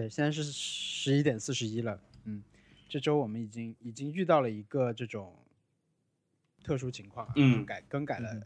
[0.00, 2.00] 对，现在是十一点四十一了。
[2.24, 2.42] 嗯，
[2.88, 5.36] 这周我们已经已经遇到了一个这种
[6.64, 8.40] 特殊情况，嗯改更改了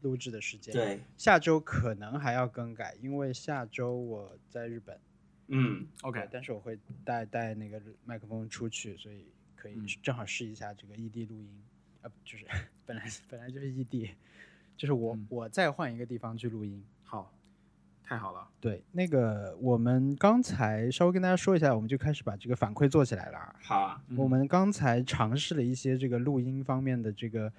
[0.00, 4.98] 录制的时间。，对，下周可能还要更改，因为下周我在日本。
[5.48, 11.62] 嗯，OK，但是我会带带那个麦克风出去，所以可以嗯正好试一下这个异地录音，
[12.00, 12.46] 啊，不就是
[12.86, 14.12] 本来本来就是异地，
[14.78, 16.82] 就是我、嗯我再换一个地方去录音。
[17.04, 17.32] 好，
[18.08, 23.56] 太好了，对，那个我们刚才稍微跟大家说一下，我们就开始把这个反馈做起来了啊。
[23.60, 27.52] 好啊，嗯我们刚才尝试了一些这个录音方面的这个，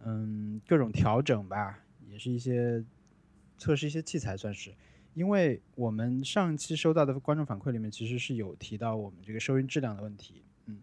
[0.00, 2.84] 嗯，各种调整吧，也是一些
[3.56, 4.74] 测试一些器材，算是。
[5.14, 10.42] 因为我们上期收到的观众反馈里面，其实是有提到我们这个收音质量的问题。
[10.66, 10.80] 嗯，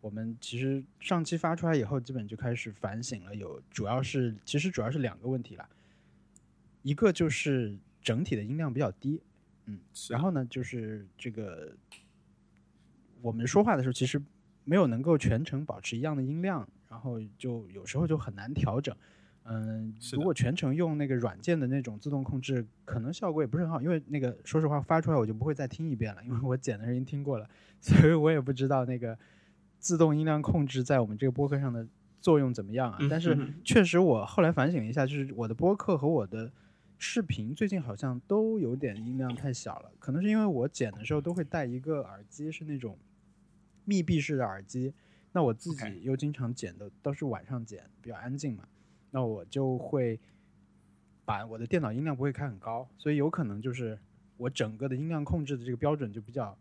[0.00, 5.68] 我们其实上期发出来以后，基本就开始反省了，有主要是其实主要是两个问题啦，
[6.82, 9.20] 一个就是整体的音量比较低，
[9.66, 9.78] 嗯，
[10.10, 11.72] 然后呢，就是这个
[13.20, 14.20] 我们说话的时候，其实
[14.64, 18.94] 没有能够全程保持一样的音量，然后就有时候就很难调整。
[19.44, 29.18] 嗯，如果全程用那个软件的那种自动控制，可能效果也不是很好，因为那个说实话发出来我就不会再听一遍了，因为我剪的时候已经听过了， 所以我也不知道那个
[29.80, 31.84] 自动音量控制在我们这个播客上的
[32.20, 32.98] 作用怎么样啊。
[33.00, 36.52] 嗯但是嗯确实我后来反省了一下，就是我的播客和我的
[37.04, 42.96] 视频最近好像都有点音量太小了，可能是因为我剪的时候都会带一个耳机，是那种
[43.84, 44.94] 密闭式的耳机。
[45.32, 48.68] 那我自己又经常剪的都是晚上剪，比较安静嘛，
[49.10, 50.20] 那我就会
[51.24, 53.98] 把我的电脑音量不会开很高，所以有可能就是
[54.36, 56.56] 我整个的音量控制的这个标准就比较，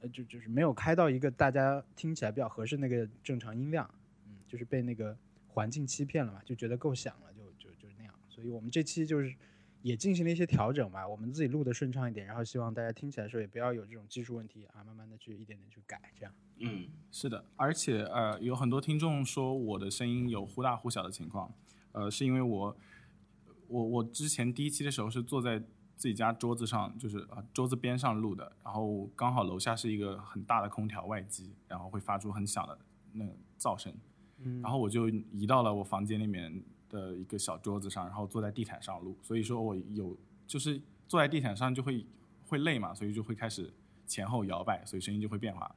[0.00, 3.88] 呃，就就是没有开到一个大家听起来比较合适那个正常音量，
[4.26, 5.16] 嗯，就是被那个
[5.48, 8.14] 环境欺骗了嘛，就觉得够响了，就就就是那样。
[8.28, 9.34] 所以我们这期就是
[9.82, 16.32] 也进行了一些调整吧，我们自己录的顺畅一点，然后希望大家听起来的时候也不要有这种技术问题啊，慢慢的去一点点去改，这样。
[16.58, 21.52] 嗯，是的，而且呃，有很多听众说我的声音有忽大忽小的情况，
[21.92, 22.76] 呃，是因为我
[23.68, 25.58] 我我之前第一期的时候是坐在
[25.96, 32.78] 自己家桌子上，就是呃桌子边上录的，然后刚好楼下是一个很大的空调外机，然后会发出很响的
[33.12, 33.90] 那个噪声，
[34.38, 40.14] 嗯然后我就移到了我房间里面的一个小桌子上，然后坐在地毯上录，所以说我有
[40.46, 40.78] 就是
[41.08, 42.04] 坐在地毯上就会
[42.46, 43.72] 会累嘛，所以就会开始
[44.06, 45.74] 前后摇摆，所以声音就会变化。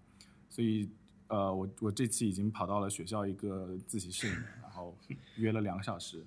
[0.49, 0.89] 所以
[1.27, 4.95] 呃，我我这期已经跑到了学校一个自习室里面， 然后
[5.37, 6.23] 约了两个小时，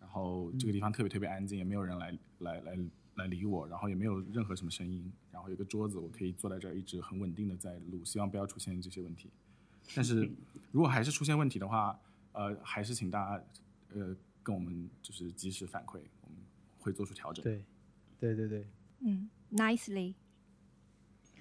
[0.00, 2.78] 然后这个地方特别特别安静，也没有人来来来
[3.16, 9.28] 来理我，然后也没有任何什么声音，然后有个桌子，我可以坐在这儿一直很稳定的在录，希望不要出现这些问题。
[9.94, 10.30] 但是
[10.72, 11.98] 如果还是出现问题的话，
[12.32, 13.44] 呃，还是请大家
[13.94, 16.38] 呃跟我们就是及时反馈，我们
[16.78, 17.42] 会做出调整。
[17.42, 17.64] 对，
[18.18, 18.66] 对对对，
[19.00, 20.14] 嗯，nicely。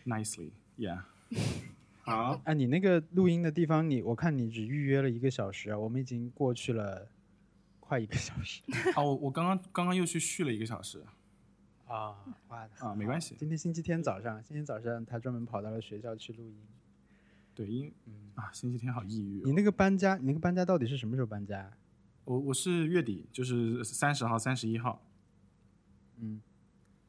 [0.05, 1.03] Nicely，yeah。
[2.01, 7.07] 好，啊，你那个录音的地方你，我看你只预约了一个小时啊，我们已经过去了
[7.79, 8.61] 快一个小时
[8.95, 11.03] 啊，我 我刚刚刚刚又去续了一个小时
[11.87, 12.15] 啊，
[12.49, 13.35] 哇啊，没关系。
[13.37, 16.63] 今天星期天早上，今天早上他专门跑到了学校去录音。
[17.55, 17.91] 对，因
[18.35, 19.43] 啊，星期天好抑郁、哦。
[19.45, 21.71] 你那个搬家，你那个搬家到底是什么时候搬家？
[22.25, 25.01] 我我是月底，就是三十号、三十一号，
[26.17, 26.41] 嗯，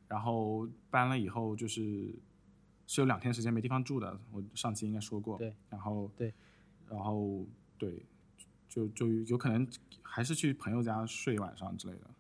[0.09, 2.15] 然后搬了以后就是
[2.87, 5.39] 是有两天时间没地方住的，我上期应该说过。
[5.39, 6.33] 对，然后对，
[6.89, 7.47] 然后
[7.79, 8.05] 对，
[8.69, 9.67] 就就有可能
[10.03, 12.11] 还是去朋友家睡一晚上之类的。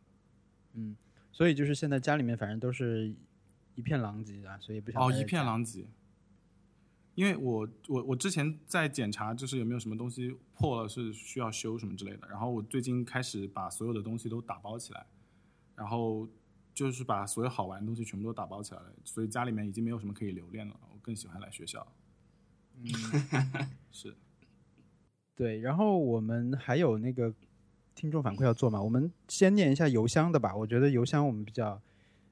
[0.72, 0.96] 嗯，
[1.30, 3.14] 所以就是现在家里面反正都是
[3.74, 5.86] 一片狼藉啊，所以不想哦，一片狼藉。
[7.16, 12.28] 因为我我我之前在检查，就是有没有什么东西破了是需要修什么之类的。
[12.28, 15.06] 然后我最近开始把所有的东西都打包起来，
[15.74, 16.28] 然后
[16.74, 20.78] 就是把所有好玩的东西全部都打包起来了，所以家里面已经没有什么可以留恋了。
[20.92, 21.90] 我更喜欢来学校。
[22.78, 22.84] 嗯，
[23.90, 24.14] 是，
[25.34, 25.60] 对。
[25.60, 27.32] 然后我们还有那个
[27.94, 30.54] 听众反馈要做嘛，我们先念一下邮箱的吧。
[30.54, 31.80] 我觉得邮箱我们比较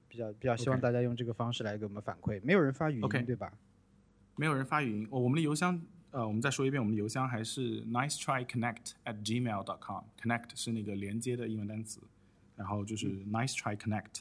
[0.08, 3.50] 比较比较希望大家用这个方式来给我们反馈，没有人发语音 OK 对吧？
[4.36, 5.08] 没有人发语音。
[5.10, 10.04] 哦，我们的邮箱，呃，我们再说一遍，我们的邮箱还是 nice try connect at gmail dot com。
[10.20, 12.00] connect 是那个连接的英文单词，
[12.56, 14.20] 然后就是 nice try connect。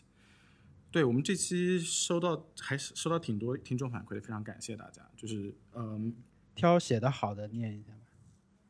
[0.92, 5.02] 对我们这期收到还是收到挺多听众反馈的，非常感谢大家。
[5.16, 6.16] 就是嗯
[6.54, 8.00] 挑写的好的念一下吧。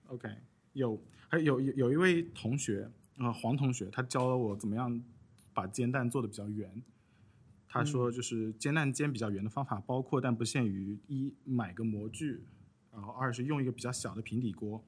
[0.08, 0.30] ，OK，
[0.72, 5.04] 有还有有有一位同学啊、呃黄同学，他教了我怎么样
[5.54, 6.82] 把煎蛋做的比较圆。
[7.74, 12.46] 他说，就是煎蛋煎比较圆的方法，包括但不限于一买个模具，
[12.92, 14.84] 然后二是用一个比较小的平底锅，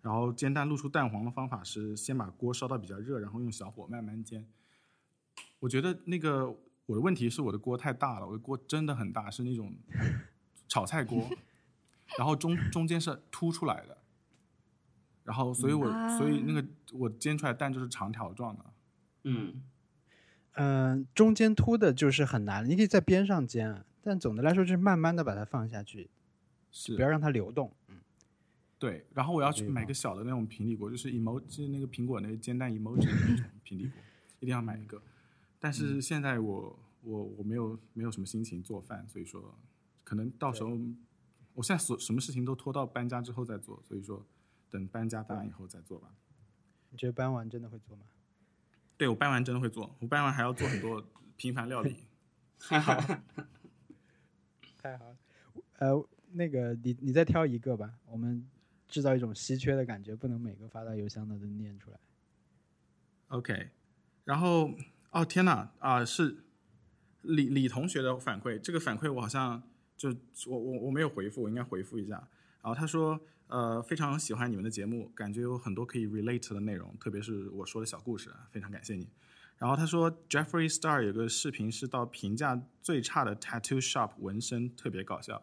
[0.00, 4.46] 然后煎蛋露出蛋黄的方法是先把锅烧到比较热，然后用小火慢慢煎。
[5.58, 6.48] 我觉得那个
[6.86, 9.74] 我的问题是我的锅太大了，我的锅真的很大，是那种
[10.68, 11.28] 炒菜锅，
[12.16, 13.98] 然后中中间是凸出来的，
[15.24, 18.64] 然后所以我、啊所以那个我煎出来蛋就是长条状的。
[19.24, 19.62] 嗯，
[20.58, 26.08] 嗯、中间凸的就是很难，你可以在边上煎啊，但总的来说就是慢慢的把它放下去，
[26.70, 27.70] 是不要让它流动。
[27.88, 27.96] 嗯，
[28.78, 33.92] 对，然后我要去买个小的那种平底锅，就是 emoji 那个苹果那个煎蛋 emoji 的那种 平底锅，
[34.40, 35.00] 一定要买一个。
[35.58, 39.54] 但是现在我我我没有没有什么心情做饭，所以说
[40.04, 40.78] 可能到时候
[41.54, 44.24] 我现在所什么事情都拖到搬家之后再做，所以说
[44.70, 46.08] 等搬家搬完以后再做吧。
[46.90, 48.04] 你觉得搬完真的会做吗？
[48.96, 51.04] 对我搬完真的会做，我搬完还要做很多
[51.36, 51.96] 平凡料理。
[52.68, 52.94] 太好
[55.10, 55.16] 了，
[55.78, 58.48] 呃，那个你你再挑一个吧，我们
[58.88, 61.98] 制造一种稀缺的感觉，不能每个发到邮箱的都念出来。
[63.28, 63.70] OK，
[64.24, 64.70] 然后
[65.10, 66.44] 哦天哪啊、是
[67.22, 69.62] 李李同学的反馈，这个反馈我好像
[69.96, 70.10] 就
[70.46, 72.14] 我我我没有回复，我应该回复一下。
[72.62, 79.08] 然后他说呃非常喜欢你们的节目，感觉有很多可以 relate 的内容，特别是我说的小故事，啊，非常感谢你。
[79.58, 85.42] 然后他说 Jeffrey Star 有个视频是到评价最差的 tattoo shop 纹身，特别搞笑。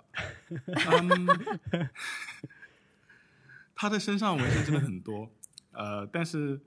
[0.49, 1.89] 嗯，
[3.73, 5.31] 他的身上纹身真的很多，
[5.71, 6.61] 呃，但是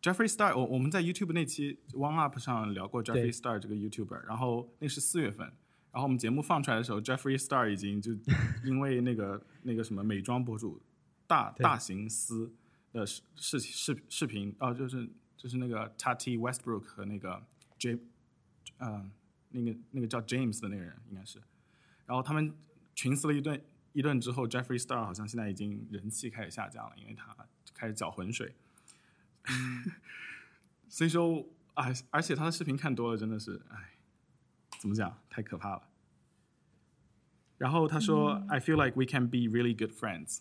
[0.00, 5.52] Jeffrey Star，我我们在 YouTube 那期 One Up 上聊过 Jeffrey Star 这个 YouTuber，然后那是四月份，
[5.94, 8.10] 然后我们节目放出来的时候，Jeffrey Star 已经就
[8.66, 10.82] 因为那个那个什么美妆博主
[11.24, 12.52] 大大型撕
[12.92, 17.40] 的视视视视频，哦，就是就是那个 Tati Westbrook 和那个
[17.78, 18.00] J，
[18.78, 19.08] 呃，
[19.50, 21.38] 那个那个叫 James 的那个人应该是，
[22.06, 22.52] 然后他们
[22.96, 27.36] 群撕了一顿一顿之后，Jeffrey Star 好像现在已经人气开始下降了，因为他
[27.72, 28.56] 开始搅浑水。
[30.88, 33.93] 所以说，哎，而且他的视频看多了，真的是，哎，
[34.84, 35.88] 怎么讲，太可怕了。
[37.56, 40.40] 然后他说、i feel like we can be really good friends。”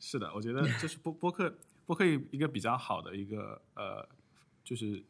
[0.00, 1.56] 是的，我觉得这是播 播客
[1.86, 4.04] 播客一个比较好的一个呃，
[4.64, 5.00] 就是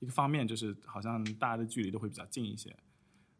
[0.00, 2.68] 一个方面，就是好像大家的距离都会比较近一些。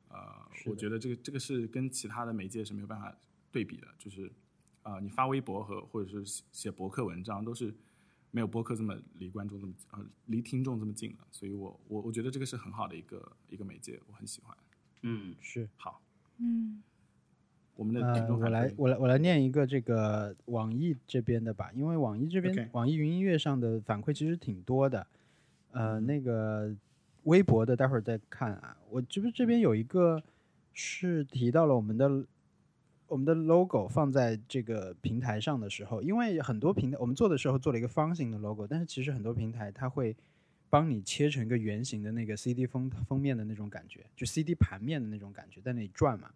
[0.08, 0.17] 呃，
[0.64, 3.14] 我觉得这个这个是跟其他的媒介是没有办法
[3.52, 4.32] 对比的，就是
[4.82, 7.75] 啊、呃你发微博和或者是写写博客文章都是
[8.31, 14.56] 没有播客这么离观众这么呃离听众这么近的，所以我我我觉得这个是很好的一个一个媒介，我很喜欢。
[15.02, 16.00] 嗯，是，好，
[16.38, 16.82] 嗯。
[17.76, 25.06] 我们的呃听，众我来我来我来念一个这个网易这边的吧，因为网易这边网易云音乐上的反馈其实挺多的，
[25.70, 25.92] 嗯。
[25.92, 26.74] 呃，那个
[27.22, 28.76] 微博的待会儿再看啊。
[28.90, 30.20] 我这边这边有一个
[30.72, 32.24] 是提到了我们的
[33.06, 40.16] 我们的 logo 放在这个平台上的时候，因为很多平台我们做的时候做了一个方形的 logo，但是其实很多平台它会
[40.70, 46.30] 帮你切成一个圆形的那个 CD 封封面的那种感觉，就 CD 盘面的那种感觉，在那里转嘛。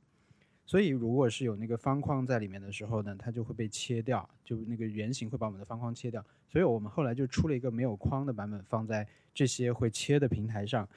[0.64, 6.24] 所以如果是有那个方框在里面的时候呢，它就会被切掉，就那个圆形会把我们的方框切掉。
[6.48, 10.88] 所以我们后来就出了一个没有框的版本，放在这些会切的平台上。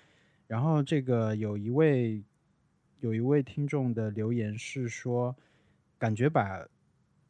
[0.48, 2.22] 然后这个有一位
[3.00, 5.36] 有一位听众的留言是说，
[5.98, 6.66] 感觉把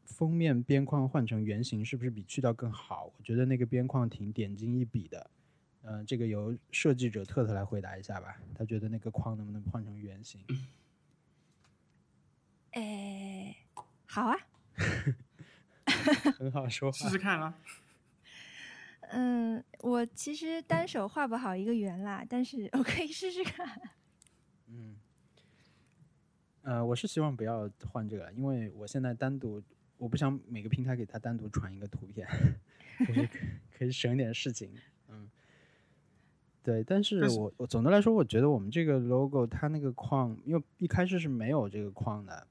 [0.03, 3.11] 封面边框换成圆形是不是比去掉更好？
[3.17, 5.31] 我觉得那个边框挺点睛一笔的。
[5.87, 10.43] 嗯、这个由设计者特特来回答一下吧，他觉得那个框能不能换成圆形？
[12.71, 13.55] 哎，
[14.05, 14.36] 好啊，
[16.38, 17.10] 很好说话试。
[17.10, 17.53] 试看啊。
[19.12, 23.79] 嗯，我其实单手画不好一个圆啦，但是我可以试试看。
[24.67, 24.95] 嗯，
[26.63, 29.62] 呃，我是希望不要换这个，因为我现在单独，
[29.98, 32.27] 我不想每个平台给他单独传一个图片，
[33.07, 33.39] 就是可
[33.77, 34.75] 可以省点事情。
[36.65, 42.48] 嗯，对，但是我我总的来说，我觉得我们这个 logo 它那个框，因为一开始是没有这个框的，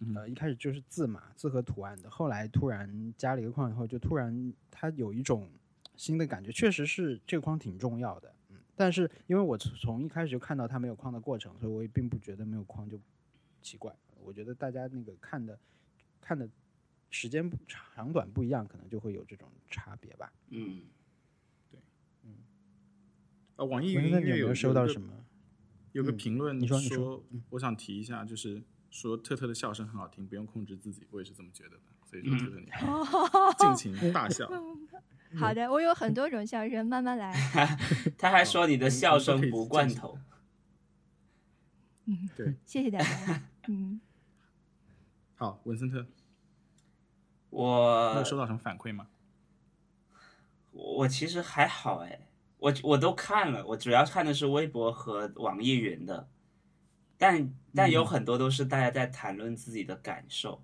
[0.00, 5.48] 嗯呃，一开始就是字嘛，字和图案的，后来突然加了一个框以后，就突然它有一种
[5.96, 12.98] 新的感觉，确实是这个框挺重要的，嗯，但是因为我从从一开始就看到它没有框的过程，所以我也并不觉得没有框就
[13.60, 15.58] 奇怪，我觉得大家那个看的
[16.20, 16.48] 看的
[17.10, 20.32] 时间长短不一样，可能就会有这种差别吧。
[20.48, 20.82] 嗯，
[23.56, 25.24] 呃，网易云音乐你有没有收到什么？
[25.92, 31.82] 有个嗯评论你说你说嗯我想提一下，就是说特特的笑声很好听，不用控制自己，我也是这么觉得的。
[32.04, 32.66] 所以说特特你
[33.58, 34.48] 尽情 大笑，
[35.38, 37.32] 好的，我有很多种笑声，慢慢来。
[38.18, 40.18] 他还说你的笑声不罐头，
[42.06, 43.42] 嗯，对，谢谢大家。
[43.68, 44.00] 嗯，
[45.36, 46.06] 好，文森特，你
[47.50, 49.08] 我有收到什么反馈吗？
[50.72, 52.28] 我其实还好哎，
[52.62, 56.28] 我我都看了，我主要看的是微博和网易云的，
[57.18, 60.62] 但但有很多都是大家在谈论自己的感受。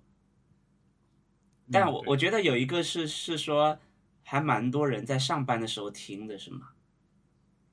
[1.69, 3.77] 但我我觉得有一个是是说，
[4.23, 6.69] 还蛮多人在上班的时候听的，是吗？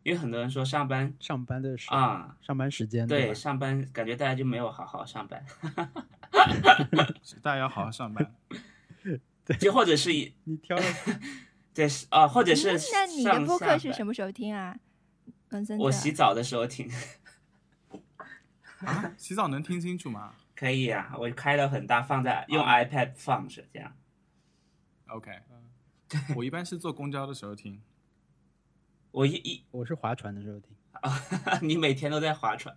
[0.02, 5.44] 因为很多人说上班上班的时啊，上班时间对吧上班感觉大家就没有好好上班，
[7.22, 8.34] 是 大家要好好上班。
[9.60, 10.82] 就或者是以你挑了
[11.76, 14.76] 对是啊，或者是嗯那你的上播客是什么时候听啊？
[15.78, 16.90] 我洗澡的时候听，
[18.80, 23.92] 啊，洗澡能听清楚吗可以啊，我开了很大，放在用啊 iPad 放着这样。
[25.08, 25.30] ？OK，
[26.34, 27.80] 我一般是坐公交的时候听。
[29.12, 32.76] 我一一我是划船的时候听，啊 你每天都在划船，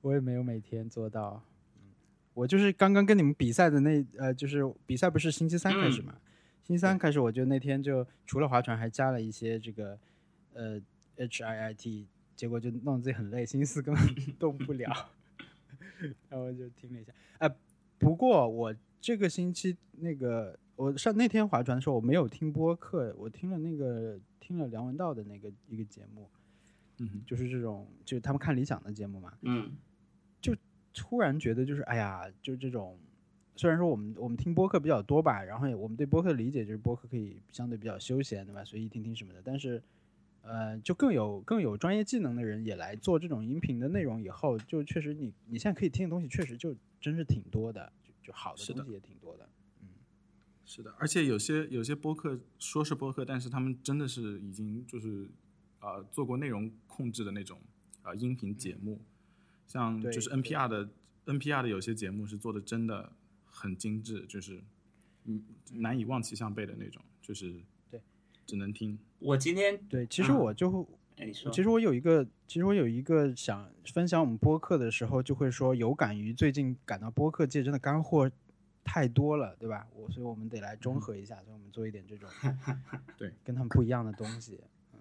[0.00, 1.44] 我也没有每天做到。
[1.76, 1.92] 嗯
[2.34, 6.14] 我就是刚刚跟你们比赛的那呃，就是比赛不是星期三开始嘛？
[6.62, 9.98] 星期三开始，我就那天就除了划船，还加了一些这个
[10.54, 10.80] 呃
[11.16, 14.04] H I I T，结果就弄得自己很累，星期四根本
[14.38, 15.10] 动不了，
[16.30, 17.12] 然后就听了一下。
[17.38, 17.52] 呃，
[17.98, 26.30] 不过我这个星期那个我上那天划船的时候，我没有听播客，我听了那个听了梁文道的那个一个节目，
[26.98, 29.32] 嗯，就是这种就是他们看理想的节目嘛。
[29.42, 29.76] 嗯
[30.40, 30.56] 就
[30.94, 32.98] 突然觉得就是哎呀，就这种，
[33.56, 39.82] 虽然说我们我们听播客比较多吧，然后也我们对播客的理解就是播客可以相对比较休闲对吧，随意听听什么的，但是
[40.42, 49.48] 呃，就更有更有专业技能的人也来做这种音频的内容以后，就确实你你现在可以听的东西确实就真是挺多的，就就好的东西也挺多的。
[49.80, 49.88] 嗯。
[50.64, 55.28] 是的，而且有些有些播客说是播客，但是他们真的是已经就是
[55.80, 57.60] 呃做过内容控制的那种
[58.02, 58.98] 呃音频节目，
[59.66, 60.88] 像就是 NPR 的
[61.26, 63.12] NPR 的有些节目是做的真的
[63.54, 64.60] 很精致，就是
[65.26, 65.44] 嗯
[65.74, 68.00] 难以望其项背的那种，就是对
[68.46, 68.98] 只能听。
[69.18, 70.84] 我今天对，其实啊我就会
[71.18, 78.28] 哎你说其实我有一个，其实我有一个想分享我们播客的时候，就会说有感于最近感到播客界真的干货
[78.82, 79.86] 太多了，对吧？
[79.94, 82.28] 我所以我们得来中和一下，所以我们做一点这种
[83.18, 84.58] 对跟他们不一样的东西。
[84.94, 85.00] 嗯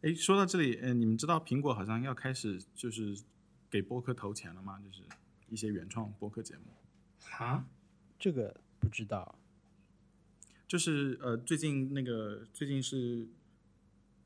[0.00, 3.18] 哎，说到这里，呃，你们知道苹果好像要开始就是
[3.68, 4.78] 给播客投钱了吗？
[4.80, 5.02] 就是
[5.48, 6.62] 一些原创播客节目。
[7.38, 7.66] 啊，
[8.18, 9.38] 这个不知道，
[10.66, 13.28] 就是呃，最近那个最近是，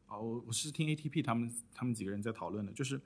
[0.09, 3.01] 哦，我我是听 ATP 他们他们几个人在讨论的，就是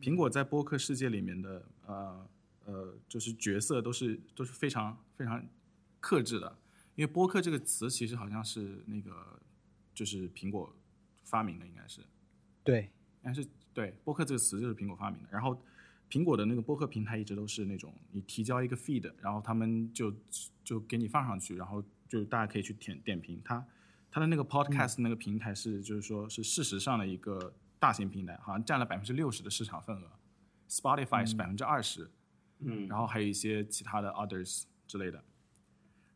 [0.00, 2.28] 苹果在播客世界里面的呃
[2.64, 5.44] 呃，就是角色都是都是非常非常
[6.00, 6.58] 克制的，
[6.96, 9.40] 因为播客这个词其实好像是那个
[9.94, 10.74] 就是苹果
[11.22, 12.00] 发明的，应该是，
[12.64, 12.90] 对，
[13.22, 15.60] 但是对播客这个词就是苹果发明的，然后
[16.12, 20.14] 苹果的那个播客平台一直都是那种你提交一个 feed，然后他们就
[20.62, 23.64] 就给你放上去，然后就大家可以去点点评它。
[24.10, 30.10] 它的那个 podcast 那个平台是就是说是事实上的一个大型平台，好像占了百分之六十的市场份额
[30.68, 32.10] ，Spotify 是百分之二十，
[32.58, 35.24] 嗯，然后还有一些其他的 others 之类的。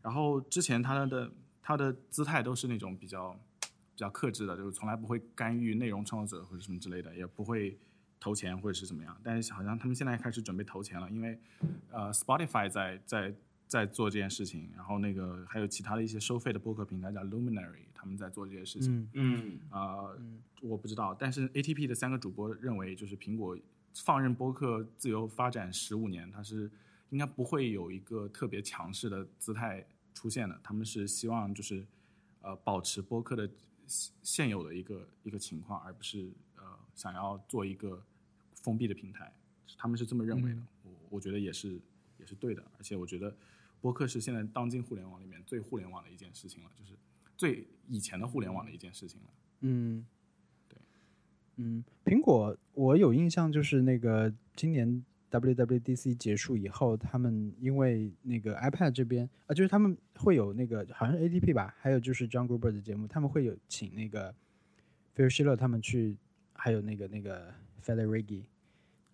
[0.03, 3.33] 然后之前他的他的姿态都是那种比较
[3.95, 7.79] 比较克制的，就是从来不会干预内容创作者或者什么之类的，也不会
[8.27, 9.17] 投钱或者是怎么样。
[9.23, 11.39] 但是好像他们现在开始准备投钱了，因为
[11.93, 13.33] 呃 Spotify 在在
[13.69, 19.09] 在做这件事情，然后那个还有其他的一些收费的播客平台叫 Luminary，他们在做这些事情。
[19.13, 20.11] 嗯，嗯啊、
[20.61, 23.57] 我不知道，但是 ATP 的三个主播认为，就是苹果
[23.95, 26.69] 放任播客自由发展十五年，它是
[27.11, 30.61] 应该不会有一个特别强势的姿态出现的。
[30.65, 31.87] 他们是希望就是
[32.43, 33.49] 呃保持播客的
[33.87, 36.63] 现现有的一个一个情况，而不是呃
[36.95, 38.03] 想要做一个
[38.67, 39.33] 封闭的平台。
[39.79, 41.79] 他们是这么认为的，我我觉得也是
[42.19, 43.33] 也是对的，而且我觉得
[43.81, 46.93] 播客是现在当今互联网里面最互联网的一件事情了，就是
[47.37, 49.29] 最以前的互联网的一件事情了。
[49.61, 50.05] 嗯，
[50.69, 50.79] 对，
[51.57, 64.35] 嗯，苹果我有印象，就是那个今年 WWDC 结束以后，他们因为那个 iPad 这边啊，就是他们会有那个好像是 ADP 吧，还有就是 John Gruber 的节目，他们会有请那个
[65.15, 66.17] Phil Schiller 他们去，
[66.55, 67.53] 还有那个那个
[67.85, 68.45] Federighi，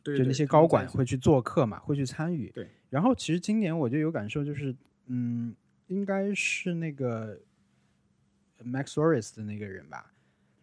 [0.02, 2.50] 对就那些高管会去做客嘛，会去参与。
[2.50, 2.68] 对。
[2.90, 4.74] 然后其实今年我就有感受，就是
[5.06, 5.54] 嗯，
[5.86, 7.38] 应该是那个
[8.64, 10.12] Max Soris 的那个人吧。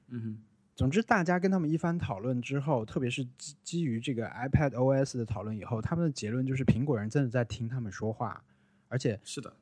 [0.09, 0.37] 嗯哼，
[0.75, 8.43] 总之，大家跟他们一番讨论之后，特别是基基于这个 iPad OS 的讨论以后，他们的结论就是苹果人真的在听他们说话，
[8.87, 9.53] 而且是的，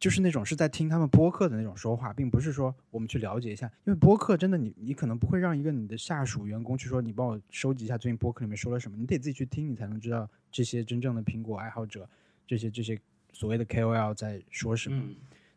[0.00, 12.08] 就是那种是在听他们播客的那种说话，并不是说我们去了解一下，因为播客真的你你可能不会让一个你的下属员工去说你帮我收集一下最近播客里面说了什么，你得自己去听，你才能知道这些真正的苹果爱好者，
[12.46, 12.98] 这些这些
[13.32, 14.98] 所谓的 KOL 在说什么。
[14.98, 15.14] 嗯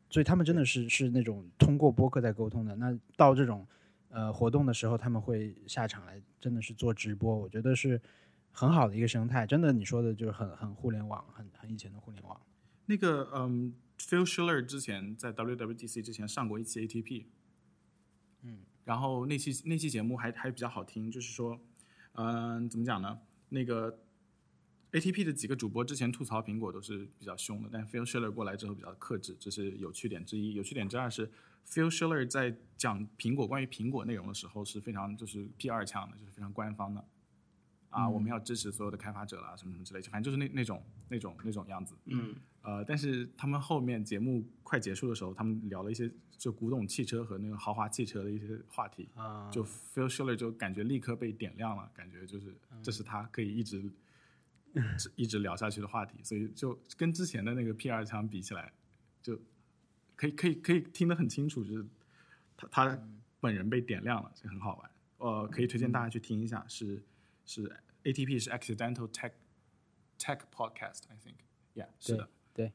[0.09, 2.75] 所以他们真的是是那种通过播客在沟通的。
[2.75, 3.65] 那到这种
[4.09, 7.99] 呃活动的时候，他们会下场来，真的是做直播，我觉得是
[8.51, 9.47] 很好的一个生态。
[9.47, 12.39] 真的，你说的就是很很互联网，很很以前的互联网。
[12.85, 13.73] 那个嗯
[14.07, 17.25] ，Phil Schiller 之前在 WWDC 之前上过一期 ATP，
[18.41, 21.59] 嗯，然后那期那期节目还还比较好听，就是说，
[22.13, 23.19] 嗯、怎么讲呢？
[23.49, 23.99] 那个
[24.91, 30.53] ATP 的几个主播之前吐槽苹果都是比较凶的，但 Phil Schiller 过来之后比较克制，这是有趣点之一。
[30.53, 31.31] 有趣点之二是
[31.67, 37.03] Phil Schiller 在讲苹果关于苹果内容的时候是非常就是 P 二强的，就是非常官方的。
[37.93, 41.95] 啊，我们要支持所有的开发者啦，什么什么之类的，反正就是那那种那种那种样子。
[42.05, 53.83] 嗯呃，但是他们后面节目快结束的时候，他们聊了一些就古董汽车和那个豪华汽车的一些话题，啊，就 Phil Schiller 就感觉立刻被点亮了，感觉就是这是他可以一直、
[55.15, 58.71] 一直聊下去的话题，所以就跟之前的那个 P 二腔比起来，
[59.21, 59.37] 就
[60.15, 61.85] 可以可以可以听得很清楚，就是
[62.55, 62.99] 他他
[63.41, 64.89] 本人被点亮了，这很好玩。
[65.17, 67.01] 呃，可以推荐大家去听一下，是
[67.45, 69.31] 是 ATP 是 Accidental Tech
[70.17, 72.29] Tech Podcast，I think，yeah，是的。
[72.53, 72.71] 对，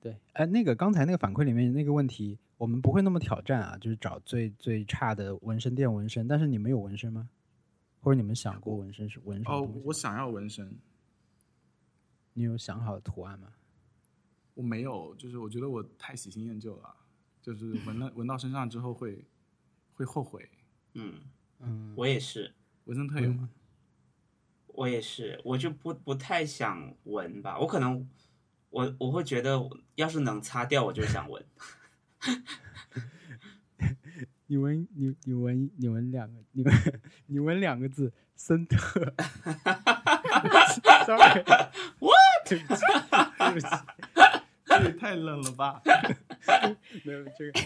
[0.00, 6.26] 对哎，那个刚才那个反馈里面那个问题，我们不会那么挑战啊，就是找最最差的纹身店纹身。
[6.26, 7.28] 但是你们有纹身吗？
[8.00, 10.76] 或者你们想过纹身是纹什么哦东西？，我想要纹身，
[12.32, 13.52] 你有想好的图案吗？
[14.54, 16.96] 我没有，就是我觉得我太喜新厌旧了，
[17.40, 19.24] 就是纹了纹到身上之后会
[19.92, 20.50] 会后悔。
[20.94, 21.20] 嗯，
[21.60, 22.52] 嗯，我也是，
[22.86, 23.48] 纹身特有吗？
[24.80, 28.08] 我也是，我就不不太想闻吧，我可能
[28.70, 29.60] 我我会觉得，
[29.96, 31.44] 要是能擦掉，我就想闻。
[34.46, 36.74] 你闻你你闻你闻两个，你闻
[37.26, 38.80] 你闻两个字，森特。
[41.04, 42.16] Sorry，What？
[42.48, 42.80] 对不起，
[43.38, 43.66] 对不起。
[44.64, 45.82] 这也太冷了吧！
[47.04, 47.60] 没有这个，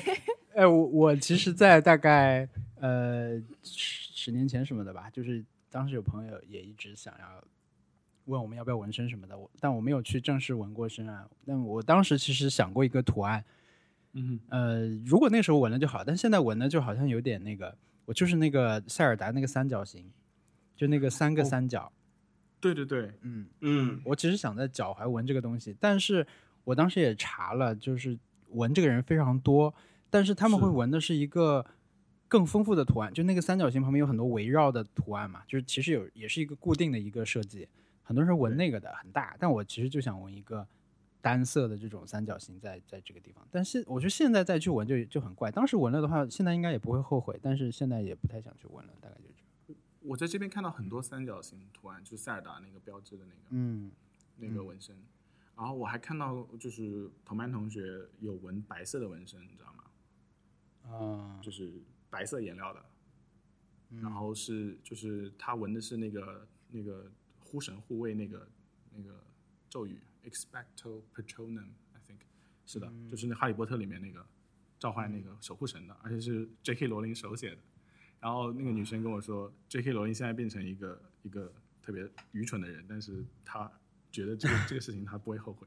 [0.56, 2.48] 哎，我我其实，在大概
[2.80, 5.44] 呃十十年前什么的吧，就是
[5.74, 7.42] 当时有朋友也一直想要
[8.26, 11.28] 问我们要不要纹身什么的，我但我没有去正式纹过身啊。
[11.44, 13.44] 但我当时其实想过一个图案，
[14.12, 20.08] 嗯呃，如果那时候纹了就好，但现在纹了就好像有点那个，我就是那个塞尔达那个三角形，
[20.76, 21.92] 就那个三个哦三角，哼，
[22.60, 24.00] 对对对，嗯，嗯。
[24.04, 26.24] 我其实想在脚踝纹这个东西，但是
[26.62, 28.16] 我当时也查了，就是
[28.50, 29.74] 纹这个人非常多，
[30.08, 31.66] 但是他们会纹的是一个
[32.34, 37.68] 更丰富的图案，就那个三角形旁边有很多围绕的图案嘛，就是其实有也是一个固定的一个设计，
[38.02, 40.66] 很多人纹那个的很大，但我其实就想纹一个
[41.20, 49.78] 单色的这种三角形在在这个地方，但是我觉得现在再去纹就就很怪，当时纹了的话，现在应该也不会后悔，但是现在也不太想去纹了，大概就这样。
[50.00, 53.92] 我在这边看到很多三角形图案，就是塞尔达那个标志的那个、嗯，
[54.38, 54.96] 那个纹身。
[55.56, 57.80] 然后我还看到，就是同班同学
[58.18, 59.84] 有纹白色的纹身，你知道吗？
[60.90, 61.72] 啊、就是
[62.14, 62.84] 白色颜料的，
[63.90, 68.48] 嗯然后是就是他纹的是那个那个护神护卫那个
[68.94, 69.20] 那个
[69.68, 72.20] 咒语 expecto patronum，I think
[72.64, 74.24] 是的，嗯就是那哈利波特里面那个
[74.78, 76.86] 召唤那个守护神的，而且是 J.K.
[76.86, 77.58] 罗琳手写的。
[78.20, 79.90] 然后那个女生跟我说，J.K.
[79.90, 83.68] 罗琳现在变成一个一个特别愚蠢的人，但是她
[84.12, 85.66] 觉得这个这个事情她不会后悔。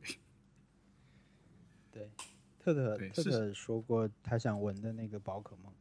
[1.91, 2.09] 对，
[2.59, 5.73] 特特特特说过他想纹的那个宝可梦，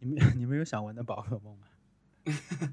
[0.00, 1.66] 你们 你们有想纹的宝可梦吗？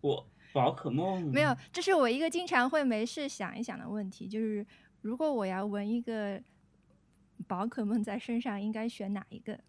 [0.00, 4.66] 我宝可梦没有，这是我一个经常会没事想一想的问题，就是
[5.02, 6.42] 如果我要纹一个
[7.46, 9.60] 宝可梦在身上，应该选哪一个？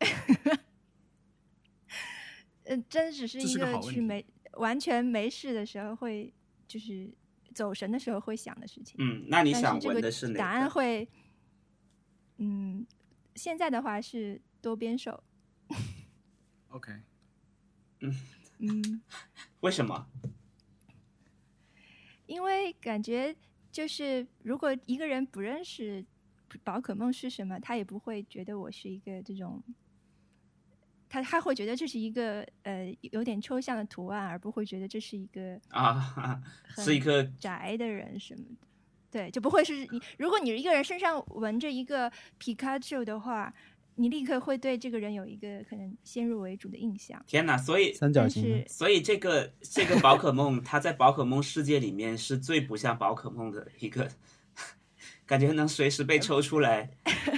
[2.64, 6.32] 呃，真只是一个去没完全没事的时候会，
[6.68, 7.12] 就是
[7.54, 8.94] 走神的时候会想的事情。
[8.98, 10.70] 嗯，那你但想是这个纹的是哪答案？
[10.70, 11.08] 会，
[12.36, 12.86] 嗯，
[13.34, 15.22] 现在的话是多边兽，
[16.72, 16.90] OK，
[18.00, 18.14] 嗯
[18.58, 19.02] 嗯，
[19.60, 20.06] 为什么？
[22.26, 23.34] 因为感觉
[23.70, 26.04] 就是如果一个人不认识
[26.64, 29.62] 宝可梦是什么，他也不会觉得我是一个这种，
[31.10, 36.40] 他他会觉得这是一个呃有点抽象的图案，而不会觉得这是一个啊，
[36.74, 38.66] 很是一个宅的人什么的。
[39.10, 40.00] 对，就不会是你。
[40.16, 43.52] 如果你一个人身上纹着一个皮卡丘的话，
[43.96, 47.22] 你立刻会对这个人有一个可能先入为主的印象。
[47.26, 47.56] 天哪！
[47.58, 54.08] 所以三角形所以这个这个宝可梦，它在宝可梦世界里面是最不像宝可梦的一个，
[55.26, 56.90] 感觉能随时被抽出来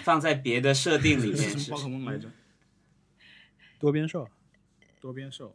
[0.02, 1.58] 放在别的设定里面。
[1.58, 2.30] 什么宝可梦来着？
[3.78, 4.28] 多边兽，
[5.00, 5.54] 多边兽。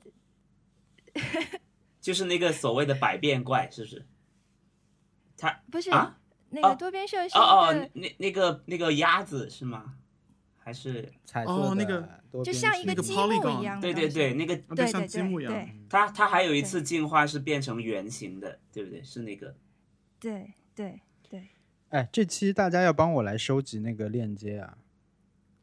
[2.02, 4.06] 就是那个所谓的百变怪，是不是？
[5.38, 6.18] 它不是、啊
[6.52, 9.96] 那哦个多边兽是哦哦，那那个那个鸭子是吗？
[10.70, 12.02] 还是彩色的，哦那个
[12.32, 13.94] 多边就像一个那个积木一样的对。
[13.94, 15.70] 对对，那个对像积木一样。
[15.90, 19.02] 它它还有一次进化是变成圆形的，对不对？
[19.04, 19.56] 是那个
[20.20, 21.48] 对对对，
[21.90, 24.78] 哎，这期大家要帮我来收集那个链接啊，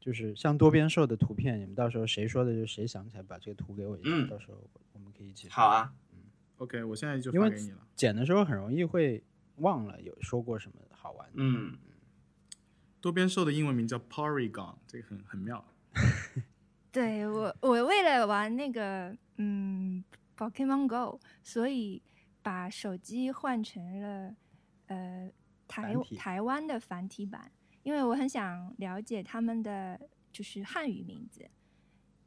[0.01, 4.59] 就是像多边兽的图片，你们到时候谁说的就谁想起来把这个图给我一下，嗯到时候
[4.93, 5.93] 我们可以一起好啊
[6.57, 7.79] ，OK，我现在就因为发给你了。
[7.95, 9.23] 剪的时候很容易会
[9.59, 11.35] 忘了有说过什么好玩的。
[11.37, 11.79] 嗯，
[13.07, 15.65] 多边兽的英文名叫 Porygon，这个很很妙。
[16.91, 20.03] 对我，我为了玩那个嗯
[20.37, 22.03] Pokemon Go，所以
[22.43, 24.35] 把手机换成了
[24.89, 25.31] 呃
[25.69, 27.49] 台台湾的繁体版，
[27.85, 30.01] 因为我很想了解他们的
[30.33, 31.49] 就是汉语名字。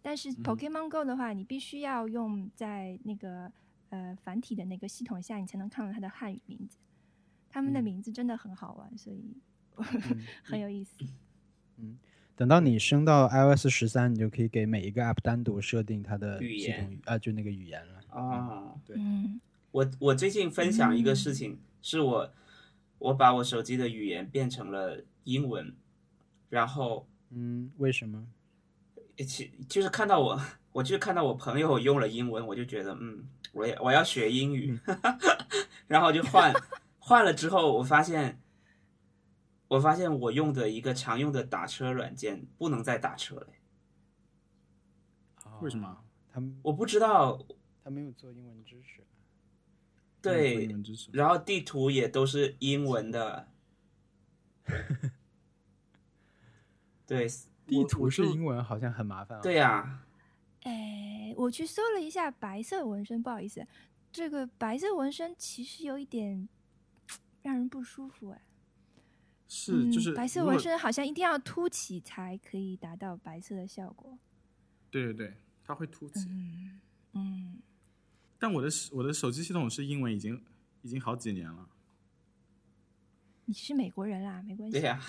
[0.02, 3.52] 但是 Pokemon Go 的话，你必须要用在那个
[3.90, 6.78] 呃繁体的那个系统下，你才能看到它的汉语名字。
[7.50, 9.36] 他们的嗯名字真的很好玩，所以
[10.44, 10.96] 很有意思。
[11.78, 11.98] 嗯
[12.36, 16.78] 等到你升到 iOS 十三，你就可以给每一个 App 单独设定它的语言。
[16.78, 18.00] 系统语啊，就那个语言了。
[18.10, 18.96] 啊，对。
[18.98, 22.34] 嗯，我我最近分享一个事情，是我
[22.98, 25.76] 我把我手机的语言变成了英文，
[26.50, 28.26] 然后嗯，为什么？
[29.28, 34.80] 其就是看到我， 我就是看到我朋友用了英文，我就觉得嗯，我也我要学英语，
[35.88, 36.54] 然后就换
[37.00, 38.40] 换了之后，我发现
[39.70, 43.48] 我发现我用的一个常用的打车软件不能再打车了，
[45.62, 45.88] 为什么？
[45.88, 45.98] 哦
[46.32, 47.40] 他们我不知道，
[47.84, 49.04] 他没有做英文支持。
[50.22, 50.70] 对。
[51.12, 53.50] 然后地图也都是英文的，
[57.08, 57.28] 对，
[57.66, 59.42] 地图是英文，好像很麻烦啊。
[59.42, 60.06] 对呀、
[60.62, 63.66] 哎，我去搜了一下白色纹身，不好意思，
[64.12, 66.48] 这个白色纹身其实有一点
[67.42, 68.42] 让人不舒服哎。
[69.52, 74.18] 是就是嗯、白色纹身好像一定要凸起才可以达到白色的效果。
[74.92, 75.34] 对对对，
[75.64, 76.30] 它会凸起。
[76.30, 76.80] 嗯
[77.14, 77.60] 嗯，
[78.38, 80.40] 但我的我的手机系统是英文，已经
[80.84, 81.68] 已经好几年了。
[83.46, 84.80] 你是美国人啦，没关系。
[84.80, 85.02] 对呀、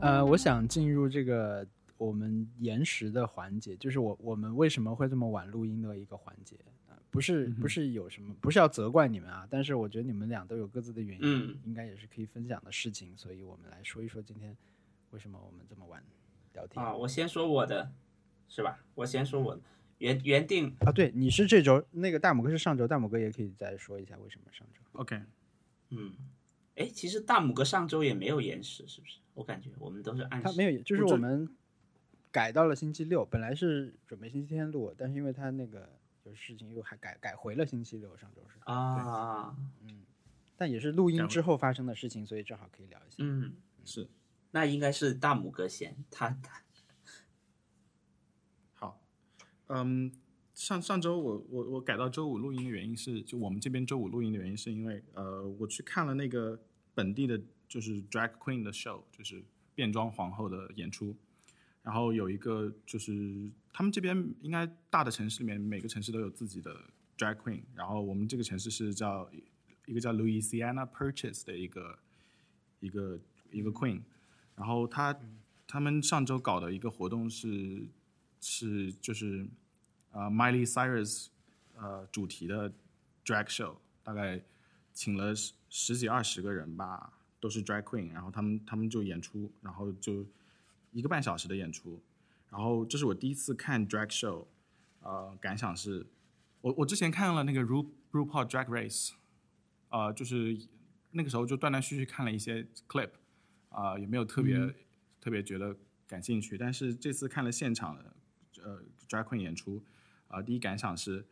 [0.02, 1.66] 呃，我想进入这个
[1.98, 6.56] 我们延时的环节，就是我我们为什么会这么晚录音的一个环节
[6.88, 14.56] 啊、不是不是有什么，不是要责怪你们啊，但是我觉得你们俩都有各自的原因，嗯应该也是可以分享的事情，所以我们来说一说今天
[15.10, 16.02] 为什么我们这么晚
[16.54, 17.90] 聊天啊，我先说我的，
[18.48, 18.78] 是吧？
[18.94, 19.60] 我先说我的
[19.98, 24.80] 原原定啊，对，你是这周那个大拇哥是上周，大拇哥也可以再说一下为什么上周。
[24.92, 25.20] OK，
[25.90, 26.12] 嗯，
[26.76, 29.18] 哎，其实大拇哥上周也没有延时，是不是？
[29.34, 30.44] 我感觉我们都是按时。
[30.44, 31.48] 他没有，就是我们
[32.38, 40.04] 改到了星期六，本来是准备星期天录，但是因为他那个有事情又还改改回了星期六，上周是，啊，嗯
[40.56, 43.16] 但也是录音之后发生的事情，所以正好可以聊一下。
[43.18, 44.08] 嗯，是
[44.52, 46.62] 那应该是大拇哥先，他他
[48.70, 49.02] 好。
[49.66, 50.12] 嗯，
[50.54, 56.62] 上上周我我我改到周五录音的原因是，就我们这边周五录音的原因是因为呃，我去看了那个
[56.94, 61.16] 本地的，就是 drag queen 的 show，就是变装皇后的演出。
[61.88, 66.78] 然后有一个就是他们这边应该大的城市里面每个城市都有自己的
[67.16, 69.26] drag queen，然后我们这个城市是叫
[69.86, 71.98] 一个叫 Louisiana Purchase 的一个
[72.80, 73.18] 一个
[73.50, 74.02] 一个 queen，
[74.54, 75.18] 然后他
[75.66, 77.88] 他们上周搞的一个活动是
[78.38, 79.48] 是就是
[80.10, 81.28] 呃 Miley Cyrus
[81.74, 82.70] 呃主题的
[83.24, 84.42] drag show，大概
[84.92, 90.26] 请了十十几二十个人吧，都是 drag queen，然后他们他们就演出，然后就
[90.92, 92.00] 一个半小时的演出，
[92.50, 94.46] 然后这是我第一次看 drag show，
[95.00, 96.06] 呃，感想是，
[96.60, 99.12] 我我之前看了那个 Ru RuPaul Drag Race，
[99.90, 100.58] 呃，就是
[101.10, 103.10] 那个时候就断断续续看了一些 clip，
[103.68, 104.74] 啊、也没有特别、
[105.20, 108.16] 特别觉得感兴趣，但是这次看了现场的
[108.62, 109.82] 呃 drag queen 演出，
[110.28, 111.26] 啊、第一感想是，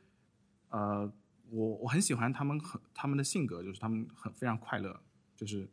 [0.68, 1.10] 呃，
[1.50, 5.00] 我我很喜欢他们很他们的性格，就是他们很非常快乐，
[5.34, 5.68] 就是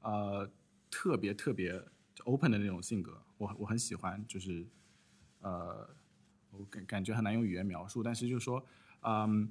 [0.00, 0.50] 呃
[0.90, 1.82] 特别特别
[2.26, 4.66] open 的那种性格，我我很喜欢，就是
[5.40, 5.88] 呃
[6.50, 8.64] 我感感觉很难用语言描述，但是就是说，
[9.00, 9.48] 嗯。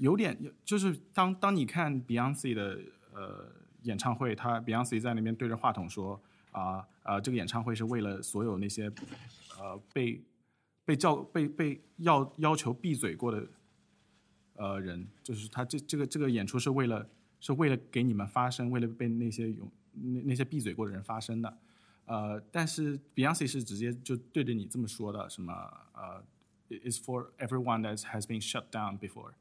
[0.00, 2.78] 有点，就是当当你看 Beyonce 的
[3.12, 3.50] 呃
[3.82, 8.88] 演唱会，他 Beyonce 在那边对着话筒说啊啊、这个演唱会是为了所有那些
[9.58, 10.22] 呃被
[10.84, 13.44] 被叫被被要要求闭嘴过的
[14.54, 17.08] 呃人，就是他这这个这个演出是为了
[17.40, 19.68] 是为了给你们发声，为了被那些有
[20.02, 21.58] 那那些闭嘴过的人发声的。
[22.06, 25.52] 呃，但是 Beyonce 是直接就对着你这么说的，什么
[25.92, 26.24] 呃
[26.70, 29.32] ，is for everyone that has been shut down before。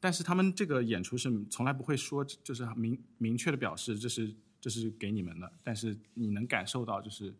[0.00, 7.34] 但是他们这个演出是从来不会说，就是明明确的表示这是这是给你们的，但是你能感受到就是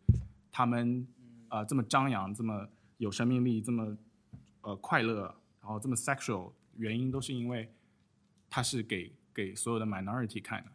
[0.51, 1.05] 他们
[1.49, 3.97] 啊、呃这么张扬，这么有生命力，这么
[4.61, 5.23] 呃快乐，
[5.61, 7.73] 然后这么 sexual，原因都是因为
[8.49, 10.71] 他是给给所有的 minority 看的。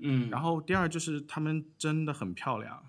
[0.00, 2.88] 嗯，然后第二就是他们真的很漂亮，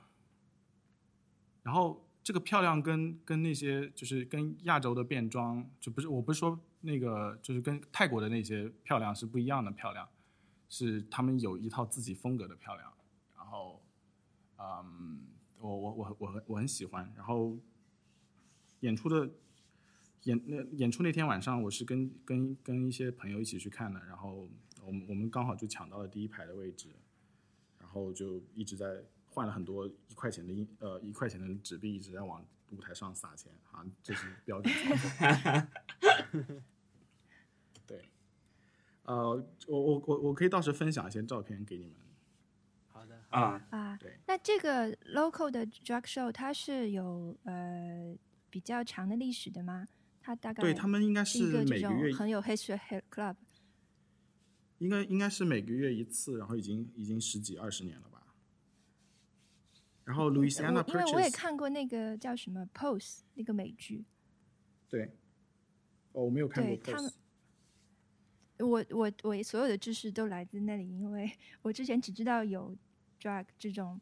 [1.63, 10.07] 然后这个漂亮跟跟那些就是跟亚洲的变装，就不是我不是说那个就是跟泰国的那些漂亮是不一样的漂亮，
[10.67, 12.93] 是他们有一套自己风格的漂亮，
[13.35, 13.81] 然后
[14.57, 15.27] 嗯，
[15.59, 17.57] 我我我我很我很喜欢，然后
[18.81, 19.29] 演出的
[20.23, 24.47] 演那演出那天晚上，我是跟跟跟一些朋友一起去看的，然后
[24.89, 26.89] 我们我们刚好就抢到了第一排的位置，
[27.77, 34.95] 然后就一直在换了很多一块钱的硬呃一块钱的纸币，一直在往舞台上撒钱啊，这是标准操
[36.31, 36.41] 作。
[37.85, 38.01] 对，
[39.03, 41.93] 呃，我我我我可以到时分享一些照片给你们。
[42.87, 48.17] 好的，啊，啊对，那这个 local 的 drug show 它是有呃
[48.49, 49.85] 比较长的历史的吗？
[50.21, 53.35] 它大概对他们应该是一个这每个月种很有 history 的 club。
[54.79, 58.35] 应该应该是每个月一次，然后已经已经十几二十年了吧。
[60.03, 64.03] 然后 Louisiana 因为我也看过那个叫什么 Pose 那个美剧，
[64.89, 65.03] 对，
[66.13, 67.13] 哦，我没有看过对他们 Pose。
[68.65, 72.75] 我我我所有的知识都来自那里，因为我之前只知道有
[73.21, 74.01] drug 这种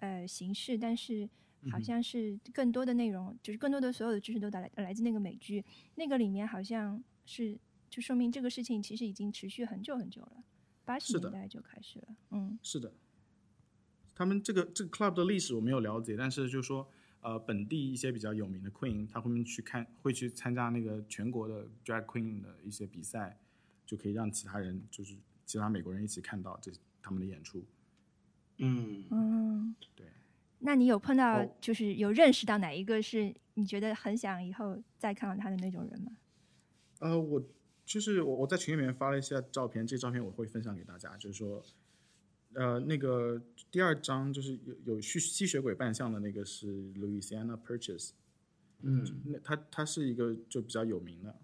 [0.00, 1.26] 呃形式，但是
[1.70, 7.58] 好像是更多的内容，就是更多的所有的知识都来来自那个美剧，那个里面好像是
[7.96, 10.44] 就说明这个事情其实已经持续很久很久了，
[10.84, 12.92] 八十年代就开始了，嗯是的，
[14.14, 16.86] 他们这个这个 club 的历史我没有了解，但是就是说，
[17.22, 23.38] 呃，本地一些比较有名的 queen，他会去看，会去参加那个全国的 drag queen 的一些比赛，
[23.86, 27.64] 就可以让其他人，就是其他美国人一起看到这他们的演出。
[28.58, 30.06] 嗯，嗯，对。
[30.58, 36.12] 那你有碰到哦就是有认识到哪一个是你觉得很想以后再看到他的那种人吗？
[36.98, 37.42] 呃，我
[37.86, 41.64] 就是我我在群里面发了一下照片，这照片我会分享给大家，就是说，
[42.54, 48.10] 呃，那个第二张就是有有吸吸血鬼扮相的那个是 Louisiana Purchase，
[48.82, 51.36] 嗯，那他他是一个就比较有名的，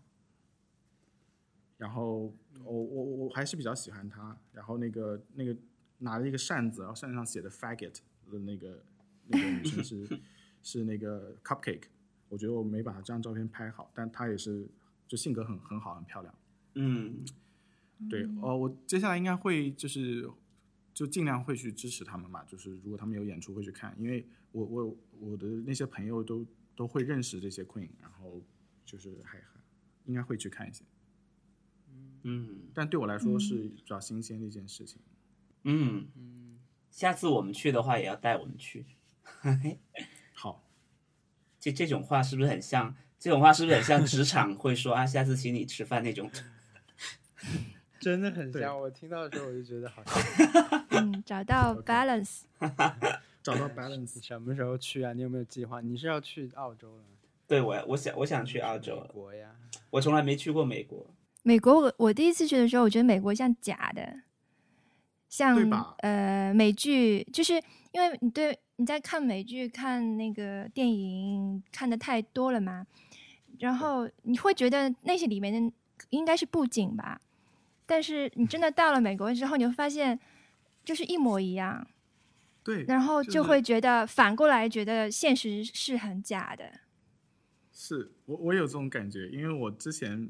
[1.79, 5.57] 然后我我我还是比较喜欢他，然后那个那个
[5.99, 7.99] 拿着一个扇子，然后扇子上写的 faggot
[8.33, 8.83] 的那个
[9.29, 10.21] 那个女生是
[10.61, 11.85] 是那个 Cupcake，
[12.29, 14.67] 我觉得我没把她这张照片拍好，但她也是
[15.13, 16.35] 就性格很很好，很漂亮。
[16.73, 17.23] 嗯，
[18.09, 20.27] 对，哦，我接下来应该会就是
[20.95, 28.41] 就尽量会去支持他们嘛，就是如果他们有演出会去看，因为我我我的那些朋友都都会认识这些 Queen，然后
[28.87, 29.61] 就是还还
[30.07, 30.83] 应该会去看一些，
[32.23, 34.99] 嗯，但对我来说是比较新鲜的一件事情。
[35.65, 36.09] 嗯，
[36.91, 38.87] 下次我们去的话也要带我们去。
[40.33, 40.65] 好，
[41.61, 42.97] 这这种话是不是很像？
[43.23, 45.07] 这种话是不是很像职场会说啊？
[45.07, 46.29] 下次请你吃饭那种？
[48.01, 48.77] 真的很像。
[48.77, 52.41] 我听到的时候我就觉得好像 嗯，找到 balance。
[53.41, 55.13] 找到 balance 什么时候去啊？
[55.13, 55.81] 你有没有计划？
[55.81, 57.05] 你是要去澳洲了？
[57.47, 59.55] 对我，我想我想去澳美洲，国呀？
[59.91, 61.07] 我从来没去过美国。
[61.45, 64.23] 美国我我第一次去的时候，我觉得美国像假的，
[65.29, 65.57] 像
[65.99, 67.53] 呃美剧，就是
[67.93, 72.85] 因为你对你在看美剧、看那个电影看的太多了嘛，
[73.63, 75.73] 然后你会觉得那些里面的
[76.11, 77.21] 应该是布景吧，
[77.87, 80.19] 但是你真的到了美国之后，你会发现
[80.85, 81.87] 就是一模一样，
[82.65, 86.81] 对，然后就就是会觉得反过来觉得现实是很假的。
[87.73, 90.29] 是我我有这种感觉，因为我之前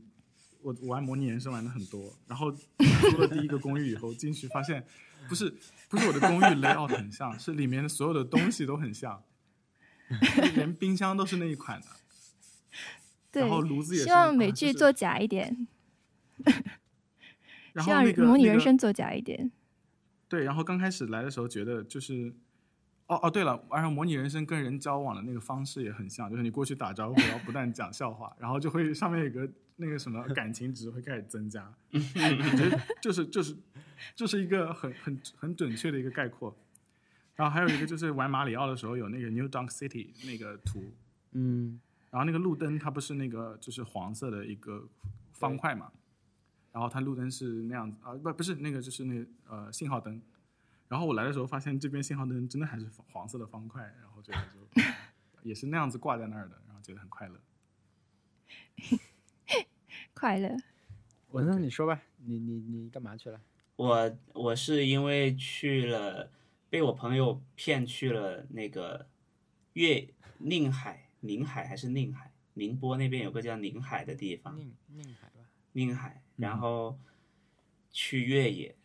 [0.61, 4.85] 我我玩模拟人生玩的很多，然后租了第一个公寓以后进去发现，
[5.27, 5.57] 不是
[5.89, 9.23] 不是我的公寓 layout 很像，是里面的所有的东西都很像，
[10.55, 11.87] 连冰箱都是那一款的，
[13.33, 15.67] 对然后炉子也是希望美剧做假一点，
[16.45, 16.63] 希望
[17.73, 19.51] 然后那个模拟人生做假一点。
[20.29, 22.33] 对，然后刚开始来的时候觉得就是，
[23.07, 33.57] 哦哦，对了，然后模拟人生跟人交往的那个方式也很像，就是你过去打招呼，然后不断讲笑话，然后就会上面有个那个什么感情值会开始增加， 我觉得就是就是
[34.15, 36.57] 就是一个很很很准确的一个概括。
[37.35, 40.93] 然后还有一个就是玩马里奥的时候有那个 New Donk City 那个图，
[41.33, 41.81] 嗯，
[42.13, 44.87] 然后那个路灯它不是那个就是黄色的一个
[45.33, 45.91] 方块嘛，
[46.71, 50.21] 然后它路灯是那样子啊，不不是那个就是那个呃信号灯，
[50.89, 54.83] 然后我来的时候发现这边信号灯真的还是黄色的方块，然后觉得就
[55.43, 57.41] 也是那样子挂在那儿的，然后觉得很快乐。
[60.13, 60.55] 快乐。
[61.31, 63.41] 文森，你说吧，你你你干嘛去了？
[63.77, 66.31] 我我是因为去了，
[66.69, 69.07] 被我朋友骗去了那个
[69.73, 75.49] 粤宁海、宁海还是宁海，宁波那边有个叫宁海的地方，宁宁海吧。
[75.73, 76.99] 宁海，然后
[77.91, 78.77] 去越野，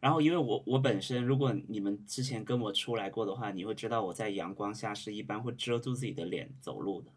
[0.00, 7.12] 然后因为我我本身，如果你们之前跟我出来过的话，你会知道我在阳光下是一般会遮住自己的脸走路的，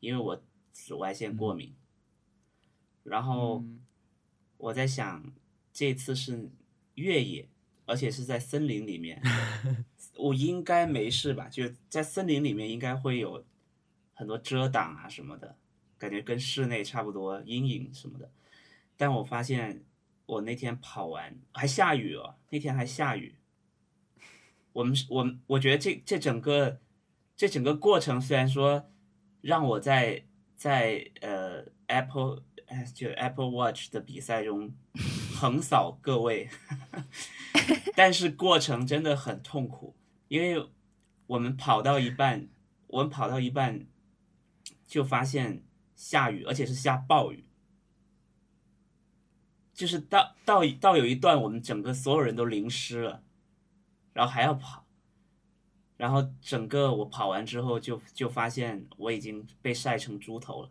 [0.00, 1.72] 因为我紫外线过敏。
[3.04, 3.80] 然后嗯
[4.56, 5.32] 我在想，
[5.72, 6.50] 这次是
[6.94, 7.48] 越野，
[7.84, 9.22] 而且是在森林里面，
[10.16, 11.48] 我应该没事吧？
[11.48, 13.44] 就在森林里面应该会有
[14.14, 15.56] 很多遮挡啊什么的，
[15.98, 18.30] 感觉跟室内差不多，阴影什么的。
[18.96, 19.84] 但我发现
[20.26, 23.34] 我那天跑完还下雨哦，那天还下雨。
[24.72, 26.80] 我们我我觉得这这整个
[27.36, 28.90] 这整个过程虽然说
[29.40, 30.24] 让我在
[30.56, 32.42] 在呃 Apple
[32.94, 34.74] 就 Apple Watch 的比赛中
[35.36, 36.48] 横扫各位，
[37.94, 39.94] 但是过程真的很痛苦，
[40.28, 40.68] 因为
[41.26, 42.48] 我们跑到一半，
[42.86, 43.86] 我们跑到一半
[44.94, 45.60] 就发现
[45.96, 47.44] 下雨，而且是下暴雨。
[49.72, 53.24] 就是到到到有一段，我们整个所有人都淋湿了，
[54.12, 54.86] 然后还要跑，
[55.96, 60.70] 然后整个我跑完之后就就发现我已经被晒成猪头了，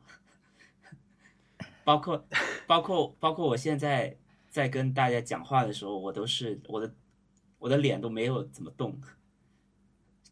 [1.83, 2.25] 包括
[2.65, 4.17] 包括包括我现在
[4.49, 6.95] 在跟大家讲话的时候，我都是我的
[7.59, 8.97] 我的脸都没有怎么动，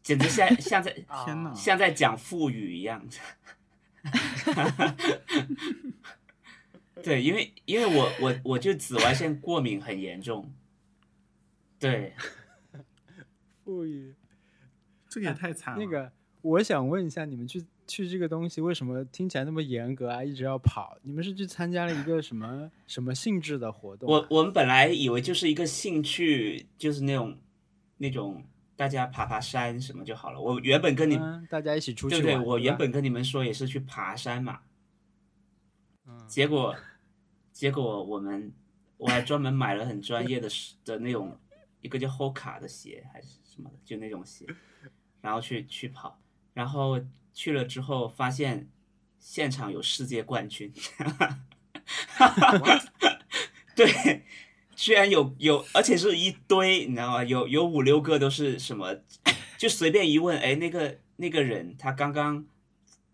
[0.02, 0.90] 简直像像在
[1.26, 1.52] 天哪！
[1.52, 3.06] 像在讲腹语一样。
[7.02, 10.52] 对，因为因为我我我就紫外线过敏很严重，
[11.78, 12.14] 对，
[13.64, 14.14] 富裕
[15.08, 15.84] 这个也太惨了。
[15.84, 16.12] 那个，
[16.42, 20.22] 我想问一下，你们去去这个东西为什么听起来那么严格啊？
[20.22, 20.96] 一直要跑？
[21.02, 24.12] 你们是去参加了一个什么什么性质的活动啊？
[24.12, 27.36] 我我们本来以为就是一个兴趣，就是那种
[27.98, 28.44] 那种
[28.76, 30.40] 大家爬爬山什么就好了。
[30.40, 32.46] 我原本跟你、嗯大家一起出去，对不对？
[32.46, 34.60] 我原本跟你们说也是去爬山嘛，
[36.06, 36.26] 嗯。
[36.26, 36.74] 结果
[37.52, 38.52] 结果我们
[38.96, 40.48] 我还专门买了很专业的
[40.84, 41.38] 的那种
[41.80, 44.46] 一个叫 Hoka 的鞋还是什么的，就那种鞋，
[45.20, 46.18] 然后去去跑，
[46.54, 46.98] 然后
[47.34, 48.68] 去了之后发现
[49.18, 50.72] 现场有世界冠军，
[53.76, 54.22] 对，
[54.82, 57.22] 居然有有，而且是一堆，你知道吗？
[57.22, 58.92] 有有五六个都是什么，
[59.56, 62.44] 就随便一问，哎，那个那个人他刚刚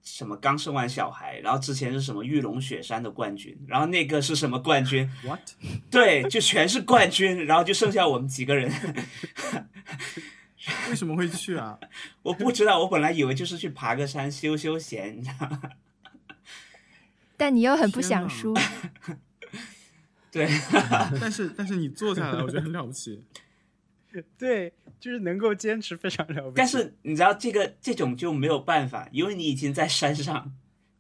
[0.02, 5.38] 什么刚生完小孩，然后之前是什么玉龙雪山的冠军，然后那个是什么冠军， what？
[5.90, 8.72] 对，就全是冠军，然后就剩下我们几个人。
[10.88, 11.78] 为什么会去啊？
[12.22, 15.61] 我不知道，我本来以为就是去爬个山休休闲，你知道吗？
[17.37, 18.57] 但你又很不想输，
[20.38, 20.48] 对，
[21.20, 23.24] 但是但是你坐下来，我觉得很了不起。
[24.38, 26.55] 对，就是能够坚持非常了不起。
[26.57, 30.55] 但是你知道这个这种就没有办法，因为你已经在山上，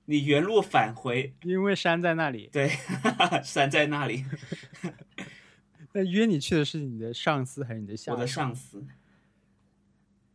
[0.06, 2.68] 你原路返回，因为山在那里，对，
[3.42, 4.24] 山在那里，
[5.92, 8.12] 那约你去的是你的上司还是你的下？
[8.12, 8.84] 我的上司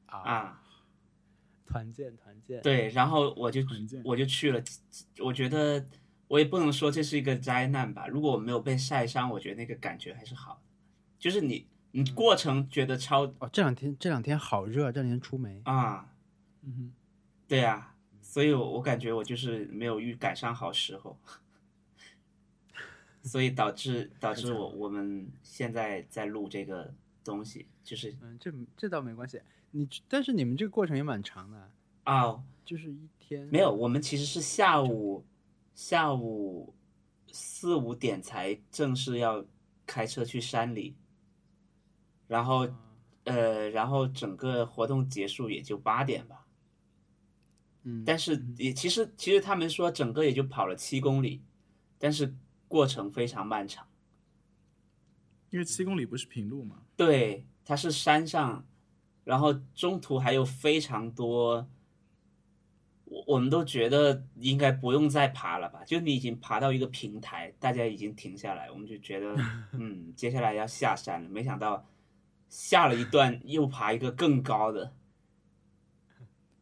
[0.08, 0.63] 啊，啊，
[1.68, 3.62] 团建团建，对，然后我就
[4.04, 4.62] 我就去了，
[5.20, 5.86] 我觉得
[6.34, 8.08] 我也不能说这是一个灾难吧。
[8.08, 10.62] 如果我没有被晒伤，我觉得那个感觉还是好的，
[11.19, 15.62] 就是你你过程觉得超哦，这两天这两天好热，这两天出梅。
[15.65, 16.12] 啊，
[16.63, 16.91] 嗯
[17.48, 21.15] 对啊，所以我我感觉我就是没有遇赶上好时候，
[23.22, 26.91] 所以导致导致我我们现在在录这个
[27.24, 29.39] 东西，就是嗯，这这倒没关系。
[29.69, 31.69] 你但是你们这个过程也蛮长的，
[32.06, 35.24] 啊，就是一天没有，我们其实是下午
[35.74, 36.76] 下午
[37.32, 39.46] 四五点才正式要
[39.86, 40.96] 开车去山里，
[42.28, 42.68] 然后
[43.24, 46.46] 呃，然后整个活动结束也就八点吧。
[47.84, 51.42] 嗯，但是也其实其实他们说整个也就跑了七公里，
[51.98, 52.36] 但是
[52.68, 53.88] 过程非常漫长。
[55.50, 56.82] 因为七公里不是平路嘛。
[56.96, 58.65] 对，它是山上，
[59.24, 61.67] 然后中途还有非常多，
[63.14, 65.84] 我我们都觉得应该不用再爬了吧？
[65.86, 69.36] 就你已经爬到一个平台，大家已经停下来，我们就觉得，
[69.74, 71.30] 嗯，接下来要下山了。
[71.30, 71.86] 没想到
[72.50, 74.96] 下了一段又爬一个更高的，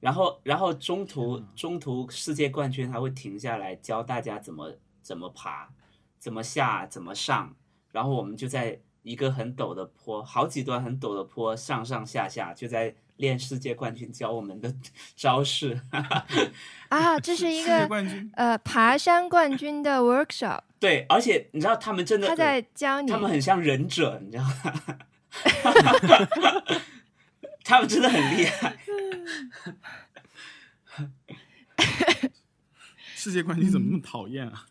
[0.01, 5.69] 然后然后中途中途世界冠军还会停下来教大家怎么怎么爬，
[6.19, 7.55] 怎么下，怎么上。
[7.93, 14.73] 然后我们就在一个很陡的坡，好几段很陡的坡，上上下下，就在练世界冠军教我们的
[15.15, 15.79] 招式。
[16.89, 24.97] 啊，这是一个冠军，呃爬山冠军的 workshop，对，而且你知道他们真的，他在教你他，们很像忍者，你知道吗？
[27.63, 28.77] 他们真的很厉害。
[33.15, 34.65] 世界冠军怎么那么讨厌啊？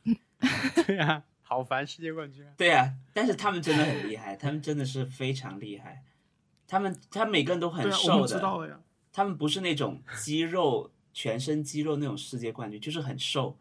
[0.87, 2.53] 对啊，好烦世界冠军啊！
[2.57, 6.05] 对啊，但是他们真的很厉害，他们真的是非常厉害。
[6.69, 8.81] 他们他们每个人都很瘦们知道的，了呀。
[9.13, 13.59] 他们不是那种肌肉全身肌肉那种世界冠军，就是很瘦，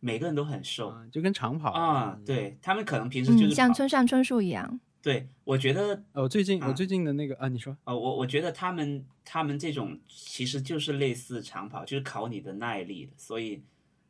[0.00, 4.80] 每个人都很瘦啊，就跟长跑啊。，对他们可能平时就嗯，是跑像村上春树一样。
[5.02, 13.62] 对，我觉得呃我最近啊我最近的那个啊，你说啊，我我觉得他们他们这种其实就是类似长跑，就是考你的耐力的，所以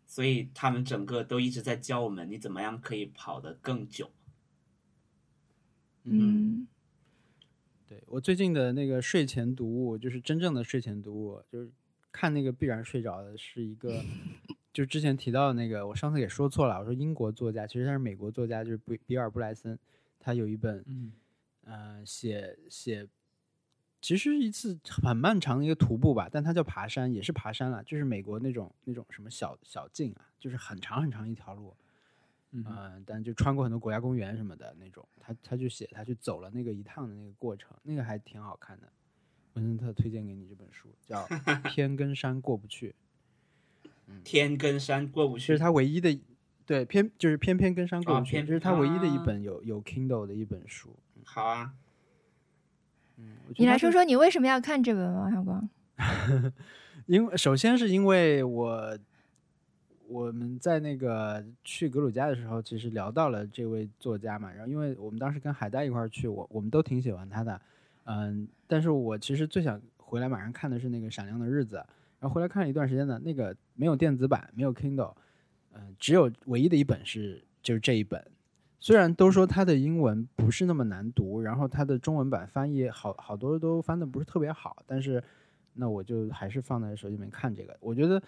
[0.06, 4.10] 所以他们整个都一直在教我们你怎么样可以跑得更久。
[6.04, 6.66] 嗯，
[7.86, 11.70] 对我最近的那个睡前读物，就是真正的睡前读物，就是
[12.10, 14.02] 看那个必然睡着的，是一个，
[14.72, 19.78] 就之前提到的那个，我上次也说错了，我说英国作家，其实他是美国作家，就是比比尔布莱森，
[20.18, 21.12] 他有一本，嗯。
[21.68, 23.08] 呃，写写，
[24.06, 31.74] 其实一次很漫长的一个徒步吧，但它叫爬山，也是爬山了，就是美国那种那种什么小小径啊，就是很长很长一条路，
[32.52, 38.86] 嗯嗯、但就穿过很多国家公园什么的那种，他他就写他去走了那个一趟的那个过程，那个还挺好看的。
[39.54, 41.24] 文森特推荐给你这本书，叫
[41.68, 42.94] 《偏跟山过不去
[44.22, 46.16] 》，天跟山过不去这是，他唯一的，
[46.64, 50.94] 对偏就是偏偏跟山过啊不去，偏这是他唯一的一啊本有有 Kindle 的一本书。
[51.24, 51.74] 好啊，
[53.56, 55.68] 你来说说你为什么要看这本王小光？
[57.06, 58.98] 因为首先是因为我
[60.08, 67.60] 我们在那个去格鲁吉亚的时候，其实聊到了这位作家嘛，然后因为我们当时跟海带一块儿去，我我们都挺喜欢他的，
[68.04, 71.76] 嗯，但是我其实最想回来马上看的是那个《闪亮的日子》，
[72.20, 75.14] 然后回来看了一段时间呢，那个没有电子版，没有 Kindle，
[75.72, 78.22] 嗯、只有唯一的一本是就是这一本。
[78.86, 85.20] 虽然都说它的英文不是那么难读，然后它的中文版翻译好好多都翻的不是特别好，但是
[85.72, 87.76] 那我就还是放在手机里面看这个。
[87.80, 88.22] 我觉得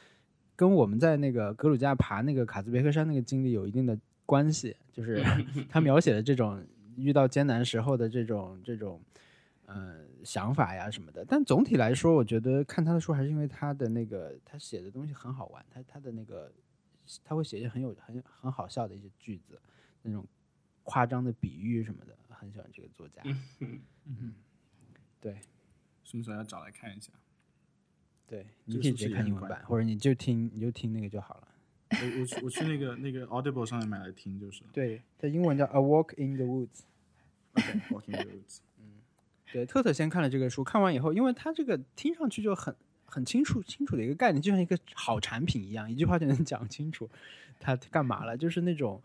[0.56, 3.96] 跟我们在那个格鲁吉亚爬那个卡兹别克山那个经历有一定的
[4.26, 5.22] 关系，就是
[5.70, 6.60] 他描写的这种
[6.96, 9.00] 遇到艰难时候的这种这种
[9.66, 11.24] 呃想法呀什么的。
[11.24, 16.50] 但总体来说，我觉得看他的书还是因为他的那个他写的东西很好玩，他他的那个
[17.22, 19.56] 他会写一些很有很很好笑的一些句子，
[20.02, 20.26] 那种
[20.88, 23.20] 夸张的比喻什么的，很喜欢这个作家。
[23.60, 24.32] 嗯，
[25.20, 25.38] 对
[26.02, 27.12] 什么时候要找来看一下？
[28.26, 31.48] 对，你可以直接看英文版，或者你就听你就听那个就好了。
[31.90, 36.68] 我我去我去那个那个 Audible 上面买来听，就是对，它英文叫《A Walk in the Woods》。
[37.52, 38.60] OK Walking the Woods。
[39.52, 42.74] 对，特特先看了这个书，看完以后，因为他这个听上去就很
[43.04, 47.08] 很清楚清楚的一个概念，就像一个好产品一样，一句话就能讲清楚
[47.58, 49.02] 他干嘛了，就是那种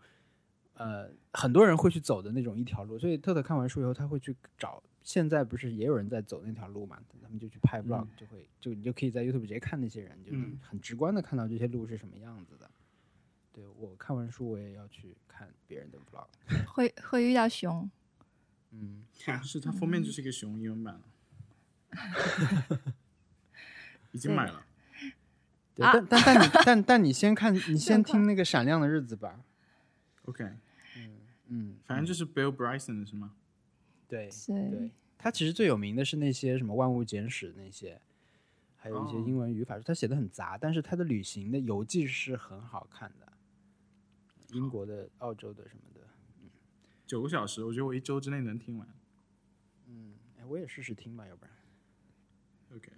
[0.74, 2.98] 呃很多人会去走的那种一条路。
[2.98, 6.98] 所以特特看完书以后，他会去找，现在不是也有人在走那条路嘛？
[7.22, 12.70] 他们就去拍 vlog，、就会就你就可以在 YouTube 直接看那些人，就能嗯很直观的看到这些路是什么样子的。
[13.52, 16.26] 对我看完书，我也要去看别人的 vlog。
[16.66, 17.88] 会会遇到熊，
[18.72, 19.04] 嗯，
[19.42, 21.00] 是它封面就是一个熊英文版，
[24.10, 24.64] 已经买了。
[25.74, 29.40] 对，啊但但但你但但你先看，你先听那个《闪亮的日子》吧。
[30.26, 30.44] OK，
[30.96, 31.16] 嗯
[31.48, 33.34] 嗯，反正就是 Bill Bryson 的是吗？
[34.08, 38.00] 对对对，他其实最有名的是那些什么《万物简史》那些，
[38.76, 43.32] 还有一些哦英文语法书，他写的很杂，但是他的旅行的游记是很好看的，
[44.52, 46.00] 英国的、澳洲的什么的。
[47.06, 48.88] 九个小时，我觉得我一周之内能听完。
[49.88, 51.54] 嗯哎，我也试试听吧，要不然。
[52.74, 52.90] OK，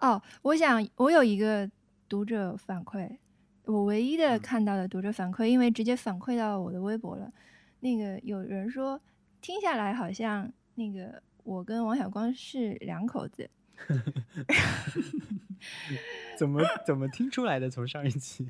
[0.00, 1.70] 哦，我想我有一个
[2.08, 3.18] 读者反馈，
[3.64, 7.32] 我唯一的看到的读者反馈，因为直接反馈到我的微博了。
[7.80, 9.00] 那个有人说
[9.40, 13.48] 听下来好像那个我跟王小光是两口子，
[16.36, 17.70] 怎么怎么听出来的？
[17.70, 18.46] 从上一期，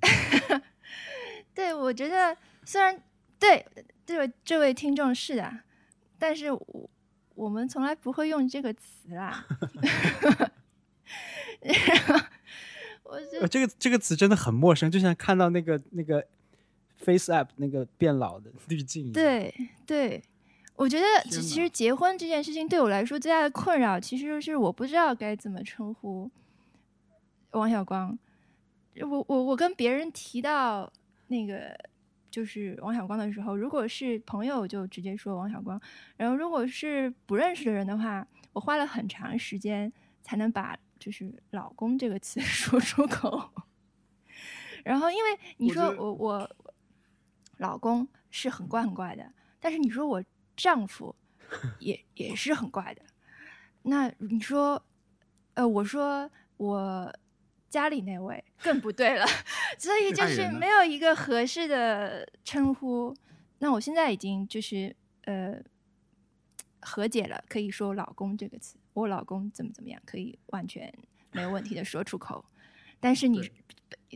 [1.55, 3.03] 对我觉得虽然
[3.39, 3.65] 对
[4.05, 5.61] 这位这位听众是的，
[6.19, 6.91] 但是我
[7.35, 9.47] 我们从来不会用这个词啦。
[13.41, 16.25] 我这个这个词真的很陌生，就像看到那个那个
[16.99, 19.13] Face App 那个变老的滤镜一样。
[19.13, 19.55] 对
[19.87, 20.23] 对，
[20.77, 26.31] 我觉得其实结婚这件事情对我来说最大的困扰，其实就是我不知道该怎么称呼
[27.53, 28.19] 王小光。
[29.01, 30.93] 我我我跟别人提到
[31.29, 31.75] 那个
[32.31, 35.81] 就是王小光的时候，如果是朋友就直接说王小光，
[36.17, 39.91] 然后如果是不认识的人的话，我花了很长时间
[40.23, 43.51] 才能把就是“老公”这个词 说出口。
[44.85, 46.57] 然后，因为你说我我我
[47.59, 49.33] 老公是很怪很怪的。
[49.59, 50.23] 但是你说我
[50.57, 51.15] 丈夫
[51.81, 53.03] 也也是很怪的。
[53.83, 54.81] 那你说，
[55.55, 57.13] 呃，我说我
[57.69, 59.27] 家里那位更不对了，
[59.79, 63.13] 所以就是没有一个合适的称呼。
[63.59, 64.95] 那我现在已经就是
[65.25, 65.61] 呃
[66.83, 70.93] 和解了，可以说“老公”这个词，我老公怎么怎么样，可以完全
[71.33, 72.45] 没有问题的说出口。
[73.01, 73.51] 但是你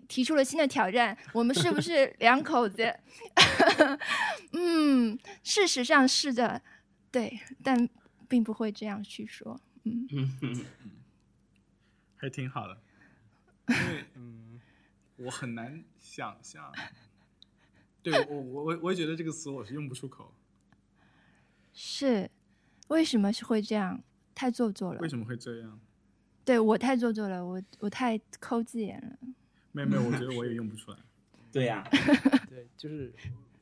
[0.06, 2.94] 提出了新的挑战，我们是不是 两口子？
[4.52, 6.62] 嗯，事实上是的，
[7.10, 7.88] 对，但
[8.28, 9.60] 并不会这样去说。
[9.84, 10.66] 嗯，
[12.16, 12.80] 还挺好的，
[13.68, 14.60] 因为嗯，
[15.16, 16.72] 我很难想象。
[18.02, 20.32] 对我我我我也觉得这个词我是用不出口，
[21.74, 22.30] 是，
[22.88, 24.02] 为什么是会这样？
[24.34, 25.08] 太做作了为。
[25.08, 25.80] 什么会这样？
[26.44, 29.16] 对我太做作了，我我太抠字眼了。
[29.72, 30.98] 没有没有，我觉得我也用不出来。
[31.50, 31.82] 对呀、
[32.50, 33.12] 对，就是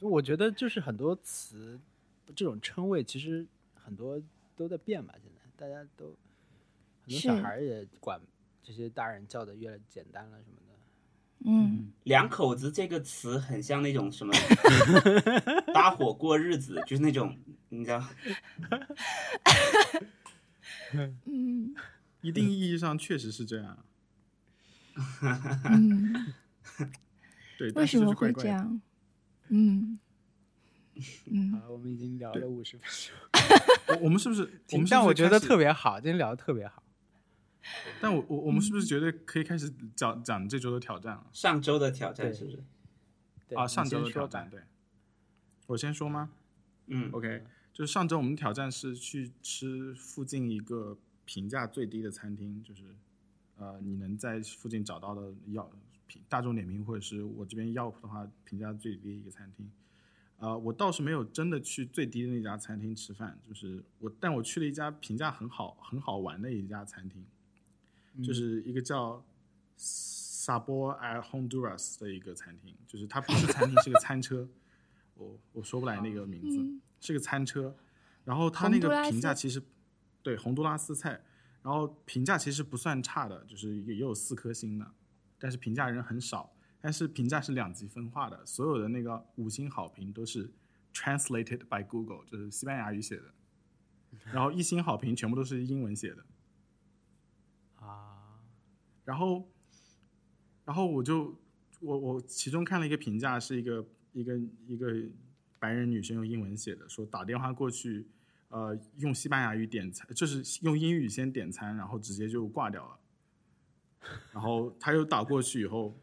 [0.00, 1.78] 我觉得就是很多词
[2.34, 4.20] 这种称谓，其实很多
[4.56, 5.14] 都在变吧。
[5.22, 6.06] 现在大家都
[7.02, 8.20] 很多小孩也管
[8.62, 10.63] 这些大人叫的越来越简单了什么的。
[11.46, 14.32] 嗯，两口子这个词很像那种什么
[15.74, 17.36] 搭伙过日子， 就是那种
[17.68, 18.02] 你知道，
[21.26, 21.74] 嗯
[22.22, 23.84] 一定意义上确实是这样，
[25.70, 26.32] 嗯，
[27.58, 27.68] 对。
[27.68, 28.14] 为但是什么？
[28.14, 28.80] 会这样？
[29.48, 29.98] 嗯
[31.26, 34.62] 嗯，好，我们已经聊了五十分钟，我我们是不是？
[34.72, 36.82] 我们但我觉得特别好，今天聊的特别好。
[38.00, 41.26] 但我我我们是不是觉得可以开始讲讲这周的挑战了？
[41.32, 42.56] 上周的挑战是不是？
[42.58, 42.62] 啊，
[43.48, 44.60] 对啊上周的挑战，对。
[45.66, 46.30] 我先说吗
[46.88, 47.42] 嗯，？OK，
[47.72, 52.82] 就是上周我们的挑战是去吃附近一个评价最低的餐厅，就是
[53.56, 55.70] 呃，你能在附近找到的要
[56.06, 59.70] 评大众点评或者是我这边 Yelp 的话评价最低的一个餐厅。
[60.36, 67.24] 呃，我倒是没有真的去最低的那家餐厅吃饭，就是我，但我去了一家评价很好、很好玩的一家餐厅，
[68.22, 69.24] 就是一个叫
[69.78, 74.48] Sabor at Honduras 的一个餐厅，就是它不是餐厅，是个餐车，
[75.14, 76.80] 我我说不来那个名字，嗯。
[77.00, 77.76] 是个餐车，
[78.24, 79.62] 然后它那个评价其实
[80.22, 81.20] 对洪都拉斯菜，
[81.62, 84.90] 然后评价其实不算差的，就是也也有四颗星的，
[85.38, 90.50] 但是评价人很少，但是评价是两极分化的，所有的那个五星好评都是
[90.94, 93.34] translated by Google，就是西班牙语写的，
[94.32, 96.33] 然后一星好评全部都是英文写的，啊，
[99.04, 99.46] 然后，
[100.64, 101.38] 然后我就
[101.80, 104.92] 我我其中看了一个评价，是一个一个一个
[105.58, 108.06] 白人女生用英文写的，说打电话过去，
[108.48, 112.98] 呃，用西班牙语点餐，就是用英语先点餐，然后直接就挂掉了。
[114.32, 115.98] 然后他又打过去以后，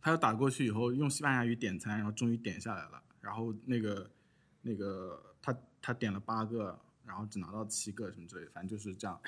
[0.00, 3.02] 他又打过去以后用西班牙语点餐，然后终于点下来了。
[3.20, 4.10] 然后那个
[4.62, 9.20] 那个他他点了八个，然后只拿到七个什么之类，反正就是这样。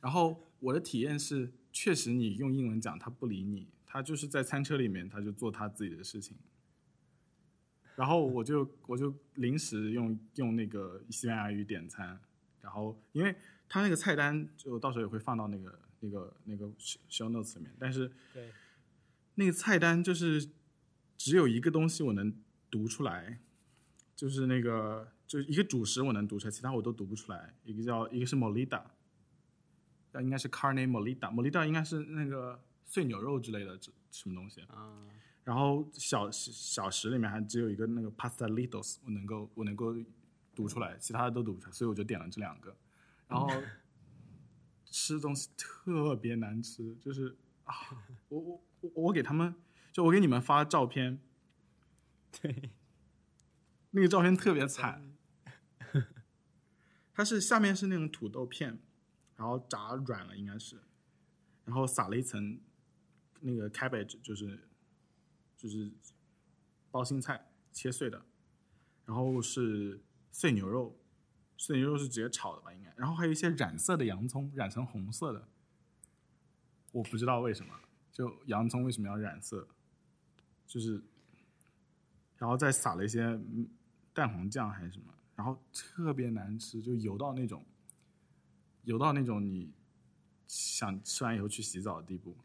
[0.00, 6.36] 然后我的体验是，确实你用英文讲，他不理你，他就是在餐车里面，他就做他自己的事情。
[7.96, 12.18] 然后我就我就临时用用那个西班牙语点餐，
[12.62, 13.34] 然后因为
[13.68, 18.50] 他那个菜单就到时候也会放到那个那个那个 show notes 里面，但是对，
[19.34, 20.48] 那个菜单就是
[21.18, 22.34] 只有一个东西我能
[22.70, 23.38] 读出来，
[24.16, 27.54] 就是那个就是一个主食我能读出来，其他我都读不出来。
[27.64, 28.99] 一个叫一个是 molida，那
[30.14, 34.62] 应该是 carne molida，molida 应该是那个碎牛肉之类的这什么东西。
[34.62, 35.06] 啊，
[35.44, 39.94] 然后小小食里面还只有一个那个 Pasta Litos，我能够我能够
[40.54, 42.76] 读出来，其他的都读不出来，所以我就点了这两个。
[43.28, 43.48] 然后
[44.86, 47.74] 吃东西特别难吃，就是啊，
[48.28, 49.54] 我我我我给他们，
[49.92, 51.20] 就我给你们发照片，
[52.42, 52.70] 对，
[53.92, 55.12] 那个照片特别惨，
[57.14, 58.80] 它是下面是那种土豆片，
[59.40, 60.78] 然后炸软了应该是，
[61.64, 62.60] 然后撒了一层
[63.40, 64.68] 那个 cabbage，就是
[65.56, 65.90] 就是
[66.90, 68.22] 包心菜切碎的，
[69.06, 69.98] 然后是
[70.30, 70.94] 碎牛肉，
[71.56, 75.48] 碎牛肉是直接炒的吧应该，然后还有一些染色的洋葱，染成红色的，
[76.92, 77.74] 我不知道为什么，
[78.12, 79.66] 就洋葱为什么要染色，
[80.66, 81.02] 就是，
[82.36, 83.40] 然后再撒了一些
[84.12, 87.64] 蛋黄酱还是什么，然后特别难吃，就油到那种，
[88.84, 89.70] 油到那种你
[90.46, 92.36] 想吃完以后去洗澡的地步。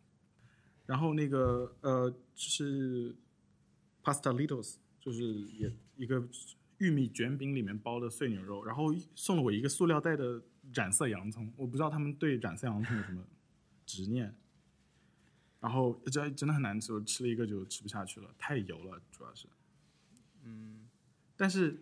[0.85, 3.15] 然后那个呃，就是
[4.03, 6.27] pasta litos，就是也一个
[6.77, 10.41] 玉米卷饼里面包的碎牛肉，然后送了我一个塑料袋的
[10.73, 13.25] 染色洋葱，我不知道他们对染色洋葱有什么
[13.85, 14.35] 执念。
[15.59, 19.47] 然后这真的很难吃，我吃了一个就吃不下去了，太油了，主要是。
[20.43, 20.87] 嗯
[21.35, 21.81] 但是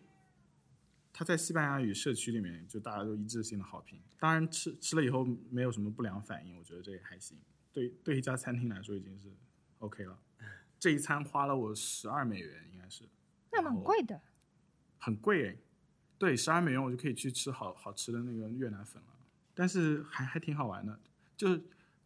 [1.14, 4.01] 它在西班牙语社区里面就大家都一致性的好评。
[4.20, 7.38] 当然吃吃了以后没有什么不良反应，我觉得这也还行。
[7.72, 9.32] 对对一家餐厅来说已经是
[9.78, 10.20] OK 了。
[10.80, 13.03] 这一餐花了我十二美元，应该是
[13.51, 14.20] 那蛮贵的。
[14.97, 15.57] 很贵诶，
[16.18, 19.09] 对，十二美元我就可以去吃好好吃的那个越南粉了。
[19.53, 20.99] 但是还还挺好玩的，
[21.38, 21.61] 就是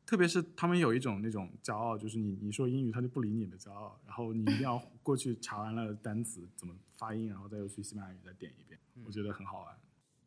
[0.05, 9.77] 特别是他们有一种那种骄傲，就是你你说英语他就不理你的骄傲，然后你一定要过去查完了单词怎么发音，然后再又去西班牙语再点一遍，我觉得很好玩。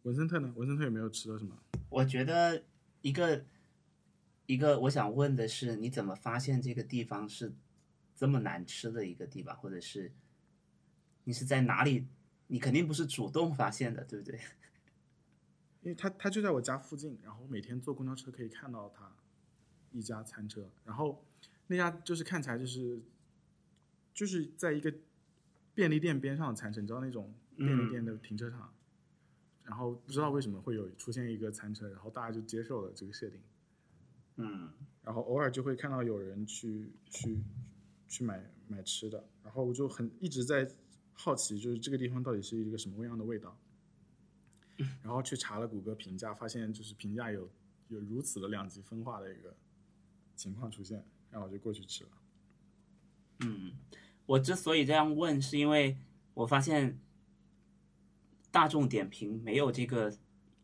[0.04, 0.52] 文森特呢？
[0.56, 1.56] 文森特有没有吃了什么？
[1.88, 2.62] 我觉得
[3.02, 3.44] 一个
[4.46, 7.52] 一个我想问的是，你怎么发现这个地方是
[8.14, 10.12] 这么难吃的一个地方，或者是
[11.24, 12.06] 你是在哪里？
[12.46, 14.40] 你肯定不是主动发现的，对不对？
[15.82, 19.12] 因为他他就在我家附近，然后每天坐公交车可以看到他
[19.92, 21.24] 一家餐车，然后
[21.68, 23.02] 那家就是看起来就是
[24.12, 24.92] 就是在一个
[25.80, 28.70] 便利店边上的餐车，你知道那种便利店的停车场，
[29.64, 33.40] 然后不知道为什么会有出现一个餐车，然后大家就接受了这个设定，
[34.36, 34.70] 嗯
[35.02, 37.42] 然后偶尔就会看到有人去去
[38.06, 40.70] 去买买吃的，然后我就很一直在
[41.14, 43.58] 好奇，就是这个地方到底是一个什么样的味道。
[45.02, 47.48] 然后去查了谷歌评价，发现就是评价有
[47.88, 49.56] 有如此的两极分化的一个
[50.36, 52.10] 情况出现，然后我就过去吃了。
[53.40, 53.72] 嗯，
[54.30, 55.96] 我之所以这样问，是因为
[56.34, 56.96] 我发现
[58.52, 60.12] 大众点评没有这个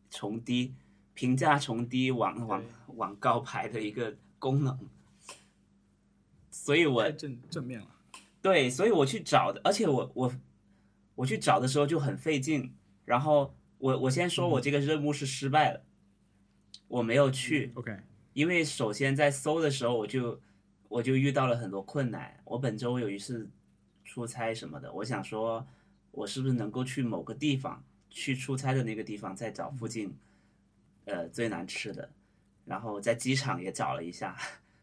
[0.09, 0.73] 从低
[1.13, 2.63] 评价从低往往
[2.95, 4.87] 往高排的一个功能，
[6.49, 7.87] 所以我正正面了。
[8.41, 10.33] 对，所以我去找的，而且我我
[11.15, 12.73] 我去找的时候就很费劲。
[13.03, 15.81] 然后我我先说我这个任务是失败了，
[16.87, 17.99] 我没有去，OK，
[18.31, 20.39] 因为首先在搜的时候我就
[20.87, 22.39] 我就遇到了很多困难。
[22.45, 23.49] 我本周有一次
[24.07, 25.67] 出差什么的，我想说
[26.09, 30.11] 我是不是能够去某个地方，去出差的那个地方再找附近
[31.05, 32.09] 呃最难吃的，
[32.65, 34.35] 然后在机场也找了一下，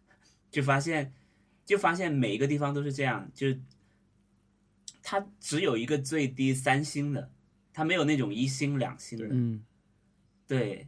[0.53, 1.13] 就发现
[1.65, 3.49] 就发现每一个地方都是这样，就
[5.03, 7.31] 它只有一个最低三星的，
[7.73, 9.27] 它没有那种一星两星的。
[9.31, 9.65] 嗯，
[10.47, 10.87] 对。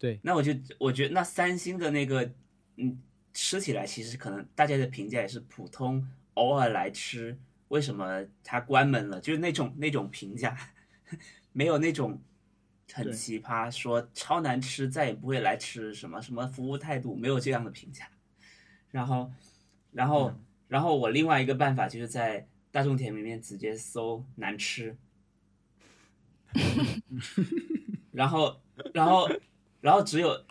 [0.00, 2.32] 对，那我就我觉得那三星的那个，
[2.76, 3.02] 嗯，
[3.34, 7.36] 吃起来其实可能大家的评价也是普通，偶尔来吃，
[7.68, 9.20] 为什么它关门了？
[9.20, 10.56] 就是那种那种评价，
[11.52, 12.20] 没有那种
[12.92, 18.08] 很奇葩，说超难吃，再也不会来吃，什么什么服务态度，没有这样的评价。
[18.90, 19.30] 然后，
[19.92, 20.32] 然后，
[20.66, 24.96] 然后我另外一个办法就是在大众点评里面直接搜难吃，
[28.12, 28.60] 然后，
[28.94, 29.28] 然后，
[29.80, 30.44] 然后只有，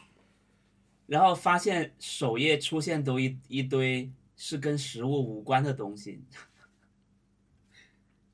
[1.08, 6.24] 然后发现首页出现都一一堆是跟食物无关的东西，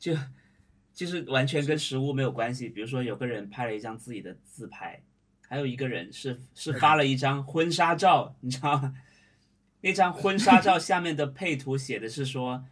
[0.04, 0.14] 就
[0.94, 2.68] 就是完全跟食物没有关系。
[2.68, 5.02] 比如说，有个人拍了一张自己的自拍，
[5.48, 8.96] 还有一个人是是发了一张婚纱照，你知道吗？
[9.80, 12.66] 那张婚纱照下面的配图写的是说。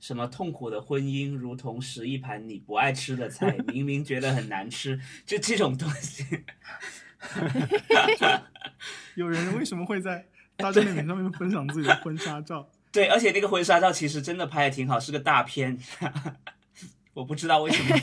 [0.00, 6.24] 什么痛苦的婚姻如同食一盘你不爱吃的菜，明明觉得很难吃，就这种东西。
[9.16, 10.24] 有人为什么会在
[10.56, 12.70] 大众点评上面分享自己的婚纱照？
[12.92, 15.76] 对，而且那个婚纱照其实真的拍的挺好，是个大片，
[17.18, 17.96] 我不知道为什么。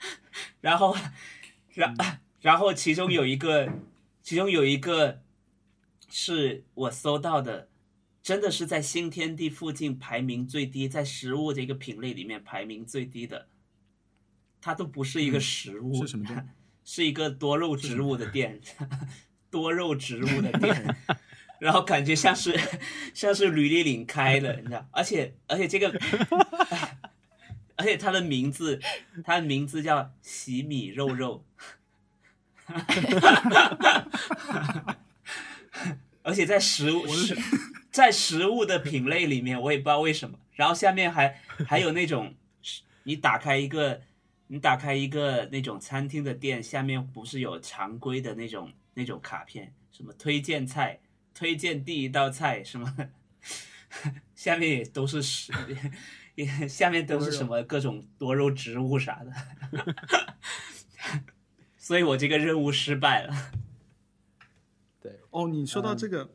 [0.60, 0.94] 然后，
[1.72, 1.94] 然
[2.42, 3.72] 然后其中有一个，
[4.22, 5.22] 其中有一个
[6.10, 7.68] 是我搜到的，
[8.22, 13.48] 真的是在新天地附近排名最低，在食物这个品类里面排名最低的，
[14.60, 16.54] 它都不是一个食物，是什么店？
[16.84, 18.60] 是一个多肉植物的店，
[19.50, 20.96] 多肉植物的店，
[21.60, 22.58] 然后感觉像是
[23.14, 25.90] 像是吕丽岭开的，你知道，而且而且这个，
[27.80, 28.78] 而且它的名字，
[29.24, 31.42] 它的名字叫洗米肉肉，
[36.22, 37.34] 而且在食物食
[37.90, 42.34] 在食物的品类里面，我也不知道为什么，然后下面还还有那种，
[43.04, 44.02] 你打开一个。
[44.52, 50.98] 你打开一个那种餐厅的店，下面不是有常规的那种那种卡片，什么推荐菜、
[51.32, 52.92] 推荐第一道菜什么，
[54.34, 55.76] 下面也都是食，也
[56.68, 59.32] 下面都是什么各种多肉植物啥的，
[61.76, 63.34] 所以我这个任务失败了。
[65.00, 66.30] 对，哦，你说到嗯这个，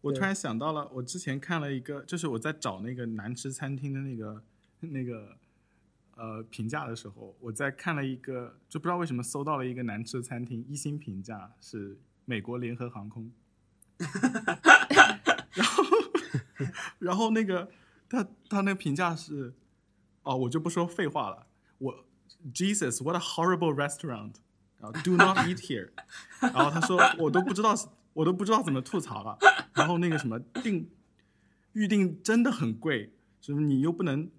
[0.00, 4.42] 我突然想到了，我之前看了一个，就是我在找那个难吃餐厅的那个
[4.80, 5.36] 那个
[6.16, 13.30] 呃评价的时候，我在看了一个，就不知道为什么搜到了一个难吃餐厅一星评价是美国联合航空，
[15.54, 15.84] 然后
[16.98, 17.70] 然后那个
[18.08, 19.54] 他他那个评价是，
[20.22, 21.46] 哦，我就不说废话了，
[21.78, 22.04] 我
[22.54, 24.34] Jesus, what a horrible restaurant！
[24.78, 25.90] 然后 Do not eat here。
[26.40, 27.74] 然后他说我都不知道，
[28.12, 29.36] 我都不知道怎么吐槽了。
[29.74, 30.88] 然后那个什么订
[31.72, 34.30] 预定真的很贵，就是你又不能，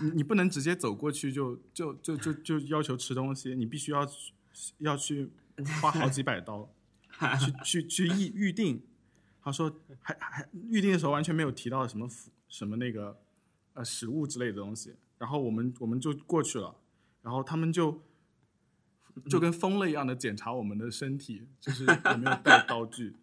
[0.00, 4.06] 你你不能直接走过去就就就就就要求吃东西，你必须要
[4.78, 5.30] 要去
[5.80, 6.72] 花好几百刀
[7.38, 8.82] 去去去预预定。
[9.42, 12.08] 他说还还预定的时候完全没有提到什么
[12.50, 13.18] 什么那个
[13.72, 14.94] 呃食物之类的东西。
[15.16, 16.76] 然后我们我们就过去了，
[17.22, 18.02] 然后他们就
[19.28, 23.16] 就跟疯了一样的检查我们的身体，就是有没有带刀具。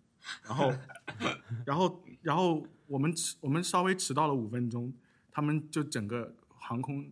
[0.43, 0.73] 然后
[1.65, 4.93] 然后然后我们迟我们稍微迟到了五分钟，
[5.31, 7.09] 他们就整个航空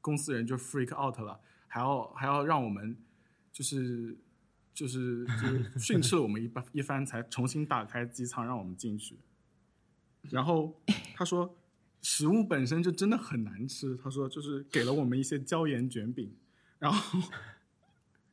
[0.00, 2.96] 公司人就 freak out 了，还要还要让我们
[3.52, 4.16] 就是
[4.72, 9.18] 就是就是训斥了我们一番一番，才重新打开机舱让我们进去。
[10.30, 10.74] 然后
[11.14, 11.56] 他说。
[12.02, 16.32] 食物本身就真的很难吃，他说就是给了我们一些椒盐卷饼，
[16.78, 17.18] 然后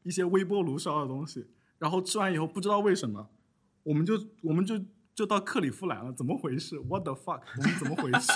[0.03, 1.47] 一些微波炉烧的东西，
[1.79, 3.27] 然后吃完以后不知道为什么，
[3.81, 4.79] 我们就我们就
[5.15, 7.41] 就到克里夫兰了，怎么回事？What the fuck？
[7.57, 8.31] 我们怎么回去？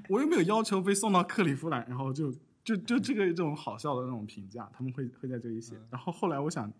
[0.08, 2.34] 我又没有要求被送到克里夫兰，然后就
[2.64, 5.76] 就就这个这种好笑的那种评价，他们会会在这里写。
[5.88, 6.72] 然后后来我想，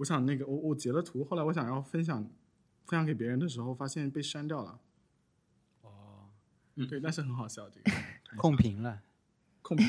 [0.00, 2.28] 我想那个我我截了图，后来我想要分享。
[2.86, 4.80] 分享给别人的时候，发现被删掉了。
[5.82, 6.26] 哦，
[6.74, 7.92] 嗯，对，但是很好笑，这个
[8.36, 9.00] 控屏了，
[9.62, 9.86] 控屏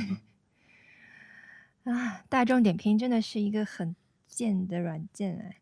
[1.83, 1.91] 了。
[1.91, 3.95] 啊，大众点评真的是一个很
[4.27, 5.57] 贱的软件哎。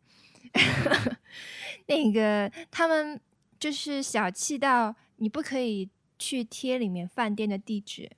[1.88, 3.18] 那个他们
[3.58, 5.88] 就是小气到你不可以
[6.18, 8.10] 去贴里面饭店的地址，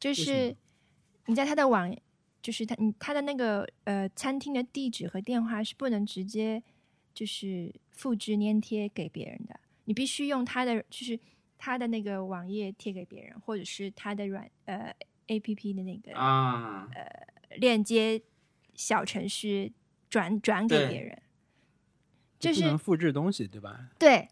[0.00, 0.56] 就是
[1.26, 1.96] 你在他的网，
[2.42, 6.62] 就是他你他的那个呃餐厅的地址和电话是不能直接。
[7.14, 11.18] 就是复制粘贴给别人的，你必须用他的，就是
[11.56, 14.94] 他的那个网页贴给别人，或者是他的软呃
[15.26, 18.22] A P P 的那个啊呃链接
[18.76, 19.72] 小程序
[20.08, 21.20] 转转给别人，
[22.38, 23.88] 就是能复制东西对吧？
[23.98, 24.28] 对，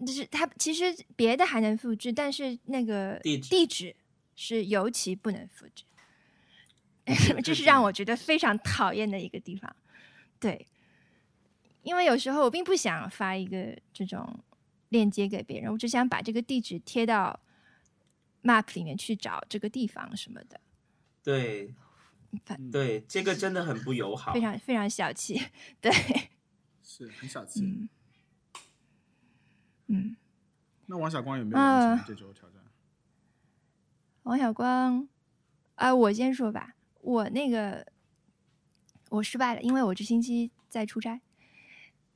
[0.00, 3.94] 就是他其实别的还能复制，但是那个地址
[4.34, 5.84] 是尤其不能复制，
[7.42, 9.74] 这是让我觉得非常讨厌的一个地方，
[10.38, 10.66] 对。
[11.82, 14.38] 因为有时候我并不想发一个这种
[14.90, 17.40] 链接给别人，我只想把这个地址贴到
[18.42, 20.60] Map 里面去找这个地方什么的。
[21.22, 21.74] 对，
[22.44, 25.40] 反对，这个真的很不友好，非常非常小气。
[25.80, 25.90] 对，
[26.84, 27.88] 是很小气。
[29.86, 30.14] 嗯，
[30.84, 32.60] 那王小光有没有完成这周挑战？
[34.24, 35.08] 王小光，
[35.76, 37.86] 啊，我先说吧，我那个
[39.10, 41.20] 我失败了，因为我这星期在出差。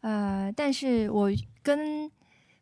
[0.01, 1.31] 呃，但是我
[1.63, 2.11] 跟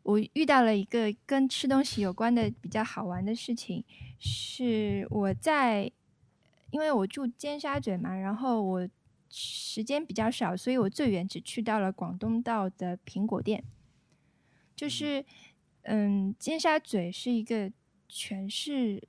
[0.03, 3.83] 我遇到了一个跟吃东西有关的比较好玩的事情，
[4.17, 5.91] 是我在，
[6.71, 8.89] 因为我住尖沙咀嘛，然后我
[9.29, 13.63] 时间比较少，所以我最远只去到了广东道的苹果店，
[14.75, 15.25] 就是，
[15.81, 17.71] 嗯，尖沙咀是一个
[18.07, 19.05] 全是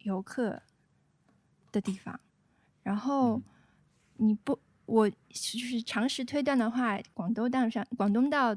[0.00, 0.62] 游客
[1.72, 2.20] 的地方，
[2.82, 3.40] 然后
[4.16, 4.58] 你不。
[4.86, 8.56] 我就是常识推断的话，广东道上广东道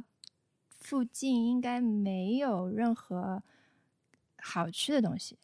[0.80, 3.44] 附近应该没有任何
[4.38, 5.38] 好吃的东西，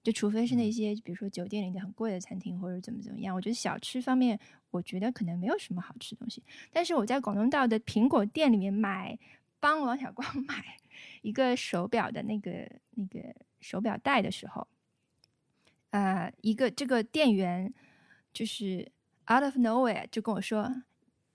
[0.00, 3.34] 就除非是那些比如说酒店里的很贵的餐厅或者怎么怎么样。
[3.34, 4.38] 我觉得小吃方面，
[4.70, 6.40] 我觉得可能没有什么好吃的东西。
[6.72, 9.18] 但是我在广东道的苹果店里面买，
[9.58, 10.64] 帮王小光 买
[11.22, 14.68] 一个手表的那个那个手表带的时候，
[15.90, 17.74] 呃，一个这个店员
[18.32, 18.92] 就是。
[19.30, 20.84] Out of nowhere 就跟我说：“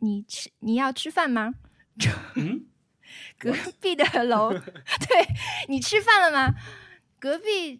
[0.01, 1.53] 你吃你要吃饭吗？”
[3.37, 5.27] 隔壁的楼， 对
[5.67, 6.55] 你吃饭了吗？
[7.19, 7.79] 隔壁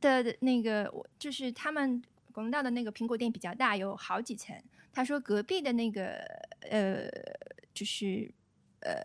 [0.00, 2.02] 的那个，就是他们
[2.32, 4.60] 广大的那个苹果店比较大，有好几层。
[4.92, 6.16] 他说隔壁的那个
[6.68, 7.08] 呃，
[7.72, 8.34] 就是
[8.80, 9.04] 呃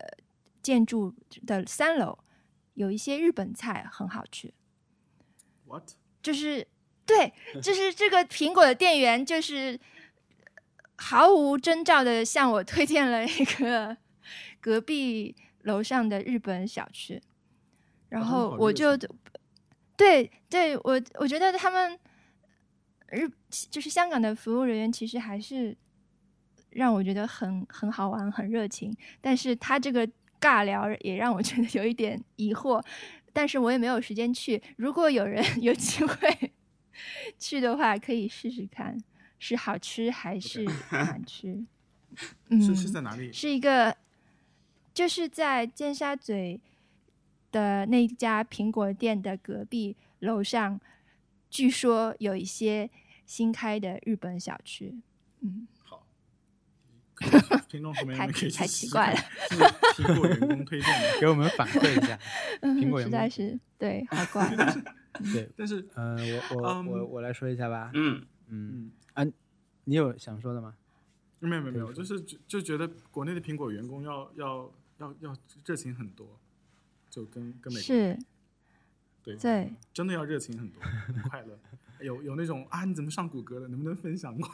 [0.60, 1.14] 建筑
[1.46, 2.18] 的三楼
[2.74, 4.52] 有一些日本菜很好吃。
[5.64, 5.92] What？
[6.20, 6.66] 就是
[7.16, 9.78] 对，就是这个苹果的店员就是。
[11.02, 13.96] 毫无征兆的向我推荐了一个
[14.60, 17.18] 隔壁楼上的日本小吃，
[18.10, 18.94] 然后我就
[19.96, 21.98] 对对我我觉得他们
[23.08, 23.26] 日
[23.70, 25.74] 就是香港的服务人员其实还是
[26.68, 30.06] 让我觉得很很好玩很热情，但是他这个
[30.38, 32.84] 尬聊也让我觉得有一点疑惑，
[33.32, 34.62] 但是我也没有时间去。
[34.76, 36.52] 如果有人 有机会
[37.38, 38.96] 去的话，可以试试看。
[39.42, 41.64] 是好吃还是难 吃？
[42.50, 43.32] 嗯，是是在哪里？
[43.32, 43.96] 是一个，
[44.92, 46.60] 就是在尖沙咀
[47.50, 50.78] 的那家苹果店的隔壁楼上，
[51.48, 52.90] 据说有一些
[53.24, 54.92] 新开的日本小吃。
[55.40, 55.79] 嗯，好，
[57.68, 59.18] 听众朋友太们可以去太奇怪了，
[59.94, 61.08] 是苹果员工推荐的。
[61.20, 62.18] 给我们反馈一下。
[62.60, 64.54] 苹果嗯，园实在是对，好怪。
[65.32, 66.16] 对，但是，呃，
[66.50, 67.90] 我我嗯我我来说一下吧。
[67.94, 69.32] 嗯，嗯嗯，啊，
[69.84, 70.74] 你有想说的吗？
[71.40, 76.38] 没有没有没有，就是就就觉得国内的苹果员工要要要要热情很多，
[77.10, 78.18] 就跟跟美国是，
[79.22, 81.58] 对对，真的要热情很多，很 快乐。
[82.00, 83.68] 有有那种啊，你怎么上谷歌的？
[83.68, 84.50] 能不能分享过？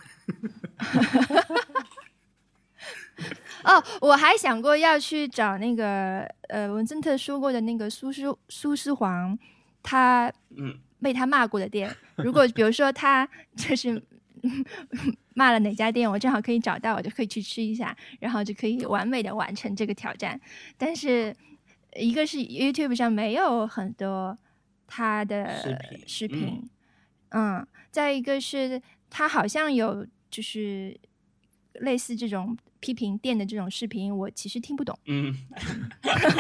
[3.67, 9.37] 哦，我还想过要去找那个呃文森特说过的那个苏苏苏施黄，
[9.83, 11.95] 他嗯被他骂过的店。
[12.17, 14.01] 如果比如说他就是
[15.35, 20.41] 骂了哪家店，我正好可以找到，我就可以去吃一下，然后就可以完美的完成这个挑战。
[20.79, 21.35] 但是
[21.95, 24.39] 一个是 YouTube 上没有很多
[24.87, 26.71] 他的视频视频
[27.31, 30.99] 嗯，再一个是他好像有就是
[31.81, 34.99] 类似这种批评店的这种视频，我其实听不懂。
[35.07, 35.35] 嗯，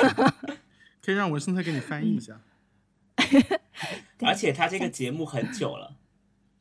[1.02, 2.40] 可以让文森特给你翻译一下。
[4.20, 5.96] 而且他这个节目很久了，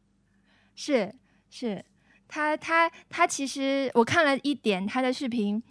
[0.76, 1.16] 是
[1.50, 1.86] 是，
[2.28, 5.62] 他他他其实我看了一点他的视频，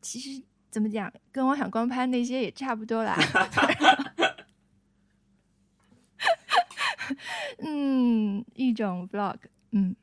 [0.00, 3.16] 其实怎么讲，跟王小光拍那些也差不多啦。
[7.58, 9.36] 嗯，一种 vlog，
[9.72, 9.94] 嗯，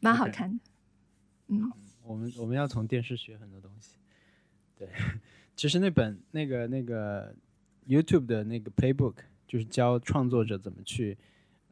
[0.00, 0.58] 蛮好看的。
[1.48, 1.70] 嗯，
[2.02, 3.96] 我们我们要从电视学很多东西。
[4.76, 4.88] 对，
[5.56, 7.34] 其实那本那个那个
[7.86, 11.18] YouTube 的那个 Playbook 就是教创作者怎么去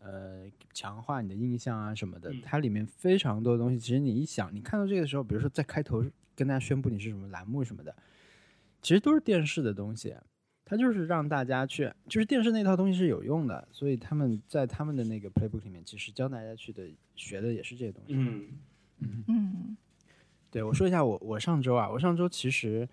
[0.01, 3.79] 呃强化你的印象啊什么的嗯，它里面非常多的东西。
[3.79, 6.05] 其实你一想，你看到这个的时候，比如说在开头
[6.35, 7.95] 跟大家宣布你是什么栏目什么的，
[8.83, 10.15] 其实都是电视的东西。
[10.69, 18.15] 它就是让大家去，就是电视那套东西是有用的，所以他们在他们的那个 playbook 里面，其实教大家去的学的也是这些东西。
[18.17, 18.49] 嗯
[18.99, 19.77] 嗯。
[20.51, 22.89] 对我说一下我我上周啊，我上周其实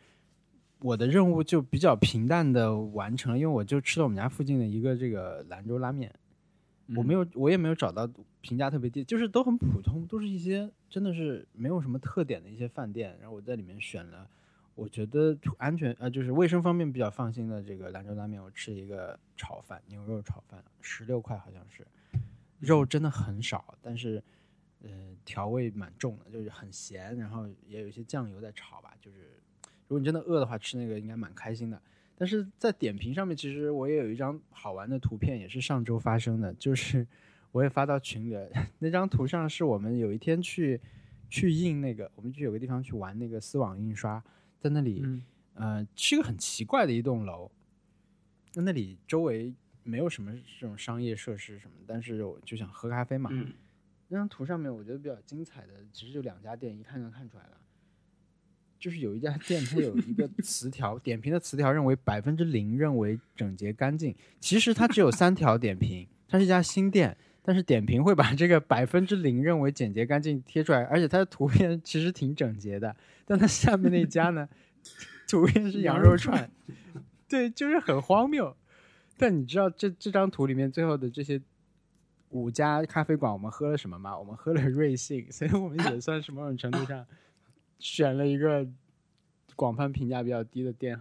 [0.79, 6.13] 我的任务就比较平淡的完成了，因为我就吃了我们家附近的一个这个兰州拉面，
[6.97, 8.09] 我没有我也没有找到
[8.41, 14.27] 评价特别低，就是都很普通，都是一些真的是没有什么特点的一些饭店，然后我在里面选了。
[14.75, 21.85] 我觉得安全呃，就是卫生方面比较放心的这个兰州拉面，我吃了一个炒饭，牛肉炒饭，十六块好像是，
[22.59, 24.23] 肉真的很少，但是
[24.83, 24.89] 呃
[25.25, 29.17] 调味蛮重的，就是很咸，然后也有一些酱油在炒吧，就是
[29.87, 31.81] 如果你真的饿的话，吃那个应该蛮开心的。
[32.15, 37.05] 但是在点评上面，其实我也有一张好玩的图片，也是上周发生的，就是
[37.51, 38.47] 我也发到群里了。
[38.79, 40.79] 那张图上是我们有一天去
[41.27, 44.23] 去印那个，我们去有个地方去玩那个丝网印刷，
[44.59, 45.23] 在那里，嗯
[45.55, 47.51] 呃，是一个很奇怪的一栋楼，
[48.53, 53.29] 那那里周围没有什么这种商业设施什么，但是我就想喝咖啡嘛。
[53.33, 53.51] 嗯
[54.07, 57.57] 那张图上面我觉得比较精彩的，其实就两家店，一看就看出来了。
[58.79, 72.93] 就是有一家店，它有一个词条，点评的词条认为百分之零认为整洁干净，其实它只有三条点评，它是一家新店，但是点评会把这个百分之零认为简洁干净贴出来，而且它的图片其实挺整洁的，
[73.25, 74.49] 但它下面那家呢，
[75.29, 76.51] 图片是羊肉串，
[77.29, 78.53] 对，就是很荒谬。
[79.15, 81.39] 但你知道这这张图里面最后的这些
[82.33, 84.17] 五家咖啡馆，我们喝了什么吗？
[84.17, 87.05] 我们喝了 瑞幸，所以我们也算是某种程度上
[87.79, 88.67] 选了一个
[89.55, 90.99] 广泛评价比较低的店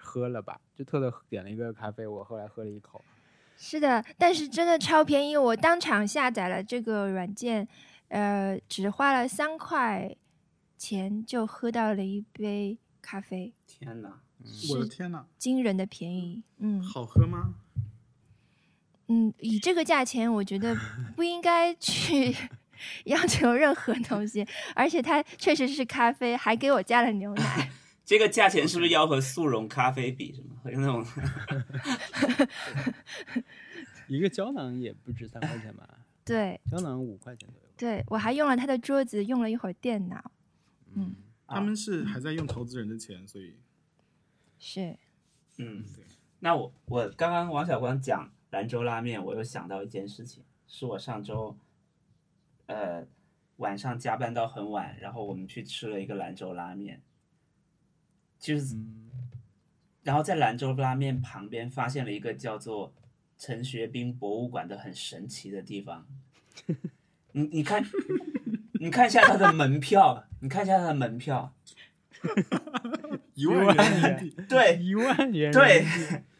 [0.00, 0.60] 喝了吧。
[0.74, 3.02] 就特特点了一个咖啡，我后来喝了一口，
[3.56, 7.66] 是的，但是真的超便宜，我当场下载了这个软件，
[8.08, 10.14] 呃，只花了三块
[10.76, 14.20] 钱就喝到了一杯咖啡，天哪，
[14.70, 16.42] 我的天呐，惊人的便宜。
[16.58, 17.54] 嗯好喝吗？
[19.08, 20.76] 嗯，以这个价钱，我觉得
[21.14, 22.34] 不应该去
[23.04, 27.70] 要求任何东西，而且它确实是咖啡，还给我加了牛奶。
[28.04, 30.32] 这个价钱是不是要和速溶咖啡比？
[30.32, 31.04] 什么和那种？
[34.08, 35.88] 一个胶囊也不止三块钱吧，
[36.24, 37.68] 对胶囊五块钱左右。
[37.76, 40.30] 对，我还用了他的桌子，用了一会儿电脑。
[40.94, 41.16] 嗯，
[41.48, 43.56] 他们是还在用投资人的钱，所以
[44.58, 44.96] 是
[45.58, 46.04] 嗯对，
[46.38, 51.54] 那我我刚刚王小光讲兰州拉面，我又想到一件事情，是我上周，
[52.64, 53.06] 呃，
[53.56, 57.02] 晚上加班到很晚，然后我们去吃了一个兰州拉面，
[58.38, 58.74] 就是，
[60.04, 62.94] 然后在兰州拉面旁边发现了一个叫做
[63.36, 66.06] 陈学斌博物馆的很神奇的地方，
[67.32, 67.84] 你你看，
[68.80, 71.54] 你看一下它的门票，你看一下它的门票，
[73.34, 75.84] 一万元对一万元对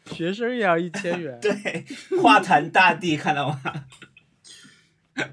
[0.07, 1.37] 学生也要一千元。
[1.41, 1.85] 对，
[2.21, 3.61] 花坛大地，看到吗？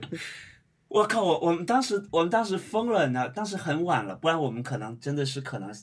[0.89, 1.25] 我靠！
[1.25, 5.75] 我我们当时我们当时疯了呢，当时很晚了，不然我们可能真的是可能，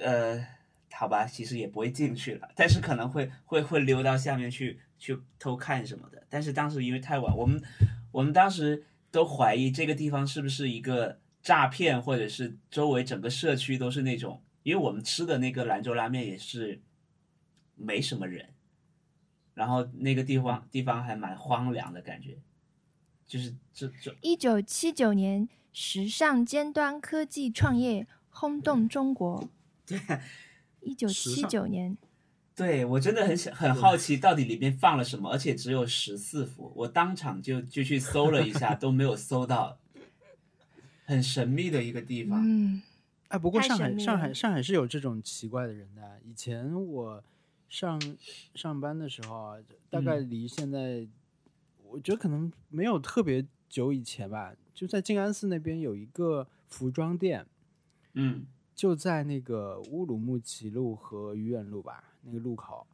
[0.00, 0.42] 呃，
[0.90, 6.22] 好吧，其实也不会进去了，但是可能会会会溜到下面去去偷看什么的。
[6.30, 7.62] 但是当时因为太晚，我们
[8.10, 16.80] 我们当时都怀疑这个地方是不是一个诈骗，或者是周围整个社区都是那种，因为我们吃的那个兰州拉面也是
[17.80, 18.50] 没什么人，
[19.54, 22.38] 然后那个地方地方还蛮荒凉的感觉，
[23.26, 29.48] 就是这这一九七九年，时尚尖端科技创业轰动中国。
[29.86, 29.98] 对。
[30.82, 31.94] 一九七九年，
[32.56, 39.78] 对我真的很想很好奇，到底里面放了什么，而且只有十四幅，我当场就就去搜了一下， 都没有搜到，
[41.04, 42.42] 很神秘的一个地方。
[42.42, 42.80] 嗯，
[43.28, 46.18] 哎，不过上海上海上海是有这种奇怪的人的。
[46.24, 47.22] 以前我
[47.70, 47.98] 上
[48.54, 49.58] 上班的时候啊，
[49.88, 51.08] 大概离现在，
[51.84, 57.46] 我觉得可能没有特别久以前吧，就在静安寺那边有一个服装店，
[58.12, 58.46] 嗯。
[58.72, 62.86] 就在那个乌鲁木齐路和愚园路吧，那个路口，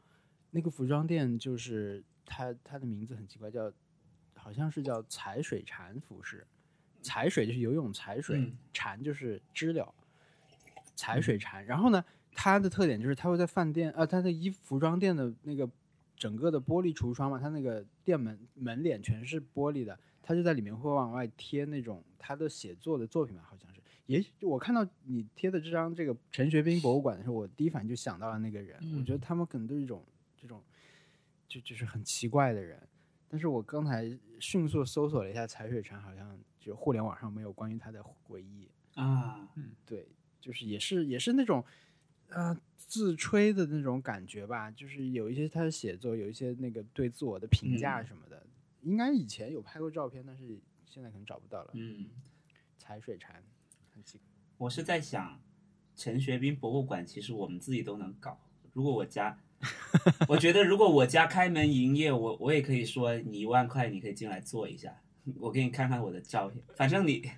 [0.50, 3.72] 那个服装店就是它它的名字很奇怪，叫
[4.34, 6.44] 好像是叫踩水禅服饰，
[7.02, 8.58] 踩水就是游泳踩水，嗯。
[8.72, 9.94] 禅就是知了，
[10.96, 11.64] 踩水禅。
[11.64, 12.04] 然后呢，
[12.38, 15.68] 它的特点就是它会在饭店，呃，它的衣服服装店的那个
[16.14, 23.80] 整个的玻璃橱窗嘛，它那个店门门脸全是玻璃的，它就在里面会往外贴那种他的写作的作品吧，好像是。
[24.04, 28.78] 也许我看到你贴的这张这个陈学斌博物馆的时候，我第一反应就想到了那个人。
[28.98, 30.04] 我觉得他们可能都是一种
[30.36, 30.62] 这种，
[31.48, 32.80] 就就是很奇怪的人。
[33.28, 38.68] 但是我刚才迅速搜索了一下踩水禅，好像就互联网上没有关于他的回忆。
[38.94, 39.48] 啊，
[39.84, 40.06] 对，
[40.40, 41.64] 就是也是也是那种，
[42.30, 44.70] 呃，自吹的那种感觉吧。
[44.70, 48.42] 就是有一些他的写作，有一些那个对自我的评价嗯什么的。
[48.82, 51.70] 应该以前有拍过照片，但是现在可能找不到了。
[51.74, 52.06] 嗯，
[52.78, 53.42] 踩水禅，
[53.92, 54.26] 很奇怪。
[54.58, 55.40] 我是在想，
[55.96, 58.38] 陈学斌博物馆其实我们自己都能搞。
[58.72, 59.38] 如果我家，
[60.28, 64.94] 我觉得如果我家开门营业，我我也可以说你一万块，你可以进来坐一下，
[65.40, 66.62] 我给你看看我的照片。
[66.76, 67.28] 反正你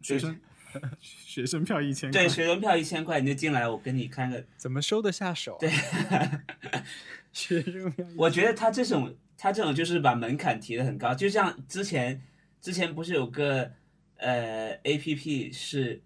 [0.00, 0.40] 学生
[1.00, 5.58] 学生票一千块，对学生票一千块，你就进来，我跟你看个怎么收得下手、啊？
[5.60, 5.70] 对，
[7.32, 12.22] 学生票我觉得他这种他这种就是把门槛提得很高，就像之前
[12.60, 13.70] 之前不是有个
[14.16, 16.02] 呃 A P P 是，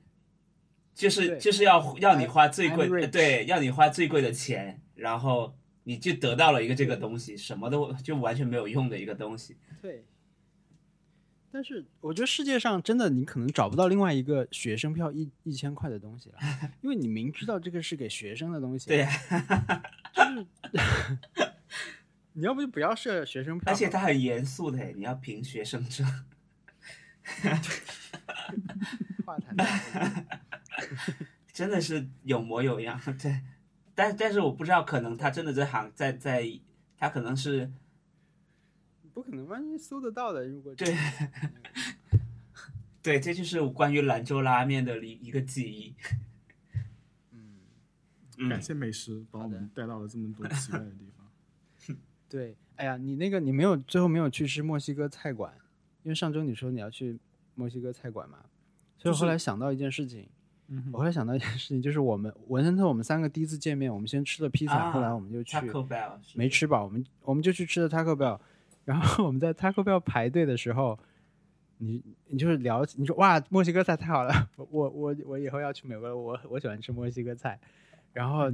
[0.95, 5.55] 就是就是要要你花最贵对要你花最贵的钱，然后
[5.85, 9.57] 你就得到了一个这个东西，什么都就完全没有用的一个东西。
[9.81, 10.05] 对。
[11.51, 16.38] 但是我觉得世界上真的你可能找不到另外一个学生票一一千块的东西了，
[16.82, 19.11] 因为你明知道这个是给学生的东西，对呀，
[20.14, 20.47] 就是
[22.34, 26.07] 你要不就不要设学生票，而且他很严肃的，你要凭学生证。
[29.24, 30.24] 话谈大会
[31.53, 33.40] 真的是有模有样，对，
[33.94, 36.47] 但但是我不知道，可能他真的在行在在，
[36.99, 37.72] 他可能是
[39.17, 40.95] 不可能万一搜得到的，如果对
[43.03, 45.95] 对，这就是关于兰州拉面的一一个记忆。
[47.33, 47.61] 嗯，
[48.37, 51.97] 嗯感谢美食把我们带到了这么多奇怪的地方。
[52.29, 55.51] 对，哎呀，你那个你没有最后没有去吃墨西哥菜馆，
[56.03, 57.19] 因为上周你说你要去
[57.55, 58.41] 墨西哥菜馆嘛，
[58.99, 60.29] 所以我后来想到一件事情，
[60.69, 68.39] 嗯我后来想到一件事情，就是我们文森特我们三个第一次见面，我们先吃了披萨，啊后来我们就去 Taco Bell 没吃饱，我们我们就去吃了 Taco Bell，
[68.87, 70.99] 然后我们在 Taco Bell 排队的时候，
[71.76, 77.61] 你你就是聊，你说哇墨西哥菜太好了， 我我我我以后要去美国了，我我喜欢吃墨西哥菜，
[78.14, 78.51] 然后。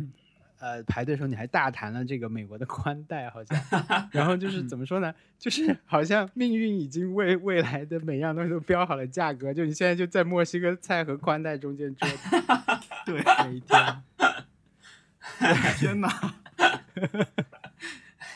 [0.59, 3.61] 呃，排队的时候你还大谈了这个美国的宽带，好像，
[4.15, 5.13] 然后就是怎么说呢？
[5.37, 12.41] 就是好像命运已经为未来的每样东西都标好了价格，就你现在就在墨西哥菜和宽带中间折腾
[13.05, 14.03] 对，每一天。
[15.81, 16.09] 天哪，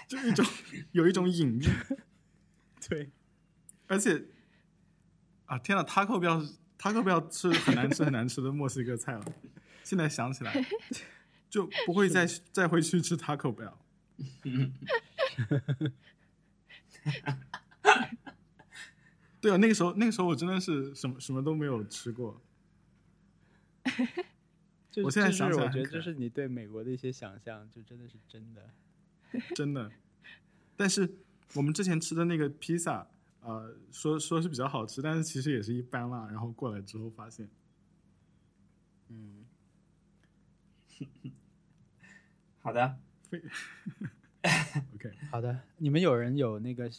[0.07, 0.47] 就一种
[0.93, 1.65] 有一种隐喻，
[2.89, 3.11] 对，
[3.89, 4.27] 而且
[5.47, 9.25] 啊，天呐，Taco Bell Taco Bell 是很难吃很难吃的墨西哥菜了。
[9.83, 10.65] 现在想起来，
[11.51, 13.75] 就不会再再回去吃 Taco Bell。
[19.41, 22.41] 对啊，那个时候那个时候我真的是什么什么都没有吃过。
[25.05, 28.71] 我现在想起来我觉得很可爱这是你对美国的一些想象，就真的是真的。
[29.55, 29.91] 真的。
[30.77, 31.15] 但是
[31.55, 33.09] 我们之前吃的那个披萨，
[33.41, 36.27] 呃，说说是比较好吃，但是其实也是一般啦。
[36.31, 37.49] 然后过来之后发现，
[39.09, 39.45] 嗯，
[42.61, 42.99] 好的，
[44.95, 46.91] OK，好的，你们有人有那个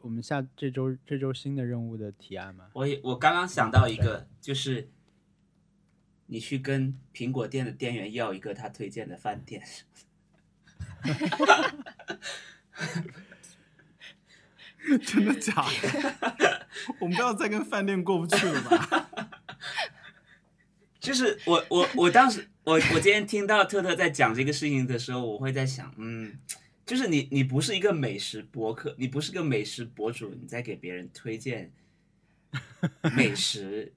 [0.00, 2.68] 我们下这周这周新的任务的提案吗？
[2.74, 4.90] 我也我刚刚想到一个，就是
[6.26, 9.62] 你去跟苹果店的店员要一个他推荐的饭店。
[15.06, 16.66] 真的假的？
[16.98, 19.08] 我们不要再跟饭店过不去了吧？
[20.98, 26.36] 就是我我我当时我我今天听到特特在讲这个事情的时候，我会在想，嗯，
[26.86, 31.72] 就是你你不是一个美食博客，你不是个美食博主，你在给别人推荐
[33.16, 33.92] 美食，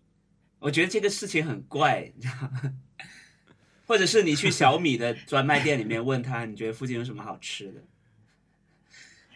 [0.59, 2.73] 我觉得这个事情很怪，你知道吗？
[3.85, 7.83] 或者是你去小米的专卖店里面问他，你觉得附近有什么好吃的？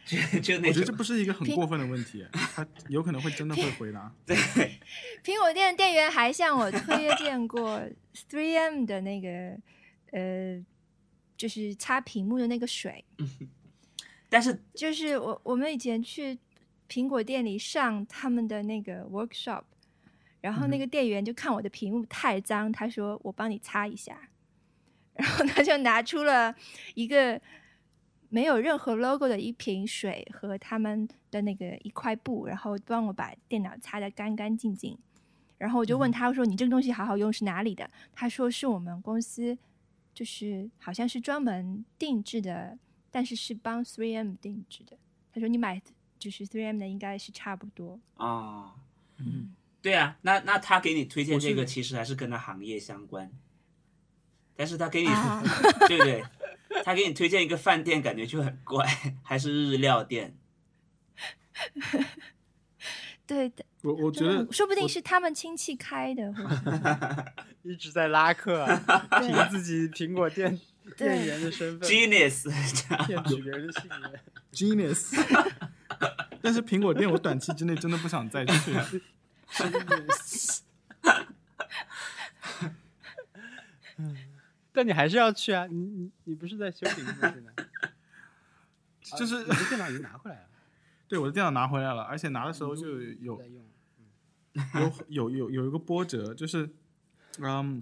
[0.10, 0.70] 就就那种。
[0.70, 4.12] 我觉得这不是一个很过分的问题， 他有可能会真的会回答。
[4.26, 4.36] 对，
[5.24, 7.80] 苹果店的店员还向我推荐过
[8.30, 9.56] 3M 的那个
[10.12, 10.66] 呃，
[11.38, 13.06] 就是擦屏幕的那个水，
[14.30, 16.40] 但是就是我我们以前去
[16.90, 19.62] 苹果店里上他们的那个 workshop，
[20.42, 24.20] 然后那个店员就看我的屏幕太脏，他说我帮你擦一下，
[25.20, 26.56] 然后他就拿出了
[26.96, 27.40] 一个
[28.30, 34.98] 没有任何 logo 的一瓶水和他们的那个一块布，然后帮我把电脑擦得干干净净。
[35.58, 39.58] 然后我就问他我说：“你这个东西好好用是哪里的？”他说：“是我们公司，
[40.14, 42.78] 就是好像是专门定制的，
[43.12, 44.98] 但是是帮 3M 定制的。”
[45.34, 45.82] 他说：“你买
[46.18, 48.00] 就是 3M 的应该是差不多。
[48.16, 48.72] 哦，
[49.18, 53.30] 嗯，对啊，那那他给你推荐这个，其实还是跟他行业相关，
[54.60, 55.42] 但是他给你，啊
[55.88, 56.22] 对不对？
[56.84, 58.86] 他给你推荐一个饭店，感觉就很怪，
[59.24, 60.36] 还是日料店。
[63.26, 66.34] 对的，我我觉得说不定是他们亲戚开的，
[67.64, 70.60] 一直在拉客、啊，凭自己苹果店
[70.98, 72.50] 店员的身份 Genius，
[73.06, 74.12] 骗取别人的信任。
[74.52, 75.16] genius，
[76.42, 78.74] 但是苹果店我短期之内真的不想再去。
[84.72, 85.66] 但你还是要去啊！
[85.68, 89.18] 你你你不是在修屏幕现在？
[89.18, 90.50] 就是啊你的电脑已经拿回来了，
[91.08, 93.42] 对我的电脑拿回来了，而且拿的时候就有。
[94.74, 96.70] 有有有有一个波折，就是，
[97.38, 97.82] 嗯，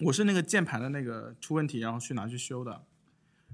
[0.00, 2.82] 我是那个键盘的那个出问题，然后去拿去修的，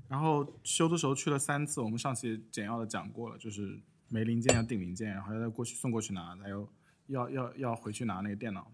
[0.08, 6.70] 然后修的时候去了三次，我们上期简要的讲过了，就是没零件要订零件，然后要再过去送过去拿，还有
[7.06, 8.70] 要要要回去拿那个电脑，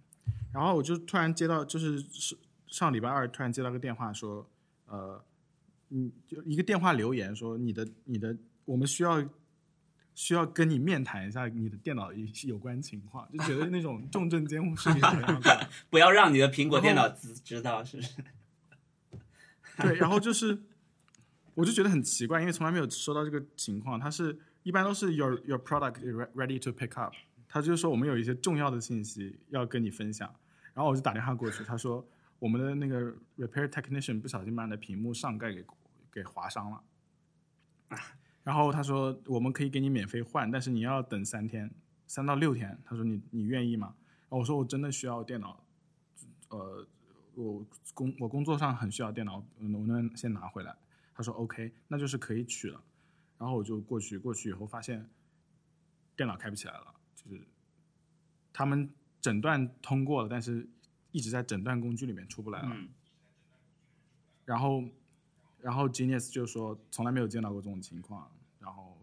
[0.52, 2.36] 然后我就突然接到，就是是
[2.76, 4.46] 上礼拜二突然接到个电话说，
[4.84, 5.24] 呃，
[5.88, 9.26] 嗯，就一个电话留言说你的你的我们需要
[10.14, 15.68] 需要跟你面谈一下你的电脑有有关情况，就觉得那种重症监护室里的。
[15.88, 18.12] 不要让你的苹果电脑知知道，是不是？
[19.78, 20.58] 对，然后就是，
[21.54, 23.98] 我就觉得很奇怪，因为从来没有收到这个情况。
[23.98, 25.94] 他是一般都是 your your product
[26.34, 27.14] ready to pick up，
[27.48, 30.30] 他就是说我们有一些重要的信息要跟你分享。
[30.74, 32.06] 然后我就打电话过去，他说
[32.38, 35.64] 我们的那个 repair technician 不小心把你的屏幕上盖给
[36.12, 36.82] 给划伤了。
[38.42, 41.70] 然后他说我们可以给你免费换，但是你要等三天，
[42.06, 42.78] 三到六天。
[42.84, 43.94] 他说你你愿意吗？
[44.28, 45.64] 然后我说我真的需要电脑，
[46.50, 46.86] 呃，
[47.34, 50.76] 我工我工作上很需要电脑，能不能先拿回来？
[51.14, 52.80] 他说 OK，那就是可以取了。
[53.38, 55.08] 然后我就过去，过去以后发现
[56.16, 57.40] 电脑开不起来了，就是
[58.52, 58.90] 他们
[59.20, 60.68] 诊断通过了，但是
[61.16, 62.68] 一直在诊断工具里面出不来了。
[62.74, 62.90] 嗯，
[64.44, 64.84] 然后，
[65.62, 68.30] 然后 Genius 就说从来没有见到过这种情况，
[68.60, 68.98] 然后，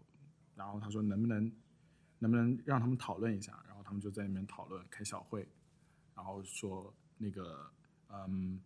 [0.54, 1.50] 然后他说能不能
[2.20, 5.44] 能不能让他们讨论一下，然后他们就在里面讨论开小会，
[6.14, 7.68] 然后说那个
[8.08, 8.60] 嗯，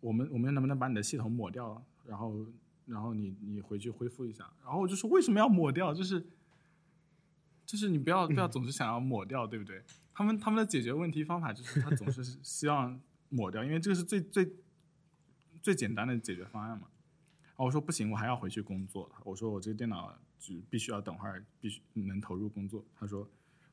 [0.00, 2.46] 我们我们能不能把你的系统抹掉，然后
[2.84, 6.22] 然后你你回去恢复一下，然后我就说为什么要抹掉，就是
[7.66, 9.82] 就是你不要不要总是想要抹掉，对不对？
[10.14, 12.98] 他们他们的解决问题方法就是他总是希 望
[13.28, 14.50] 抹掉，因为这个是最最
[15.60, 16.88] 最简单的解决方案嘛。
[17.44, 19.10] 然后我说不行，我还要回去工作。
[19.24, 22.84] 我说我这个电脑就必须要等会儿必须能投入工作。
[22.94, 23.28] 他说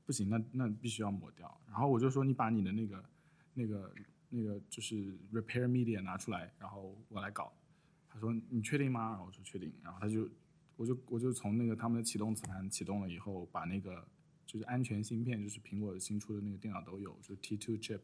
[0.06, 1.62] 不行，那那必须要抹掉。
[1.68, 3.06] 然后我就说你把你的那个
[3.54, 3.94] 那个
[4.30, 7.54] 那个就是 repair media 拿出来，然后我来搞。
[8.10, 9.10] 他说你确定吗？
[9.10, 9.72] 然后我说确定。
[9.82, 10.28] 然后他就
[10.76, 14.08] 我就我就从那个他们的启动磁盘启动了以后，把那个
[14.46, 18.00] 就是安全芯片，就是苹果新出的那个电脑都有，就是 T2 chip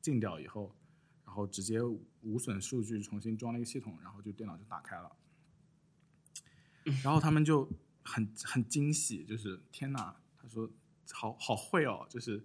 [0.00, 0.74] 禁掉以后，
[1.24, 1.80] 然后直接
[2.22, 5.16] 无损数据重新装了一个系统，然后就电脑就打开了。
[7.02, 7.70] 然后他们就
[8.02, 10.68] 很很惊喜，就是天哪，他说
[11.12, 12.44] 好好会哦，就是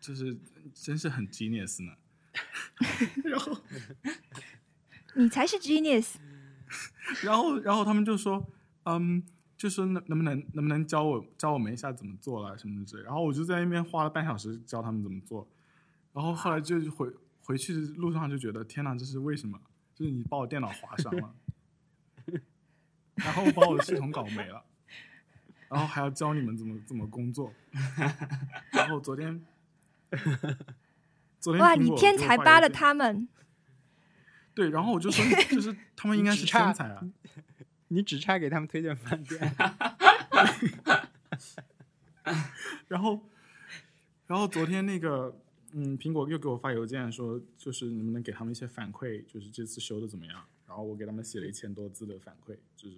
[0.00, 0.38] 就是
[0.72, 1.96] 真是很 genius 呢。
[3.24, 3.60] 然后
[5.16, 6.14] 你才是 genius。
[7.24, 8.46] 然后，然后他们就说，
[8.84, 9.22] 嗯，
[9.56, 13.02] 就说能能不能能不能教我教我们一下怎么做了什么之类。
[13.02, 15.48] 然后我就在那边花了半小时教他们怎么做。
[16.12, 17.08] 然后后来就回
[17.40, 19.60] 回去的路上就觉得，天哪，这是为什么？
[19.94, 21.34] 就是你把我电脑划伤了，
[23.16, 24.62] 然后把我的系统搞没了，
[25.68, 27.52] 然后还要教你们怎么怎么工作。
[28.70, 29.44] 然后昨天，
[31.40, 33.28] 昨天哇，你天才扒了他们，
[34.58, 37.00] 对，然后我就说， 就是他们应该是差天才啊。
[37.86, 39.54] 你只差给他们推荐饭店。
[42.88, 43.20] 然后，
[44.26, 45.40] 然后昨天那个，
[45.74, 50.44] 嗯，苹果又给我发邮件说，就是能不能给他们一些反馈，就是这次修的怎么样？
[50.66, 52.96] 然后我给他们写了一千多字的反馈，就是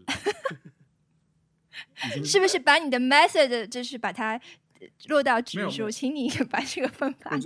[2.25, 4.41] 是不是把你的 method 就是把它
[4.81, 5.65] 呃落到没纸书？
[5.67, 7.39] 有没有请你把这个分发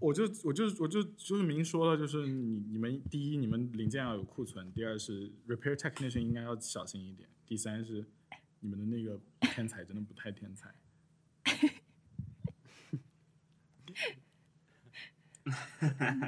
[0.00, 8.06] 我就我就我就就是明说了，就是你你们第一，你们零件要有库存；第二是 repair technician 应该要小心一点；第三是
[8.60, 10.74] 你们的那个天才真的不太天才。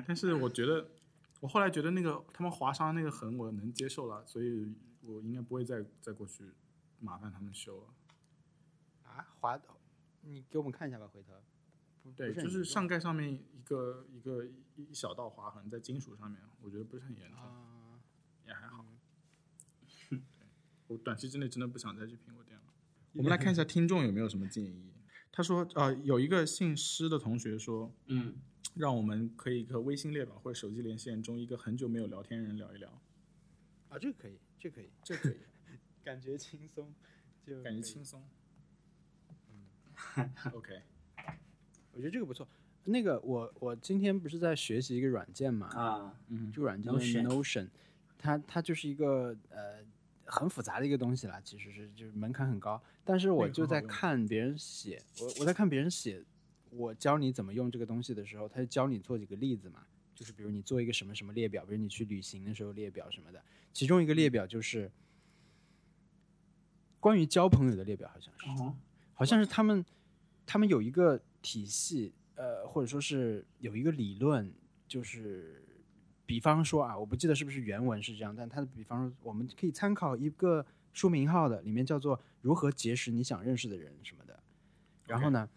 [0.06, 0.90] 但是我觉得，
[1.40, 4.70] 我后来觉得那个他们划伤那个痕我能接受了，所以
[5.00, 6.44] 我应该不会再再过去
[7.00, 7.86] 麻烦他们修了。
[9.04, 9.58] 啊，滑，
[10.20, 11.32] 你给我们看一下吧，回头。
[12.02, 18.00] 不对，就是上盖上面一个一个一一小道划痕在金属上面，我觉得不是很严重，啊，
[18.46, 18.84] 也还好。
[20.10, 20.20] 对
[20.88, 22.64] 我短期之内真的不想再去苹果店了。
[23.14, 24.92] 我们来看一下听众有没有什么建议。
[25.30, 28.36] 他说，呃，有一个姓施的同学说，嗯，
[28.74, 33.00] 让我们可以和微信列表或者手机连线中一个很久没有聊天人聊一聊，
[33.88, 35.38] 啊，这个可以，这个可以，这个可以，
[36.04, 36.92] 感觉轻松，
[37.46, 38.28] 就感觉轻松。
[40.52, 40.82] OK，
[41.92, 42.46] 我觉得这个不错。
[42.84, 45.68] 那个我我今天不是在学习一个软件嘛？
[45.68, 46.98] 啊，嗯这个软件叫
[47.28, 47.68] Notion
[48.18, 49.84] 它它就是一个呃
[50.24, 52.82] 很复杂的一个东西啦，其实是就是门槛很高。
[53.04, 56.24] 但是我就在看别人写，我我在看别人写，
[56.70, 63.40] 我教你怎么用这个东西的时候，他就教你做几个例子嘛，就是比如你做一个什么什么列表，比如你去旅行的时候列表什么的，
[63.72, 64.90] 其中一个列表就是
[66.98, 68.62] 关于交朋友的列表，好像是。
[68.62, 68.74] 哦，
[69.14, 69.84] 好像是他们
[70.46, 74.50] 他们有一个体系，呃，或者说是有一个理论，
[74.88, 75.62] 就是
[76.24, 84.38] 比方说啊，我不记得是不是原文是这样，但它的比方说，我们可以参考一个书名号的，里面叫做“如何结识你想认识的人”什么的。
[85.06, 85.48] 然后呢，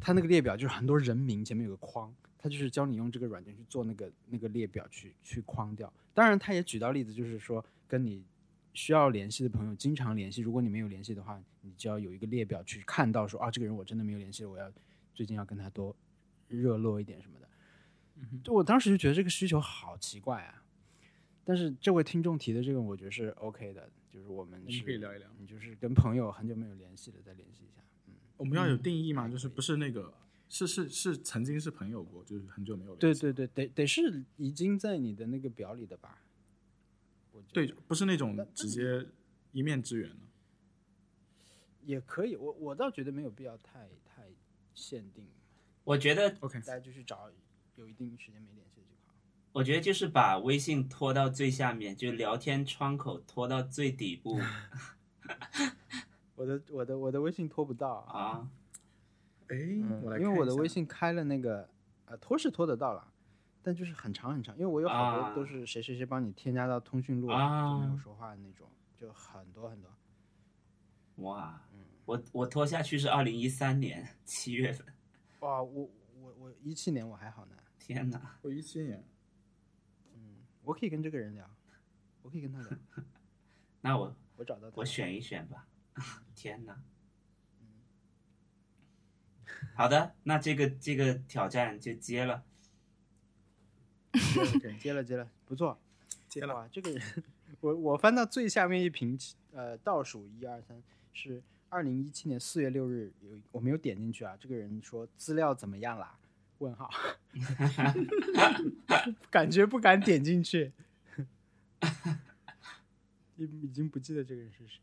[0.00, 5.92] 它那个列表就是很多人名前面有个框，它就是教你用这个软件去做那个那个列表去去框掉。
[6.12, 8.24] 当然，它也举到例子，就是说跟你
[8.74, 14.70] 需要联系的朋友经常联系，如果你没有联系的话，你就要有一个列表去看到说啊，这个人我真的没有联系，我要
[15.18, 15.96] 最近要跟他多
[16.46, 17.48] 热络一点什么的。
[18.44, 20.62] 就我当时就觉得这个需求好奇怪啊，
[21.42, 25.28] 但是这位听众提的这个，我觉得是 OK 的，就是我们可以聊一聊。
[25.40, 27.82] 你就是跟朋友很久没有联系了，再联系一下。
[28.06, 30.14] 嗯，我们要有定义嘛，就是不是那个，
[30.48, 36.22] 是是是曾经是朋友过，就是很久没有联系对对对，得得是已经在你的那个表里的吧？
[37.52, 39.04] 对，不是那种直接
[39.50, 40.26] 一面之缘的。
[41.84, 44.07] 也可以，我我倒觉得没有必要太太
[44.78, 45.26] 限定，
[45.82, 47.28] 我觉得 OK，大家就去找
[47.74, 49.12] 有一定时间没联系的就好。
[49.52, 54.40] 我觉得就是把微信拖到最下面，就聊天窗口拖到最底部
[56.36, 58.48] 我的我的我的微信拖不到啊，啊。
[59.48, 61.68] 哎，嗯我来，因为我的微信开了那个
[62.04, 63.12] 呃拖是拖得到了，
[63.62, 69.90] 但就是很长很长，因为我有好啊多都是谁谁谁帮你添加到通讯录啊就没有说话的那种，就很多很多。
[71.16, 71.60] 哇，
[72.08, 74.86] 我我拖下去是二零一三年七月份，
[75.40, 75.90] 哇，我
[76.22, 78.38] 我我一七年我还好呢，天哪！
[78.40, 79.06] 我一七年，
[80.14, 81.54] 嗯，我可以跟这个人聊，
[82.22, 82.70] 我可以跟他聊，
[83.82, 84.76] 那我我找到他。
[84.78, 85.68] 我选一选吧。
[86.34, 86.82] 天哪！
[89.74, 92.42] 好的，那这个这个挑战就接了。
[94.14, 95.78] 接了接了接了，不错。
[96.26, 96.54] 接了。
[96.54, 97.24] 哇，这个人，
[97.60, 99.18] 我我翻到最下面一屏，
[99.52, 100.82] 呃，倒数一二三
[101.12, 104.36] 是二零一七年四月六日，有我没有点进去啊。
[104.40, 106.18] 这个人说资料怎么样啦？
[106.58, 106.90] 问号，
[109.30, 110.72] 感觉不敢点进去，
[113.36, 114.80] 已已经不记得这个人是谁。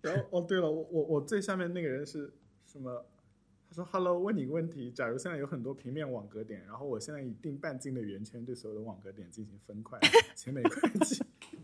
[0.00, 2.32] 然后哦，对了，我我我最下面那个人是
[2.66, 3.04] 什么？
[3.68, 4.90] 他说：“Hello，问你个问题。
[4.90, 9.96] 假如现在有很多平面网格点，然后我现在以定半径的圆圈对所有的网格点进行分块，
[10.34, 11.22] 请每块记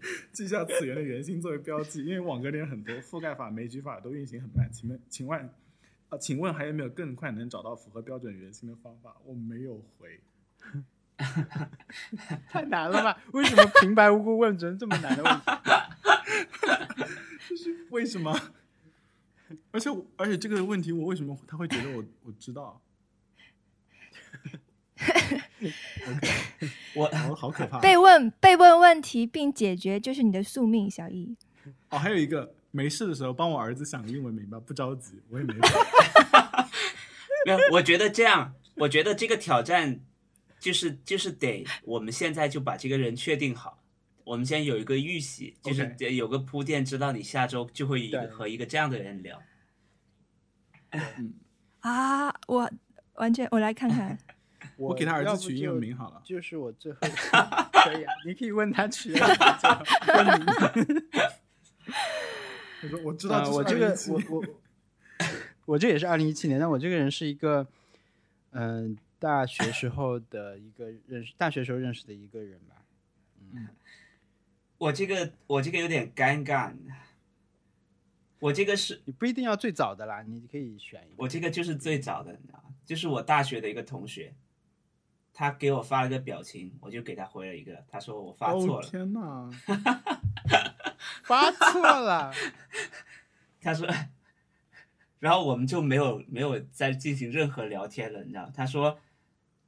[0.33, 2.05] 记下此圆的原型作为标记。
[2.05, 4.71] 因为网格点很多，覆盖法、枚举法都运行很慢。
[4.73, 5.51] 请问，请问，
[6.09, 9.17] 啊，请问还有没有更快能找到符合标准圆心的方法？
[9.25, 10.21] 我没有回。
[12.49, 13.23] 太难了吧？
[13.33, 15.45] 为什么平白无故问成这么难的问题？
[17.91, 18.39] 为什么？
[19.71, 22.83] 而且我而且这个问题，我为什么他会觉得我我知道？
[26.95, 27.81] 我我好可怕。
[27.81, 31.37] 被问被问问题并解决就是你的宿命，小易。
[31.91, 36.69] 哦，还有一个，没事的时候帮我儿子想英文名吧，不着急，我也没法。
[37.47, 40.01] 没有，我觉得这样，我觉得这个挑战
[40.59, 43.83] 就是就是得我们现在就把这个人确定好，
[44.25, 49.41] 我们先有一个预习，就是得有个铺垫，知道你下周就会和一个这样的人聊。
[51.81, 52.71] 啊，我
[53.15, 54.19] 完全我来看看，
[54.77, 56.23] 我我给他儿子取英文名好了。
[56.25, 59.13] 就是我最后可以啊，你可以问他取。
[62.83, 64.45] 我 说我知道我这个我我
[65.67, 67.67] 我这也是二零一七年，但我这个人是一个
[68.51, 72.77] 嗯、大学时候的一个认识，大学时候认识的一个人吧。
[73.53, 73.69] 嗯
[74.79, 76.71] 我这个我这个有点尴尬，
[78.39, 81.23] 我这个是你不一定要最早的啦，你可以选一个。
[81.23, 82.65] 我这个就是最早的，你知道吗？
[82.85, 84.35] 就是我大学的一个同学，
[85.39, 89.51] 他给我发了个表情，我就给他回了一个，他说我发错哦了，天哪！
[91.23, 92.33] 发错了，
[93.61, 93.87] 他说，
[95.19, 98.51] 然后我们就没有没有再进行任何聊天了，你知道？
[98.55, 98.99] 他说，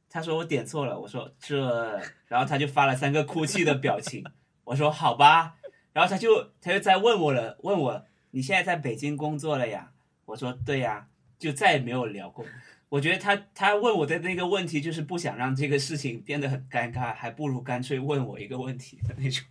[0.08, 4.24] 他说我点错了，我说这，然后他就发了三个哭泣的表情，
[4.64, 5.56] 我说好吧，
[5.92, 9.92] 然后他就他就在问我了，问我你现在在北京工作了呀？
[10.24, 11.08] 我说对呀，
[11.38, 12.46] 就再也没有聊过。
[12.88, 19.44] 我觉得他他问我的那个问题，就是不想让这个事情变得很尴尬，还不如干脆问我一个问题的那种。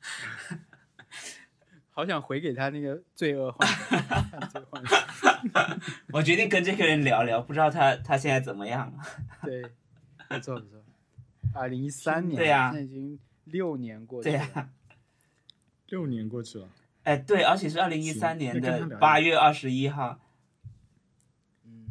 [1.92, 3.98] 好想回给他那个罪恶幻想
[4.30, 4.98] 犯罪幻想。
[6.12, 8.90] 我决定跟这个人聊聊，不知道他他现在怎么样。
[9.42, 9.62] 对，
[10.28, 10.82] 不错不错。
[11.52, 14.38] 二零一三年，对呀现在已经六年过去了。
[14.38, 14.70] 对呀、
[15.88, 16.68] 六年过去了，
[17.02, 20.20] 哎，对，而且是二零一三年的八月二十一号。
[21.64, 21.86] 嗯，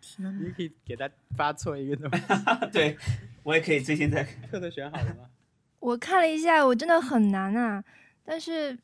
[0.00, 0.10] 天哪！
[0.30, 2.24] 你可以给他发错一个东西。
[2.72, 2.96] 对，
[3.42, 5.28] 我也可以最近在特特选好了吗？
[5.80, 7.82] 我看了一下，我真的很难啊。
[8.24, 8.78] 但是，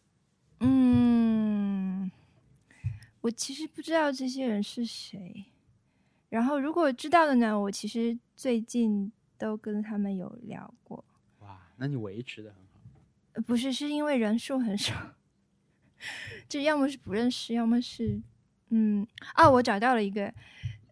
[0.60, 2.10] 嗯，
[3.20, 5.44] 我其实不知道这些人是谁。
[6.28, 11.04] 然后，如果知道的呢，我其实最近都跟他们有聊过。
[11.40, 12.80] 哇，那你维持的很好。
[13.34, 14.92] 呃不是，是因为人数很少，
[16.48, 18.20] 就要么是不认识，要么是，
[18.70, 20.34] 嗯，啊，我找到了一个，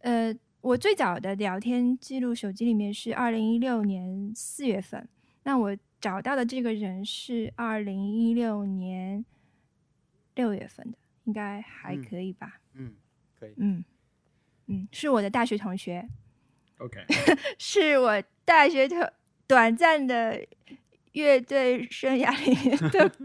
[0.07, 5.09] 呃，我最早的聊天记录手机里面是二零一六年四月份，
[5.43, 9.25] 那我找到的这个人是二零一六年
[10.37, 12.61] 六月份的，应该还嗯可以吧？
[12.75, 12.95] 嗯，
[13.37, 13.55] 可以。
[13.57, 13.85] 嗯
[14.67, 16.09] 嗯，是我的大学同学
[16.79, 17.05] ，OK，
[17.59, 19.05] 是我大学同
[19.49, 20.41] 短暂的
[21.15, 23.11] 乐队生涯里面的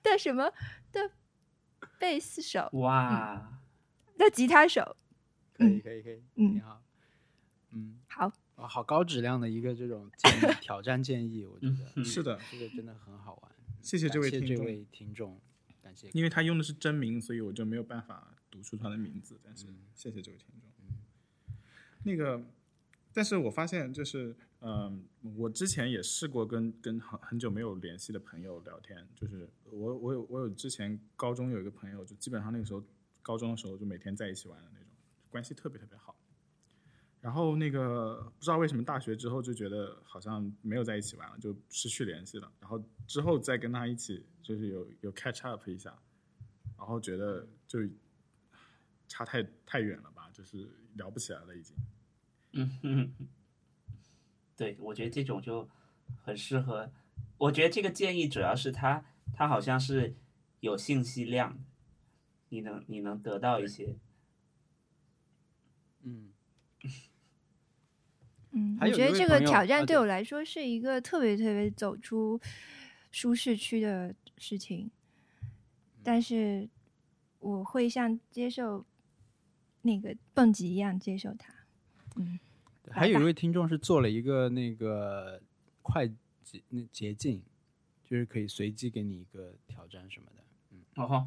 [0.00, 0.48] 的什么
[0.92, 1.10] 的
[1.98, 3.53] 贝斯手哇，
[4.18, 4.96] 的吉他手。
[5.52, 6.82] 可以，可以，可以，嗯挺好。
[7.70, 13.52] 嗯，好，哇，好高质量的一个这种建议 挑战建议，我觉得嗯是的，这个真的很好玩。
[13.80, 15.40] 谢谢这位听众，感谢这位听众，
[15.82, 16.10] 感谢。
[16.12, 19.38] 因为他用的是真名，所以我就没有办法读出他的名字。
[19.42, 20.70] 但是嗯谢谢这位听众。
[22.06, 22.44] 那个，
[23.12, 25.04] 但是我发现就是，嗯、
[25.36, 32.84] 我之前也试过跟跟很很久没有联系的朋友聊天，就是我我有我有之前高中有一个朋友，就基本上那个时候
[33.24, 34.88] 高中的时候就每天在一起玩的那种，
[35.30, 36.14] 关系特别特别好。
[37.20, 42.52] 然后那个不知道为什么大学之后就觉得好像没有在一起玩了，就失去联系了。
[42.60, 45.98] 然后之后再跟他一起就是有有 catch up 一下，
[46.76, 47.80] 然后觉得就
[49.08, 51.74] 差太太远了吧，就是聊不起来了已经。
[52.52, 53.28] 嗯哼，
[54.54, 55.66] 对，我觉得这种就
[56.22, 56.90] 很适合。
[57.38, 59.02] 我觉得这个建议主要是他
[59.32, 60.14] 他好像是
[60.60, 61.58] 有信息量，
[62.54, 63.96] 你能你能得到一些。
[66.02, 66.30] 嗯，
[68.52, 72.40] 嗯，我觉得这个挑战啊对对我来说是一个特别特别走出
[73.10, 74.88] 舒适区的事情，
[76.04, 76.68] 但是
[77.40, 78.86] 我会像接受
[79.82, 81.52] 那个蹦极一样接受它。
[82.14, 82.38] 嗯，
[82.88, 85.42] 还有一位听众是做了一个那个
[85.82, 86.06] 快
[86.44, 87.42] 捷那捷径，
[88.04, 90.44] 就是可以随机给你一个挑战什么的。
[90.70, 91.26] 嗯哦，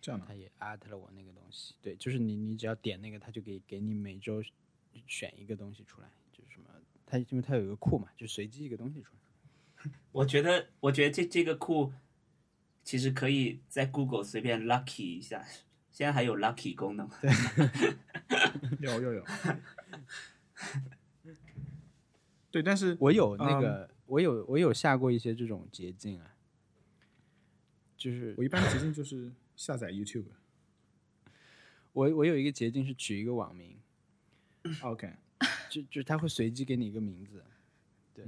[0.00, 4.42] 这样的他也 at 了我那个东西，对，就是你你只要点那个，他就给给你每周
[5.06, 6.68] 选一个东西出来，就是什么，
[7.06, 9.90] 他因为他有一个库嘛，就随机一个东西出来。
[10.12, 11.92] 我觉得我觉得这这个库
[12.82, 15.44] 其实可以在 Google 随便 lucky 一下，
[15.92, 17.08] 现在还有 lucky 功能。
[18.80, 19.24] 对有有有，
[22.50, 26.34] 对，但是我有那嗯个，我有我有下过一些这种捷径啊，
[27.96, 30.26] 就是我一般捷径就是下载 YouTube。
[31.92, 33.76] 我我有一个捷径是取一个网名
[34.82, 35.12] ，OK，
[35.68, 37.42] 就就是他会随机给你一个名字。
[38.14, 38.24] 对，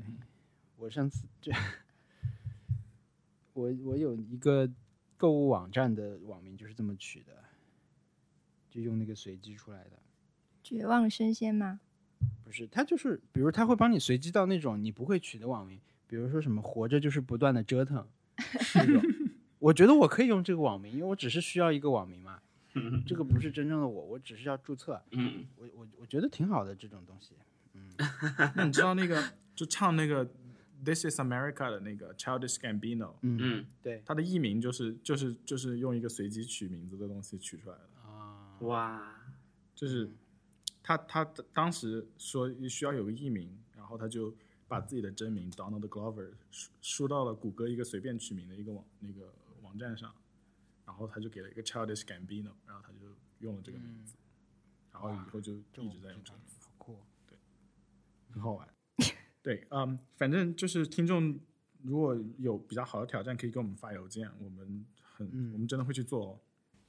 [0.77, 1.53] 我上次就
[3.53, 4.69] 我我有一个
[5.17, 7.45] 购物网站的网名就是这么取的，
[8.69, 10.01] 就用那个随机出来的。
[10.65, 11.79] 绝望生鲜吗？
[12.43, 18.09] 不是，他就是，比如他会帮你随机到那种你不会取的网名，比如说什么活着就是不断的折腾
[18.73, 19.01] 这种。
[19.61, 22.41] 我觉得我可以用这个网名，因为我只是需要一个网名嘛，
[23.07, 25.01] 这个不是真正的我，我只是要注册。
[25.11, 27.35] 嗯，我我我觉得挺好的这种东西。
[28.57, 29.23] 那你知道那个
[29.55, 30.25] 就唱那个
[30.83, 34.03] 《This Is America》的那个 Childish Gambino，嗯，嗯对。
[34.07, 39.15] 他的艺名就是就是就是用一个随机取名字的东西取出来的，啊，哇，
[39.75, 40.11] 就是
[40.83, 41.23] 他他
[41.53, 44.35] 当时说需要有个艺名，然后他就
[44.67, 49.31] 把自己的真名 Donald Glover 输输到了谷歌一个随便取名的一个网那个
[49.71, 50.13] 网站上，
[50.85, 54.17] 然后他就给了一个 Childish Gambino，然后他就用了这个名字，
[54.93, 56.57] 然后以后就一直在用这个名字。
[56.67, 56.99] 好酷。
[58.33, 58.69] 很好玩。
[59.43, 61.39] 对，嗯，反正就是听众
[61.83, 66.41] 如果有比较好的挑战，可以给我们发邮件，我们很、嗯我们真的会去做哦。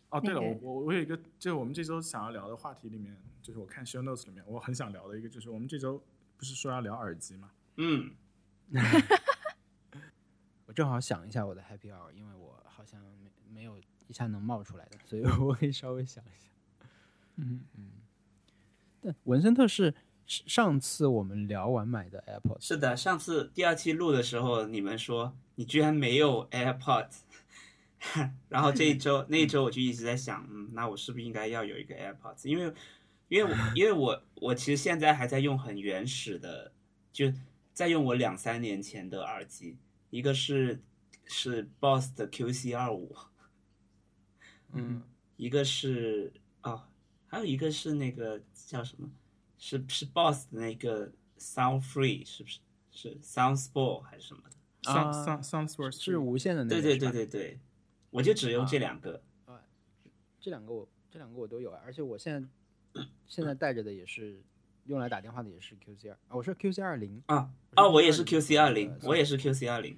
[0.09, 6.03] 哦，对了，我我我有一个，就是我们这周想要聊的话题里面，就是我看 show notes 里面，我很想聊的一个，就是我们这周
[6.35, 7.51] 不是说要聊耳机吗？
[7.77, 8.13] 嗯，
[10.67, 13.77] 我正好想一下我的 Happy Hour，因为我好像没没有
[14.07, 16.49] 一下能冒出来的，所以我可以稍微想一下。
[17.35, 17.91] 嗯嗯
[19.01, 19.93] 但文森特是
[20.25, 27.19] 是上次我们聊完买的 AirPods，是的，上次第二期录的时候，你们说你居然没有 AirPods，
[28.49, 32.47] 然后这一周那一周我就一直在想，嗯，那我是不是应该要有一个 AirPods？
[32.47, 32.73] 因为
[33.27, 36.71] 因为我因为我我其实现在还在用很原始的，
[37.13, 37.31] 就
[37.73, 39.77] 在用我两三年前的耳机，
[40.09, 40.81] 一个是
[41.31, 43.15] 是 Boss 的 QC 二五，
[44.73, 45.01] 嗯，
[45.37, 46.31] 一个是
[46.61, 46.83] 哦，
[47.27, 49.09] 还有一个是那个叫什么？
[49.57, 52.59] 是是 Boss 的那个 Sound Free 是不是？
[52.91, 57.59] 是 Sound Sport 还是什么的？，Sound 啊 Sound Soundsworth 是无线的那个，对对对，对对，
[58.09, 59.23] 我就只用这两个。
[60.41, 62.33] 这两个我这两个我都有啊，而且我现
[62.93, 64.41] 在现在带着的也是
[64.85, 69.97] 用来打电话的，也是 QC 二，啊，我是 QC 二零，啊哦，我也是 QC 二零呃，我也是 QC 二零。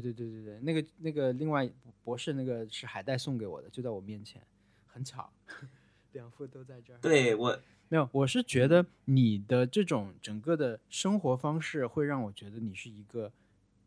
[0.00, 1.70] 对对对对，那个那个另外
[2.02, 4.40] 博士那个是海带送给我的，就在我面前，
[4.86, 5.30] 很巧，
[6.12, 6.98] 两副都在这儿。
[7.02, 7.60] 对我，
[7.90, 13.30] 没有，我是觉得你的这种整个的生活方式会让我觉得你是一个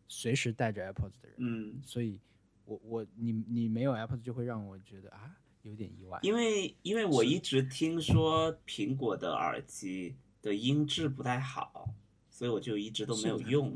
[0.07, 2.19] 随时带着 AirPods 的人，嗯，所以
[2.65, 6.19] 我我你你没有 AirPods 就会让我觉得啊有点意外。
[6.21, 11.89] 因为因为我一直听说苹果的耳机的音质不太好，
[12.29, 13.75] 所以我就一直都没有用。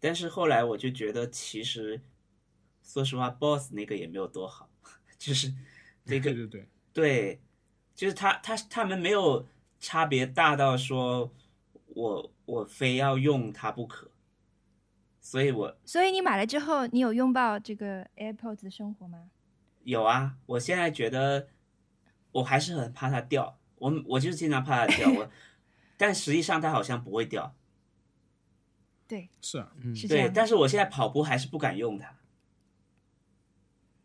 [0.00, 2.00] 但是后来我就觉得，其实
[2.82, 4.68] 说实话，Boss 那个也没有多好，
[5.18, 5.52] 就是
[6.04, 7.40] 那个对对对，对，
[7.94, 9.46] 就是他他他们没有
[9.78, 11.32] 差别大到说
[11.88, 14.10] 我我非要用它不可，
[15.20, 19.30] 所以我所以你买了之后，你有拥抱这个 AirPods 的生活吗？
[19.82, 21.48] 有啊，我现在觉得
[22.32, 25.30] 我还是很怕它掉，我我就是经常怕它掉，我
[25.96, 27.54] 但实际上它好像不会掉，
[29.08, 30.30] 对，是啊，嗯，对，是这样。
[30.32, 32.14] 但是我现在跑步还是不敢用它，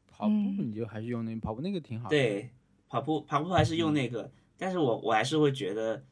[0.07, 0.69] 跑步嗯。
[0.69, 2.15] 你就还是用那跑步那个挺好的。
[2.15, 2.49] 对，
[2.87, 6.05] 跑步跑步还是用那个，但是我我还是会觉得，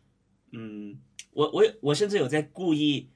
[0.51, 0.99] 嗯，
[1.31, 3.09] 我我我甚至有在故意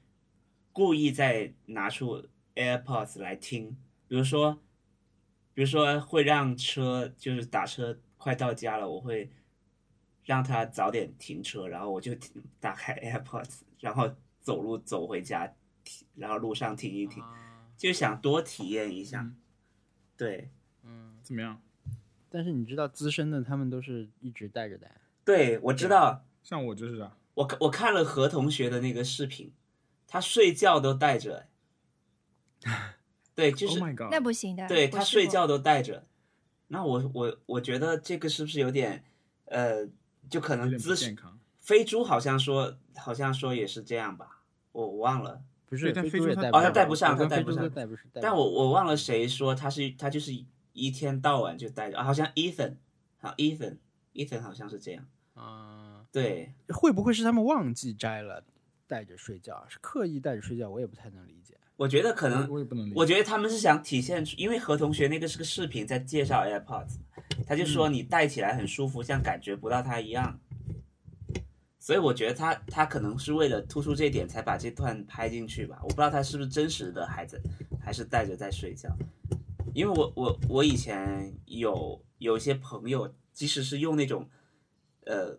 [0.72, 3.76] 故意在拿出 AirPods 来听，
[4.08, 4.58] 比如说，
[5.52, 9.30] 比如说会让车就是打车快到家了，我会
[10.24, 15.54] 让它早点停车，然后我就听打开 AirPods，然后走路走回家，听
[16.14, 19.36] 然后路上停一停，啊，就想多体验一下，嗯
[20.16, 20.50] 对。
[20.82, 21.60] 嗯，怎么样？
[22.30, 24.88] 但是你知道资深的他们都是一直带着的。
[25.24, 29.52] 对，我知道，像我就是啊，我看我看了何同学的那个视频，
[30.06, 31.48] 他睡觉都带着，
[33.34, 34.68] 对，就 Oh 是、my god，那不行的。
[34.68, 36.06] 对他睡觉都带着。
[36.68, 39.04] 那我我我觉得这个是不是有点，
[39.46, 39.88] 呃，
[40.30, 41.16] 就可能姿势？
[41.60, 44.42] 飞猪好像说好像说也是这样吧，
[44.72, 47.70] 我我忘了，不是，对但飞非洲它哦猪也带不上它带不上
[48.14, 50.32] 但我我忘了谁说他是他就是
[50.72, 52.74] 一天到晚就带着，啊好像 Ethan，
[53.18, 53.76] 好 Ethan
[54.14, 58.44] Ethan 好像是这样，啊，对，会不会是他们忘记摘了，
[58.86, 59.66] 带着睡觉？
[59.68, 60.70] 是刻意带着睡觉？
[60.70, 61.54] 我也不太能理解。
[61.76, 62.94] 我觉得可能我我也不能理解。
[62.96, 66.96] 我觉得他们是想体现出，因为何同学那个是个视频在介绍 AirPods，
[67.46, 70.38] 他就说你戴起来很舒服，像感觉不到它一样。
[71.86, 75.78] 所以我觉得他他可能是为了突出这一点才把这段拍进去吧。
[75.84, 77.40] 我不知道他是不是真实的孩子，
[77.80, 78.90] 还是带着在睡觉。
[79.72, 84.28] 因为我我我以前有有一些朋友，即使是用那种
[85.04, 85.38] 呃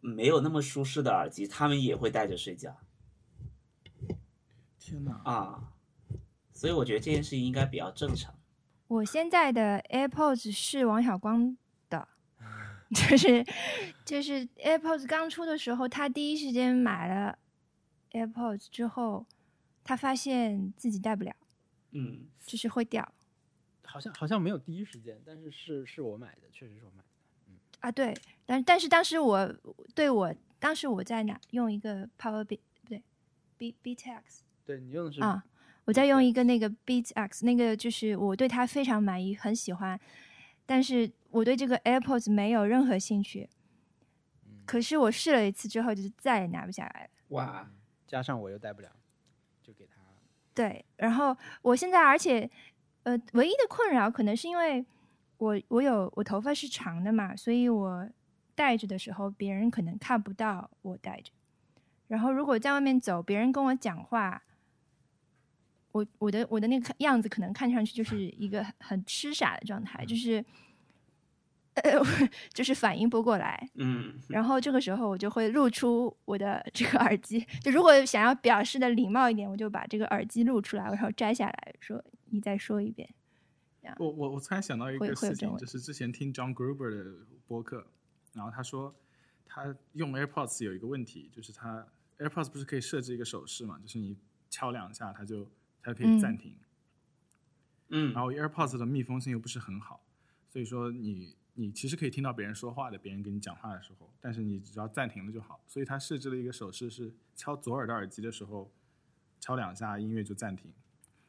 [0.00, 2.78] 没有那么舒适的耳机，他们也会戴着睡觉
[4.78, 5.20] 天哪！
[5.24, 5.72] 啊。
[6.52, 8.32] 所以我觉得这件事情应该比较正常。
[8.86, 11.56] 我现在的 AirPods 是王小光的，
[12.94, 13.44] 就是
[14.04, 17.38] 就是 AirPods 刚出的时候，他第一时间买了
[18.12, 19.26] AirPods 之后，
[19.82, 21.34] 他发现自己戴不了，
[21.90, 23.12] 嗯，就是会掉
[23.82, 27.08] 好像好像没有第一时间，但是是是我买的，确实是我买的。
[27.48, 27.90] 嗯啊。
[27.90, 28.14] 对，
[28.44, 29.54] 但但是当时我
[29.94, 33.02] 对我当时我在哪用一个 Power B 不对
[33.56, 34.20] B BTX
[34.64, 35.44] 对你用的是啊，
[35.84, 39.98] 我在用一个那个 Beats X，那个就是我对它非常满意，很喜欢，
[40.66, 43.48] 但是我对这个 AirPods 没有任何兴趣。
[44.66, 47.10] 可是我试了一次之后，就是再也拿不下来了。
[47.28, 47.70] 哇，
[48.06, 48.90] 加上我又戴不了，
[49.62, 49.94] 就给他。
[50.52, 52.50] 对，然后我现在而且
[53.04, 54.84] 呃，唯一的困扰可能是因为
[55.38, 58.08] 我我有我头发是长的嘛，所以我
[58.56, 61.30] 戴着的时候，别人可能看不到我戴着。
[62.08, 64.42] 然后如果在外面走，别人跟我讲话，
[65.96, 70.44] 我我的我的那个样子可能看上去就是一个很很痴傻的状态，就是
[71.74, 72.00] 呃，
[72.52, 73.68] 就是反应不过来。
[73.74, 83.08] 嗯，然后这个时候我就会露出我的这个耳机，就如果想要表示的礼貌一点，我就把这个耳机露出来，然后摘下来说你再说一遍。
[83.98, 87.86] 我我我突然想到一个事情，就是之前听 John Gruber 的播客，
[88.32, 88.92] 然后他说
[89.46, 91.86] 他用 AirPods 有一个问题，就是他
[92.18, 94.16] AirPods 不是可以设置一个手势嘛，就是你
[94.50, 95.48] 敲两下它就
[95.86, 96.52] 它可以暂停，
[97.90, 100.04] 嗯然后 AirPods 的密封性又不是很好，
[100.48, 105.60] 所以说你你其实可以听到别人说话的，别人跟你讲话的时候，但是你只要暂停了就好。
[105.64, 108.68] 所以他设置了一个手势是敲左耳的耳机的时候，
[109.38, 110.72] 敲两下音乐就暂停，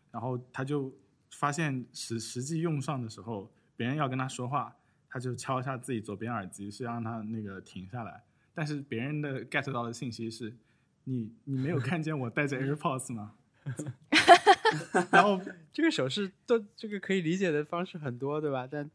[0.09, 0.91] 然后他就
[1.29, 4.75] 发现实实际用上的时候，别人要跟他说话，
[5.07, 8.23] 他就敲一下自己左边耳机，是让他那个停下来。
[8.55, 10.57] 但是别人的 get 到的信息是，
[11.03, 13.35] 你你没有看见我戴着 AirPods 吗？
[15.11, 15.39] 然后
[15.71, 18.67] 这个手势都这个可以理解的方式很多，对吧？
[18.69, 18.89] 但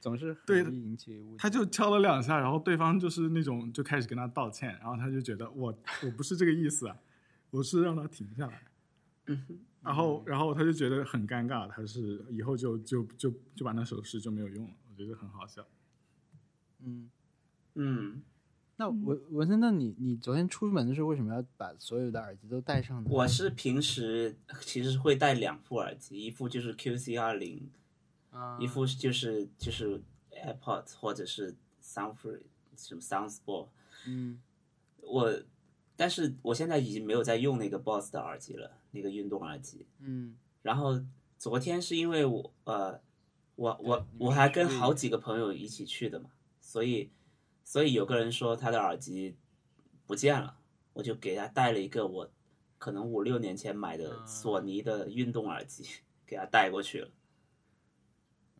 [0.00, 1.36] 总是对容易引起误解。
[1.38, 6.96] 他就敲了两下，然后对方就是那种就开始跟他道歉，然后他就觉得我我不是这个意思啊，
[7.50, 8.62] 我是让他停下来。
[9.82, 15.66] 然后然后他就觉得很尴尬，他是以后就就就就把那手势就没有用了，我觉得很好笑。
[16.82, 17.10] 嗯，
[17.74, 18.22] 嗯，
[18.76, 23.08] 那文文森，那你你昨天出门的时候为什么要把所有的耳机都戴上呢？
[23.10, 27.70] 我是平时其实会带两副耳机，一副就是 QC 二零，
[28.30, 30.02] 啊一副就是就是
[30.32, 32.42] AirPods 或者是 Soundfree
[32.76, 33.68] 什么 SoundSport。
[34.06, 34.40] 嗯
[35.00, 35.32] 我，
[35.94, 39.86] 但是我现在已经没有在用那个 Boss 的耳机了，那个运动耳机。
[40.00, 41.00] 嗯然后
[41.38, 43.00] 昨天是因为我呃，
[43.54, 46.30] 我我我还跟好几个朋友一起去的嘛，
[46.60, 47.10] 所以
[47.64, 49.36] 所以有个人说他的耳机
[50.06, 50.58] 不见了，
[50.92, 52.30] 我就给他带了一个我
[52.78, 55.84] 可能五六年前买的啊索尼的运动耳机，
[56.26, 57.10] 给他带过去了。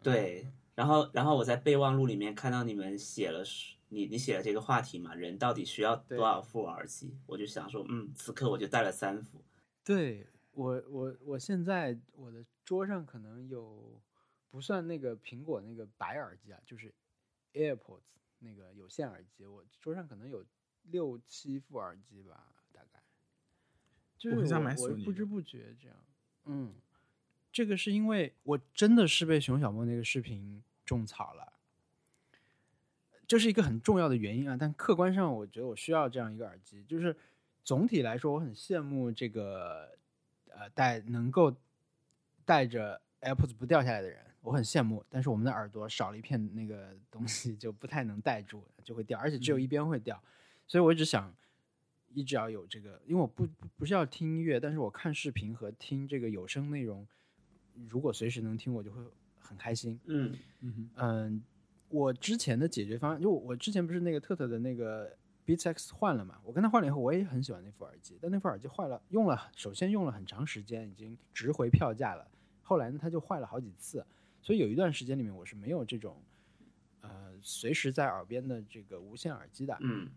[0.02, 3.43] 对，然后然后我在备忘录里面看到你们写了
[3.89, 7.16] 你你写了这个话题嘛，人到底需要多少副耳机？
[7.26, 9.44] 我就想说，嗯，此刻我就带了三副。
[9.85, 14.01] 对我我我现在我的桌上可能有
[14.51, 16.94] 不算那个苹果那个白耳机啊，就是
[17.52, 18.01] AirPods
[18.44, 20.44] 那个有线耳机，我桌上可能有
[20.82, 23.02] 六七副耳机吧，大概。
[24.16, 24.36] 就是
[25.04, 25.96] 不知不觉这样，
[26.44, 26.74] 嗯，
[27.50, 31.52] 这个是因为我真的是被熊小梦那个视频种草了。
[33.26, 37.16] 这是一个很重要的原因啊，但客观上我觉得我需要这样一个耳机，就是
[37.64, 39.96] 总体来说，我很羡慕这个
[40.48, 41.54] 呃戴能够
[42.44, 45.04] 带着 AirPods 不掉下来的人，我很羡慕。
[45.08, 50.22] 但是我们的耳朵少了一片那个东西，就不太能戴住，就会掉，而且只有一边会掉。
[50.66, 51.34] 所以我一直想
[52.12, 57.06] 一直要有这个，因为我不不不是要听音乐，但是我看视频和听这个有声内容，
[57.88, 59.02] 如果随时能听，我就会
[59.38, 59.98] 很开心。
[60.04, 61.42] 嗯嗯嗯，
[61.88, 72.26] 我之前的解决方案，就我之前不是那个特特的那个 Beats X 换了嘛，我跟他换了以后，我也很喜欢那副耳机，但那副耳机坏了，用了首先用了很长时间，已经值回票价了。
[72.62, 74.06] 后来呢，它就坏了好几次，
[74.44, 76.22] 所以有一段时间里面我是没有这种
[77.00, 79.76] 呃随时在耳边的这个无线耳机的。
[79.80, 80.08] 嗯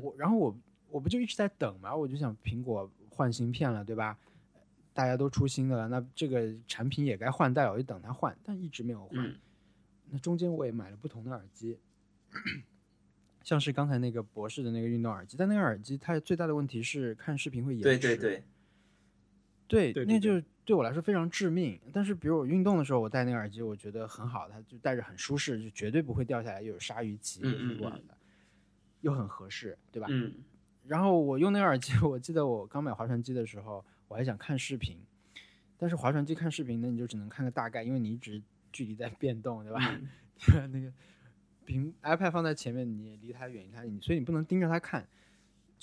[0.00, 0.56] 我然后我
[0.90, 4.16] 我不就一直在等嘛，我就想苹果换芯片了，对吧？
[4.92, 9.18] 大家都出新的了，那这个产品也该换代了，我就等它换，但一直没有换。
[9.26, 9.34] 嗯
[10.10, 11.78] 那中间我也买了不同的耳机，
[13.42, 17.84] 像是刚才那个博士的那个运动耳机，但那个耳机它最大的问题是看视频会延迟。
[17.84, 18.42] 对对对，
[19.66, 21.78] 对，对对那就对我来说非常致命。
[21.92, 28.16] 但是比如我运动的时候，我戴那个耳机，我觉得很好，它就戴着很舒适，就绝对不会掉下来，又有鲨鱼鳍，又是嗯嗯入耳的，
[29.02, 30.06] 又很合适，对吧？
[30.10, 30.32] 嗯
[30.86, 34.98] 然后我用那个耳机，我记得我刚买划船机的时候，我还想看视频，
[35.78, 38.42] 但是划船机看视频呢，你就只能看个大概，因为你一直
[38.72, 39.80] 距离在变动，对吧？
[39.98, 40.08] 嗯
[40.38, 40.66] 对吧？
[40.66, 40.92] 那个
[41.64, 45.06] 屏 iPad 放在前面，你离它远，它你所以你不能盯着它看。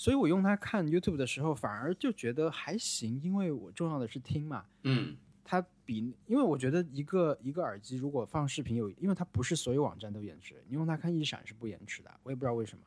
[0.02, 4.64] 所以我用它看 YouTube 的时候，反而就觉得还行，因为我重要的是听嘛。
[4.82, 12.82] 嗯它比，因为我觉得一个一个耳机如果放视频有，因为它不是所有网站都延迟，你用它看一闪是不延迟的，我也不知道为什么，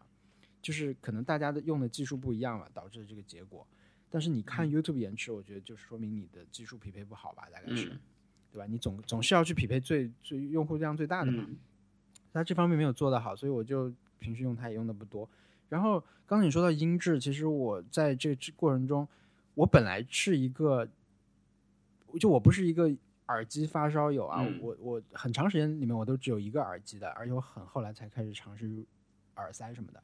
[0.62, 3.66] 就是可能大家的用的技术不一样了，导致的这个结果。
[4.10, 8.00] 但是你看 YouTube 延迟，我觉得就是说明你的技术匹配不好吧，大概是，嗯
[8.52, 8.66] 对吧？
[8.70, 11.46] 你总总是要去匹配最最用户量最大的嘛。
[11.48, 11.56] 嗯
[12.34, 13.90] 它这方面没有做得好，所以我就
[14.20, 15.30] 平时用它也用的不多。
[15.70, 19.08] 然后刚才你说到音质，其实我在这个过程中，
[19.54, 20.88] 我本来是一个，
[22.20, 22.90] 就我不是一个
[23.28, 28.86] 耳机发烧友啊，嗯我我很长时间里面我都只有一个耳机的，而且我很后来才开始尝试入
[29.36, 30.04] 耳塞什么的，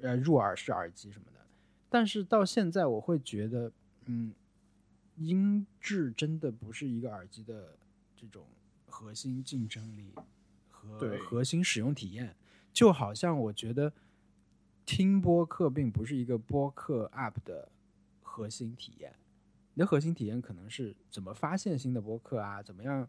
[0.00, 1.40] 呃，入耳式耳机什么的。
[1.88, 3.70] 但是到现在，我会觉得，
[4.06, 4.32] 嗯，
[5.16, 7.76] 音质真的不是一个耳机的
[8.16, 8.46] 这种
[8.86, 10.10] 核心竞争力
[10.70, 12.34] 和核心使用体验。
[12.72, 13.92] 就好像我觉得
[14.84, 17.70] 听播客并不是一个播客 app 的
[18.20, 19.14] 核心体验，
[19.74, 23.08] 你的核心体验可能是怎么发现新的播客啊，怎么样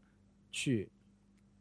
[0.52, 0.90] 去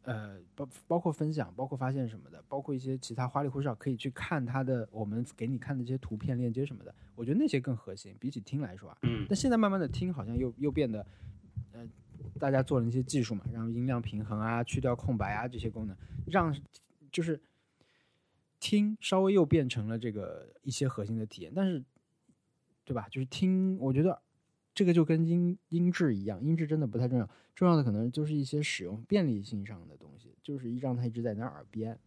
[0.03, 8.99] 呃包包括分享，包括发现什么的，包括一些其他花里胡哨可以去看它的我们给你看的这些图片链接什么的，我觉得那些更核心，比起听来说啊。
[9.03, 11.07] 嗯但现在慢慢的听好像又又变得，
[11.73, 11.89] 呃，
[12.39, 16.55] 大家做了一些技术嘛，让音量平衡啊、去掉空白啊这些功能，让
[17.11, 17.41] 就是
[18.63, 21.83] 听稍微又变成了这个一些核心的体验，但是
[22.85, 23.09] 对吧？
[23.11, 24.23] 就是听，我觉得
[24.73, 31.99] 这个就跟音音质一样，音质真的不太重要，重要的可能就是一些使用便利性上的东西，就是一让它一直在你的耳边。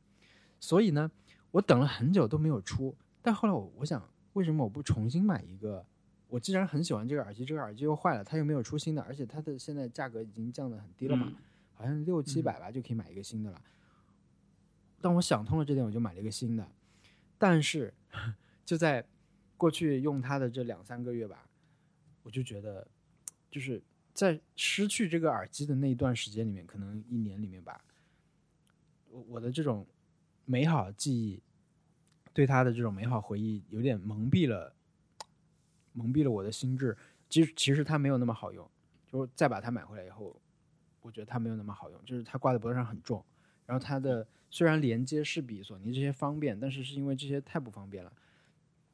[0.57, 1.11] 所以呢，
[1.52, 5.86] 我等了很久都没有出，但后来我我想，为什么我不重新买一个？
[6.30, 11.36] 我既然很喜欢这个耳机，这个耳机又坏了，它又没有出新的，而且它的现在价格已经降得很低了嘛，嗯
[11.73, 13.61] 好像六七百吧就可以买一个新的了。
[15.01, 16.67] 当我想通了这点，我就买了一个新的。
[17.38, 17.93] 但是
[18.65, 19.05] 就在
[19.57, 21.47] 过去用它的这两三个月吧，
[22.23, 22.88] 我就觉得，
[23.51, 23.81] 就是
[24.13, 27.84] 在失去这个耳机的那一段时间里面，可能一年里面吧，
[29.09, 29.85] 我我的这种
[30.45, 31.41] 美好记忆，
[32.34, 34.73] 对它的这种美好回忆，有点蒙蔽了，
[35.93, 36.97] 蒙蔽了我的心智。
[37.30, 38.69] 其实其实它没有那么好用，
[39.07, 40.39] 就是再把它买回来以后，
[41.01, 43.23] 我觉得它没有那么好用，就是它挂在脖子上很重，
[43.65, 48.13] 然后它的虽然连接是比索尼这些方便，但是是因为这些太不方便了，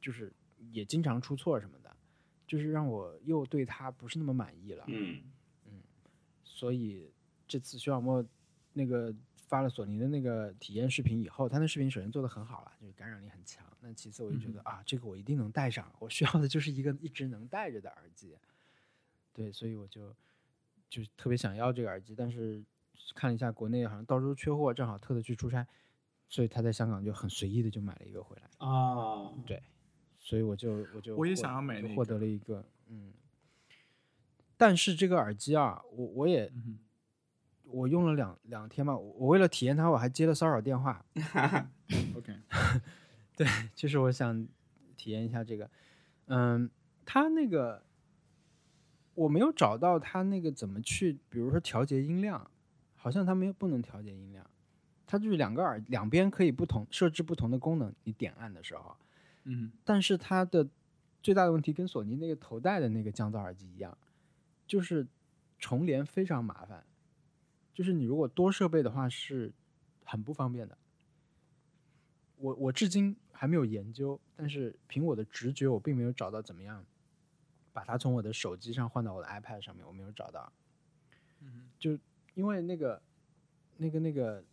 [0.00, 0.32] 就是
[0.70, 1.96] 也经常出错什么的，
[2.46, 4.84] 就是让我又对它不是那么满意了。
[4.88, 5.22] 嗯
[5.66, 5.82] 嗯
[6.44, 7.10] 所以
[7.46, 8.24] 这次徐小沫
[8.72, 13.66] 那个发了索尼的那个体验视频以后，他那视频首先做的很好了，就是感染力很强。
[13.80, 18.36] 那其次我就觉得、啊，这个我一定能带上，我需要的就是一个一直能戴着的耳机。
[19.34, 20.14] 对，所以我就
[20.88, 22.62] 就特别想要这个耳机，但是
[23.14, 25.66] 看了一下国内好像到处缺货，正好特地去出差，
[26.28, 28.68] 所以他在香港就很随意的就买了一个回来啊。
[28.68, 29.34] 哦，
[30.18, 32.38] 所以我就我就我也想要买获得了一。
[32.38, 33.12] 个嗯，
[34.56, 36.78] 但是这个耳机啊，我我也、嗯
[37.64, 41.02] 我用了两两天吧，我我为了体验它，我还接了骚扰电话，
[41.32, 41.66] 哼
[42.14, 42.36] ，OK，
[43.34, 44.46] 对就是我想
[44.94, 45.70] 体验一下这个，
[46.26, 46.68] 嗯，
[47.06, 47.82] 它那个
[49.14, 52.50] 我没有找到它那个怎么去，比如说调节音量，
[53.02, 54.48] 好像它没有不能调节音量，
[55.08, 58.96] 它就是两个耳两边可以不同设置不同的功能，你点按的时候，
[59.42, 60.68] 嗯但是它的
[61.20, 63.98] 最大的问题跟索尼那个头戴的那个降噪耳机一样，
[64.68, 65.04] 就是
[65.58, 66.84] 重连非常麻烦，
[67.74, 69.52] 就是你如果多设备的话是
[70.04, 70.78] 很不方便的。
[72.36, 76.84] 我我至今还没有研究，但是凭我的直觉，我并没有找到怎么样
[77.72, 80.52] 把它从我的手机上换到我的 iPad 上面，我没有找到。
[81.40, 81.98] 嗯就
[82.34, 83.02] 因为那个
[83.76, 84.44] 那个那个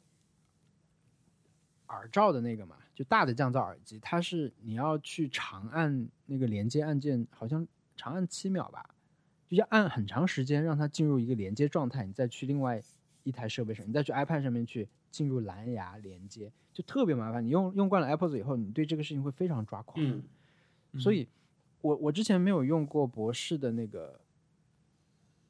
[1.87, 8.95] 耳罩的那个嘛，就大的降噪耳机，它是你要去长按那个连接按键，好像长按七秒吧，
[9.47, 12.81] 就要按很长时间让它进入一个连接状态，你再去另外
[13.23, 17.43] 一台设备上，你再去 iPad 上面去进入蓝牙连接，就特别麻烦。
[17.43, 20.03] 你用用惯了 AirPods 以后，你对这个事情会非常抓狂。
[20.05, 20.23] 嗯
[20.99, 21.27] 所以
[21.81, 24.19] 我我之前没有用过博士的那个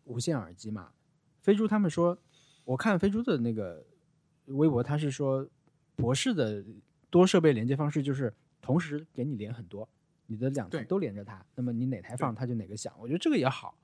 [0.03, 0.91] 无线耳机嘛，
[1.41, 2.17] 飞猪他们说，
[2.65, 3.85] 我看飞猪的那个
[4.45, 5.47] 微博，他是说
[5.95, 6.63] 博士的
[7.09, 9.87] 多设备连接方式就是同时给你连很多，
[10.27, 12.93] 你的两台都连着它，那么你哪台放它就哪个响。
[12.99, 13.77] 我觉得这个也好，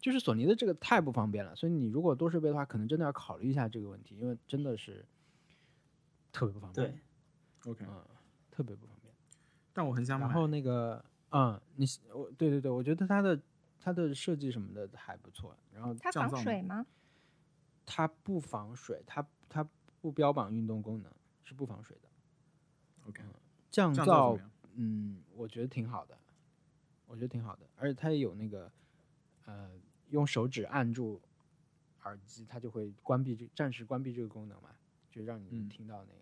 [0.00, 5.04] 就是索尼的这个太不方便了，所以你如果多设备的话，可能真的要考虑一下这个问题，因为真的是
[6.32, 6.90] 特别不方便，
[7.62, 8.04] 对，OK，嗯，
[8.50, 9.14] 特别不方便。
[9.72, 10.26] 但我很想买。
[10.26, 13.40] 然后那个，嗯，你我对对对，我觉得它的
[13.88, 16.86] 它的设计什么的还不错，然后它防水吗？
[17.86, 19.66] 它不防水，它它
[20.02, 21.10] 不标榜运动功能，
[21.42, 22.08] 是不防水的。
[23.06, 23.22] OK，
[23.70, 24.38] 降降噪？
[24.74, 26.18] 嗯，我觉得挺好的，
[27.06, 28.70] 我觉得挺好的，而且它也有那个，
[29.46, 29.70] 呃，
[30.10, 31.18] 用手指按住
[32.02, 34.76] 耳机，它就会关闭这暂时关闭这个功能嘛，
[35.10, 36.20] 就让你听到那个。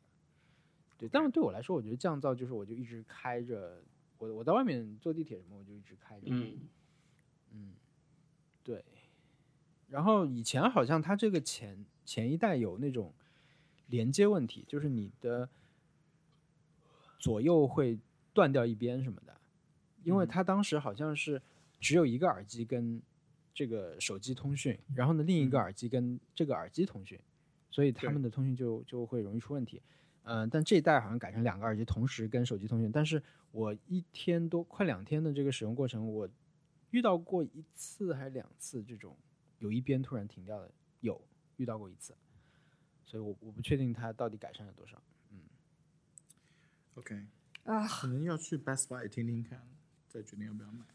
[0.96, 3.82] 对，但是对我来说，我觉得降噪就是我就一直开着，
[4.18, 6.28] 我我在外面坐地铁什么，我就一直开着。
[6.30, 6.68] 嗯，
[7.52, 7.72] 嗯，
[8.62, 8.84] 对。
[9.88, 13.12] 然后以前好像它这个前前一代有那种
[13.86, 15.48] 连接问题，就是你的
[17.18, 17.98] 左右会
[18.32, 19.34] 断掉一边什么的，
[20.02, 20.28] 因为嗯。
[20.28, 21.40] 它当时好像是
[21.80, 23.00] 只有一个耳机跟
[23.54, 25.60] 这个手机通讯，然后呢另一个嗯。
[25.60, 27.18] 耳机跟这个耳机通讯，
[27.70, 29.80] 所以他们的通讯就就会容易出问题。
[30.28, 36.28] 嗯、但这一代好像改成两个耳机同时跟手机通讯，但是我一天多快两天的这个使用过程，我
[36.96, 39.14] 遇到过一次还是两次这种
[39.58, 40.70] 有一边突然停掉的，
[41.00, 41.20] 有
[41.58, 42.14] 遇到过一次，
[43.04, 44.96] 所以我我不确定它到底改善了多少。
[45.30, 45.38] 嗯
[46.94, 47.26] OK，
[47.64, 49.60] 啊，可能要去 Best Buy 听听看，
[50.08, 50.86] 再决定要不要买。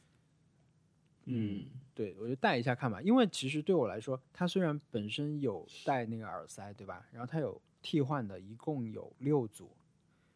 [1.26, 7.06] 嗯，对，我就戴一下看吧，因为其实对我来说，它虽然本身有带那个耳塞，对吧？
[7.11, 9.69] 然后它有替换的，一共有六组，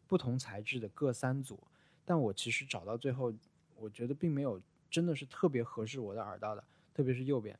[0.06, 1.58] 不同材质的各三组，
[2.04, 3.34] 但我其实找到最后，
[3.74, 6.64] 我觉得并没有真的是特别合适我的耳道的，
[6.94, 7.58] 特别是右边。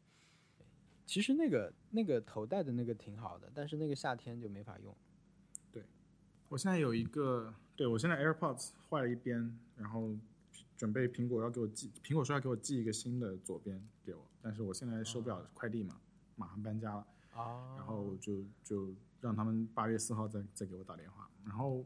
[1.04, 4.94] 其实那个那个头戴的那个挺好的，但是那个夏天就没法用。
[5.70, 5.84] 对
[6.48, 10.16] 我现在有一个，对我现在 AirPods 坏了一边，然后
[10.76, 16.00] 准备苹果要给我寄，苹果说要给我寄一个新的左边给我，但是我现在收不了快递嘛，
[16.34, 21.30] 马上搬家了，哦然后就就让他们八月四号再再给我打电话。
[21.44, 21.84] 然后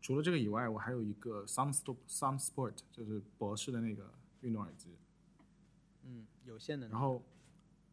[0.00, 4.08] 除了这个以外，我还有一个 Some Stop Some Sport，就是博士的那个
[4.44, 4.96] 运动耳机，
[6.04, 7.22] 嗯，有线的，然后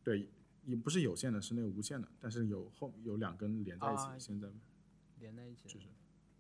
[0.04, 0.30] 对，
[0.66, 4.48] 也不是有线的，是那个无线的，但是有后有两根连在一起，啊现在。
[5.20, 5.86] 连在一起的，就是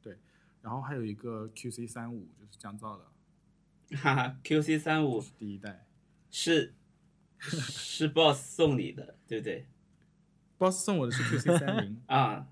[0.02, 0.18] 对，
[0.64, 5.86] 然后还有一个 QC 三五，就是降噪的，哈哈，QC 三五是第一代。
[6.32, 6.74] 是
[7.38, 9.68] 是 Boss 送你的，对不对
[10.58, 12.48] ？Boss 送我的是 QC 三零， 啊，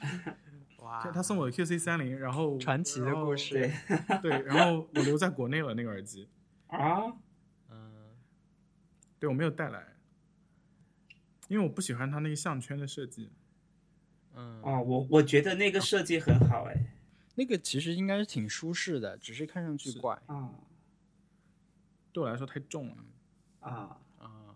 [0.82, 1.00] 哇。
[1.12, 6.28] 他送我的 QC 三零，然后传奇的故事，对对，然后我留在国内了那个耳机，
[6.68, 7.16] 啊，
[7.70, 8.10] 嗯，
[9.18, 9.96] 对我没有带来，
[11.48, 13.30] 因为我不喜欢它那个项圈的设计。
[14.34, 14.60] 嗯。
[14.62, 16.94] 哦，我我觉得那个设计很好哎，
[17.34, 20.20] 那个其实应该是挺舒适的，只是看上去怪。
[20.26, 20.54] 啊。
[22.12, 23.04] 对我来说太重了，
[23.60, 24.54] 啊，啊。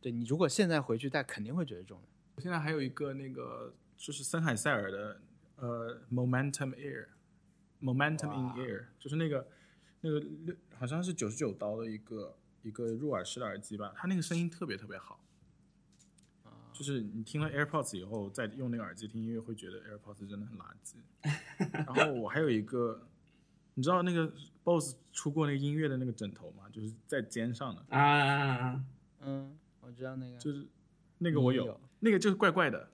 [0.00, 2.08] 对你如果现在回去戴，肯定会觉得重的。
[2.34, 5.20] 我现在还有一个那个就是森海塞尔的
[5.56, 9.46] 呃 Momentum Air，Momentum in Air，就是那个
[10.04, 15.18] 那个六好像是九十九刀的一个一个入耳式的耳机吧，它那个声音特别特别好。
[16.74, 20.96] 就是你听了 AirPods 以后，再用那个耳机听音乐，会觉得 AirPods 真的很垃圾。
[21.72, 23.08] 然后我还有一个，
[23.74, 24.30] 你知道那个
[24.64, 26.68] BOSS 出过那个音乐的那个枕头吗？
[26.70, 28.84] 就是在肩上的，啊啊啊！
[29.20, 30.36] 嗯，我知道那个。
[30.36, 30.66] 就是
[31.18, 32.90] 那个我有，有那个就是怪怪的，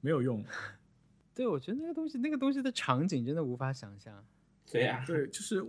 [0.00, 0.44] 没有用。
[1.32, 4.22] 对，我觉得那个东西，那个东西的场景真的无法想象。
[4.70, 5.64] 对啊，对，就是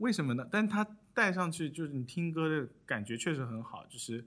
[0.00, 0.48] 为什么呢？
[0.50, 4.24] 但它戴上去，就是你听歌的感觉确实很好，就是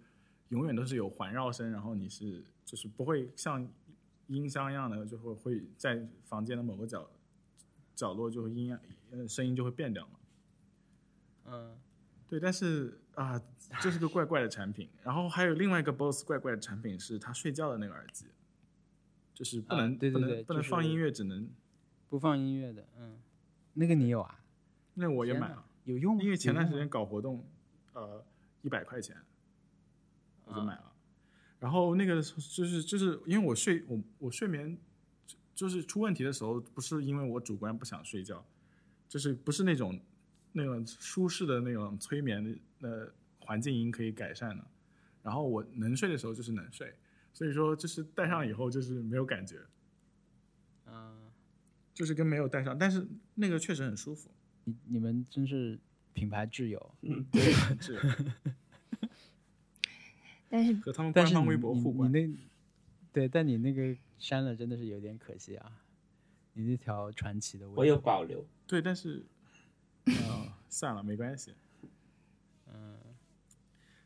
[0.50, 3.68] 永远都是有环绕声，然后你是就是不会像
[4.28, 7.10] 音箱一样的，就会会在房间的某个角
[7.96, 8.78] 角落就会音
[9.12, 10.20] 呃声音就会变掉嘛。
[11.46, 11.78] 嗯，
[12.28, 13.42] 对，但是啊，
[13.82, 14.88] 这是个怪怪的产品。
[15.02, 18.28] 然后还有另外一个 BOSS 怪怪的产品是他睡觉的那个耳机，
[19.34, 21.50] 就是不啊能、对对对不能不能放音乐，只能
[22.10, 23.18] 不放音乐的，嗯，
[23.74, 24.40] 那个你有啊？
[24.94, 25.66] 那我也买了。
[25.86, 26.24] 有用吗？
[26.24, 27.46] 因为前段时间搞活动，
[27.94, 28.24] 呃，
[28.62, 29.18] 一百块钱，
[30.46, 30.94] 我就啊买了。
[31.60, 34.78] 然后那个就是就是因为我睡我我睡眠
[35.26, 38.46] 就就是出问题的时候，不是因为我主观不想睡觉，
[39.10, 40.00] 就是不是那种
[40.54, 44.66] 那种舒适的那种催眠的呃环境音可以改善的。
[45.22, 46.94] 然后我能睡的时候就是能睡，
[47.34, 49.62] 所以说就是戴上以后就是没有感觉，
[50.86, 51.32] 嗯，
[51.94, 54.30] 就是跟没有戴上，但是那个确实很舒服。
[54.66, 55.80] 你你们真是
[56.14, 57.26] 品牌挚友，嗯，
[57.82, 58.00] 是
[60.50, 62.12] 但是和他们官方微博互关。
[62.12, 62.38] 你那，
[63.12, 65.80] 对，但你那个删了真的是有点可惜啊。
[66.54, 67.82] 你那条传奇的微博。
[67.82, 68.46] 我有保留。
[68.68, 69.26] 对，但是，
[70.06, 71.54] 哦， 算了，没关系。
[72.72, 73.00] 嗯，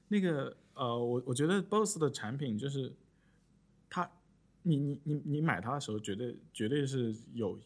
[0.08, 2.96] 那个呃，我我觉得 BOSS 的产品就是
[3.90, 4.10] 它，
[4.64, 7.60] 你你你你买它的时候，绝对绝对是有，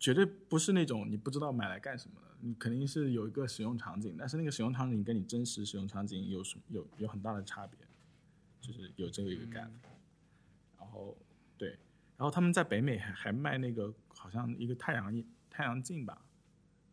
[0.00, 7.78] 绝对不是那种你不知道买来干什么的，你肯定是有一个使用场景，但是那个使用场景跟你真实使用场景有什有有很大的差别，
[8.60, 9.68] 就是有这个一个 gap。
[10.78, 11.16] 然后
[11.58, 11.78] 对，
[12.16, 16.24] 然后他们在北美还还卖那个好像一个太阳眼太阳镜吧，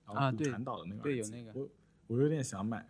[0.05, 1.69] 然后骨啊对传导的那个耳机对有那个我
[2.07, 2.85] 我有点想买。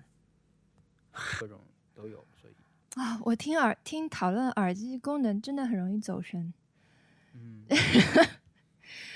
[1.39, 1.59] 各种
[1.95, 2.53] 都有，所以
[2.99, 6.53] 啊，我听耳听讨论耳机功能真的很容易走神。
[7.33, 7.65] 嗯，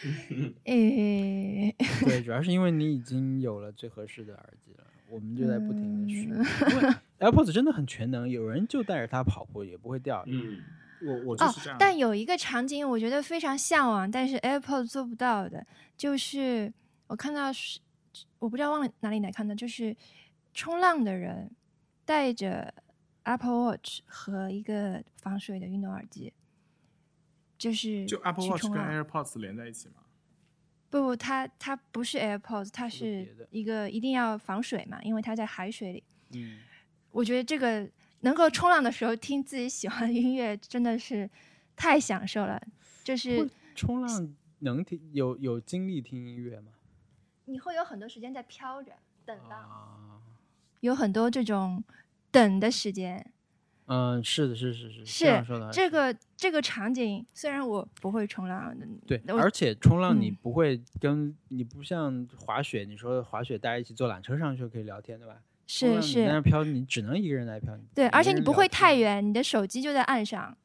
[0.65, 1.75] 诶，
[2.05, 6.25] 对，主要是因为你已经有了最合适的耳机了，我们就在不停的试。
[6.27, 10.23] 嗯因为 AirPods 真的很全能，有人就带着它跑步也不会掉。
[10.27, 10.59] 嗯，
[11.05, 15.65] 我我就哦是这样，，但有一个场景我觉得非常向往，但是 AirPods 做不到的，
[15.95, 16.71] 就是
[17.07, 17.79] 我看到是，
[18.39, 19.95] 我不知道忘了哪里来看的，就是
[20.53, 21.51] 冲浪的人
[22.05, 22.73] 带着
[23.23, 26.33] Apple Watch 和一个防水的运动耳机，
[27.61, 29.97] 就是就 Apple Watch 跟 AirPods 连在一起吗。
[30.89, 36.03] 不不，它它不是 AirPods，它是一个一定要防水嘛，因为它在海水里。
[36.33, 36.57] 嗯，
[37.11, 37.87] 我觉得这个
[38.21, 41.29] 能够冲浪的时候听自己喜欢的音乐，真的是
[41.75, 42.59] 太享受了。
[43.03, 46.71] 就是冲浪能听有有精力听音乐吗？
[47.45, 48.91] 你会有很多时间在飘着
[49.23, 50.21] 等浪，啊，
[50.79, 51.83] 有很多这种
[52.31, 53.31] 等的时间。
[53.93, 58.73] 嗯，是的，是是是，是这样说的这个这个场景，虽然我不会冲浪，
[59.05, 65.35] 对，而且冲浪你嗯不会跟、你不像滑雪，你说滑雪大家一起坐缆车上去可以聊天，对吧？
[65.67, 67.77] 是是，那飘，你只能一个人来飘。
[67.93, 68.95] 对，而且你不会太。
[68.95, 70.57] 远，你的手机就在岸上，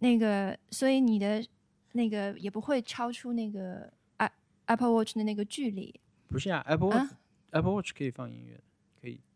[0.00, 1.42] 那个，所以你的
[1.92, 3.90] 那个也不会超出那个
[4.66, 5.98] Apple Watch 的那个距离
[6.28, 7.14] 不是呀、a p p l e 啊 Watch、
[7.50, 8.60] Apple Watch 可以放音乐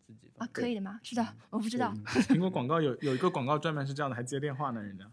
[0.06, 0.30] 自己。
[0.38, 1.00] 啊，可以的吗？
[1.02, 5.10] 是的，我不知道嗯 苹果广告有有一个广告专门是这样的，还接电话呢，人家。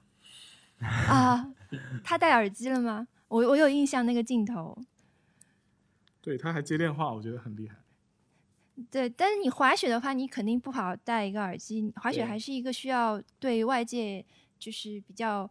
[0.87, 1.53] 啊。
[2.03, 3.07] 他戴耳机了吗？
[3.27, 4.77] 我我有印象那个镜头。
[6.21, 7.77] 对，他还接电话，我觉得很厉害。
[8.91, 11.91] 对，但是你滑雪的话，你肯定不好戴一个耳机。
[11.95, 14.23] 滑雪还是一个需要对外界
[14.59, 15.49] 就是比较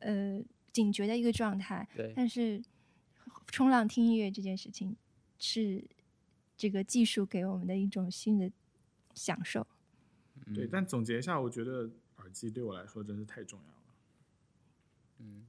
[0.00, 0.40] 呃
[0.72, 1.86] 警觉的一个状态。
[1.94, 2.62] 对，但是
[3.46, 4.96] 冲浪听音乐这件事情
[5.38, 5.84] 是
[6.56, 8.50] 这个技术给我们的一种新的
[9.18, 9.66] 享受。
[10.54, 13.74] 对，嗯但总结一下，我觉得耳机对我来说真是太重要了。
[15.18, 15.44] 嗯，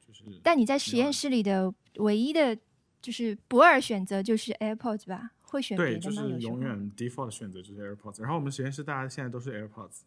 [0.00, 2.58] 就是但你在实验室里的唯一的
[3.00, 5.32] 就是不二选择就是 AirPods 吧？
[5.42, 8.20] 会选别对，就是永远 default 选择就是 AirPods。
[8.22, 10.00] 然后我们实验室大家现在都是 AirPods，、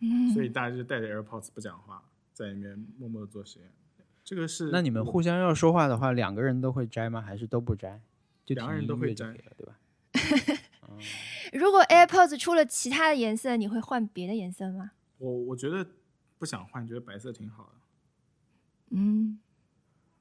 [0.00, 2.04] 嗯所以大家就带着 AirPods 不讲话，
[2.34, 3.70] 在里面默默的做实验。
[4.22, 7.22] 这个是那你们互相要说话的话，两个人都会摘吗？
[7.22, 8.00] 还是都不摘？
[8.44, 9.78] 就两个人都会摘对吧？
[10.90, 10.98] 嗯
[11.52, 14.92] 如果 AirPods 出了其他的颜色，你会换别的颜色吗？
[15.18, 15.86] 我我觉得
[16.38, 17.80] 不想换，觉得白色挺好的。
[18.90, 19.38] 嗯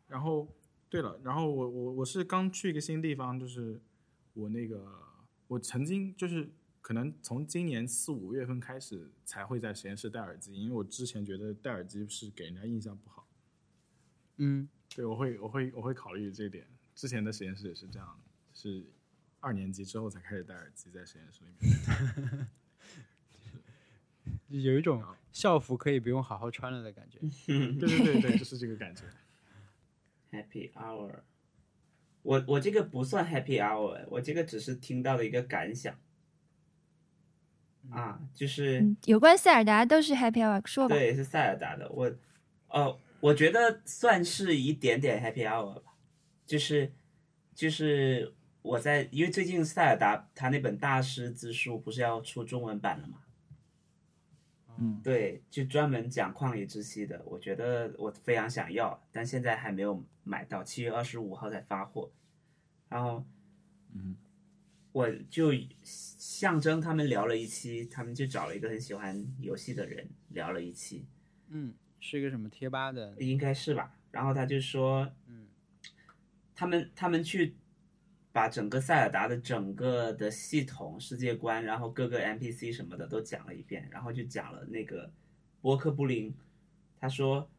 [0.08, 0.48] 然后，
[0.90, 3.80] 对了，然后我我我是刚去一个新地方，就是
[4.34, 4.84] 我那个
[5.48, 6.50] 我曾经就是
[6.82, 13.28] 可能从今年四五月份开始才会在实验室戴耳机，因为我之前觉得戴耳机是给人家印象不好。
[14.38, 16.66] 嗯，对，我会我会我会考虑这一点。
[16.96, 18.24] 之前的实验室也是这样的，
[18.54, 18.84] 是
[19.40, 22.48] 二年级之后才开始戴耳机在实验室里面。
[24.64, 27.20] 有一种校服可以不用好好穿了的感觉。
[27.48, 29.04] 对对对对，就是这个感觉。
[30.32, 31.22] Happy Hour，
[32.22, 36.00] 我我这个不算 Happy Hour，我这个只是听到了一个感想
[37.90, 40.96] 啊，就是嗯，有关塞尔达都是 Happy Hour，说吧。
[40.96, 42.16] 对是塞尔达的，我
[42.68, 45.94] 呃我觉得算是一点点 Happy Hour 吧，
[46.46, 46.92] 就是
[47.56, 53.20] 就是我在因为最近塞尔达他那本大师之书不是要出中文版了吗，
[54.78, 62.12] 嗯，对，就专门讲旷野之息的，我觉得我非常想要，但现在还没有买到，七月二十五号才发货。
[62.88, 63.26] 然后，
[63.94, 64.16] 嗯，
[64.92, 65.52] 我就
[65.84, 71.06] 象征他们聊了一期，他们就找了一个很喜欢游戏的人聊了一期，
[71.50, 73.16] 嗯，是一个什么贴吧的？
[73.20, 73.96] 应该是吧。
[74.12, 75.48] 然后他就说，嗯，
[76.56, 77.56] 他们他们去
[78.40, 85.12] 把整个塞尔达的整个的系统、世界观，然后各个 NPC 什么的都讲了一遍，然后就讲了那个
[85.60, 86.34] 波克布林，
[87.02, 87.50] 他说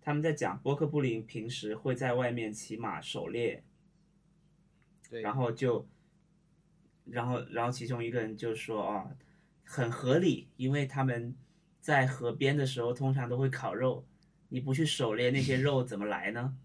[0.00, 3.62] 他们在讲波克布林平时会在外面骑马狩猎，
[5.10, 5.86] 对，然后就，
[7.04, 9.10] 然后然后其中一个人就说啊，
[9.62, 11.36] 很合理，因为他们
[11.82, 14.02] 在河边的时候通常都会烤肉，
[14.48, 16.56] 你不去狩猎那些肉怎么来呢？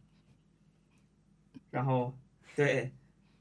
[1.70, 2.18] 然后
[2.56, 2.94] 对，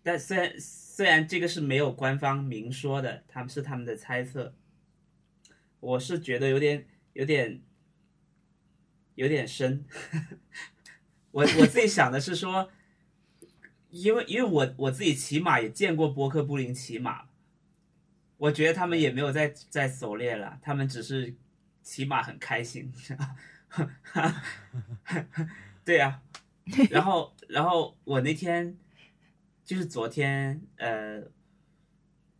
[0.02, 4.54] 但虽然虽然这个是没有官方明说的，他们是他们的猜测，
[5.80, 7.60] 我是觉得有点有点
[9.14, 9.84] 有点深。
[11.30, 12.70] 我我自己想的是说，
[13.90, 17.28] 因为因为我我自己骑马也见过波克布林骑马，
[18.36, 21.34] 我觉得他们也没有在在狩猎了，他们只是
[21.82, 22.92] 骑马很开心。
[25.84, 26.20] 对呀、
[26.90, 28.76] 然后然后我那天
[29.64, 31.22] 就是昨天呃，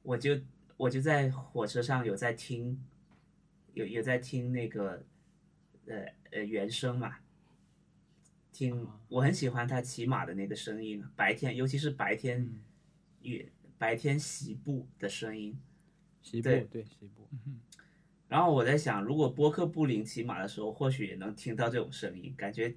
[0.03, 0.39] 我就
[0.77, 2.82] 我就在火车上有在听，
[3.74, 5.05] 有有在听那个
[5.86, 7.19] 呃呃原声嘛，
[8.53, 12.61] 听我很喜欢他骑马的那个声音，白天尤其是白天嗯
[13.23, 15.59] 与白天席步的声音。
[16.20, 17.28] 席步对对西部，
[18.28, 22.73] 然后我在想，如果波克布林骑马的时候，或许也能听到这种声音，感觉，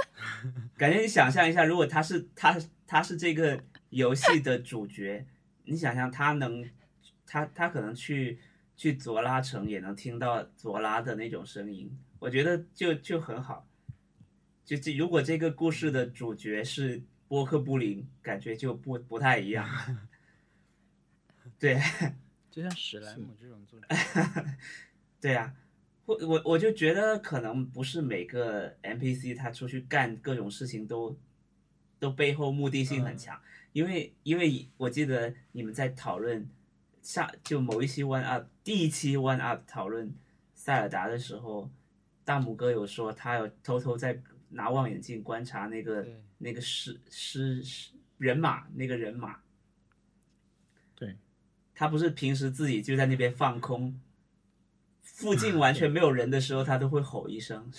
[0.74, 5.26] 感觉你想象一下，如果他是他他是这个游戏的主角，
[5.64, 6.68] 你想象他能，
[7.26, 8.38] 他他可能去
[8.76, 13.66] 去佐拉城也能听到佐拉的那种声音，我觉得就就很好。
[14.64, 19.68] 就这如果这个故事的主角是波克布林，感觉就不不太一样。
[21.58, 21.80] 对。
[22.50, 23.86] 就像史莱姆这种作 者，
[25.20, 25.54] 对呀、
[26.06, 31.16] 我我我就觉得可能不是每个 NPC 他出去干各种事情都
[32.00, 33.40] 都背后目的性很强，
[33.72, 36.48] 因为因为我记得你们在讨论
[37.02, 40.14] 下就某一期 One Up 第一期 One Up 讨论
[40.54, 41.70] 塞尔达的时候，
[42.24, 44.20] 大拇哥有说他有偷偷在
[44.50, 46.06] 拿望远镜观察那个
[46.38, 49.40] 那个狮狮狮人马那个人马，
[50.94, 51.16] 对，
[51.74, 54.00] 他不是平时自己就在那边放空，
[55.00, 57.70] 附近完全没有人的时候，他都会吼一声。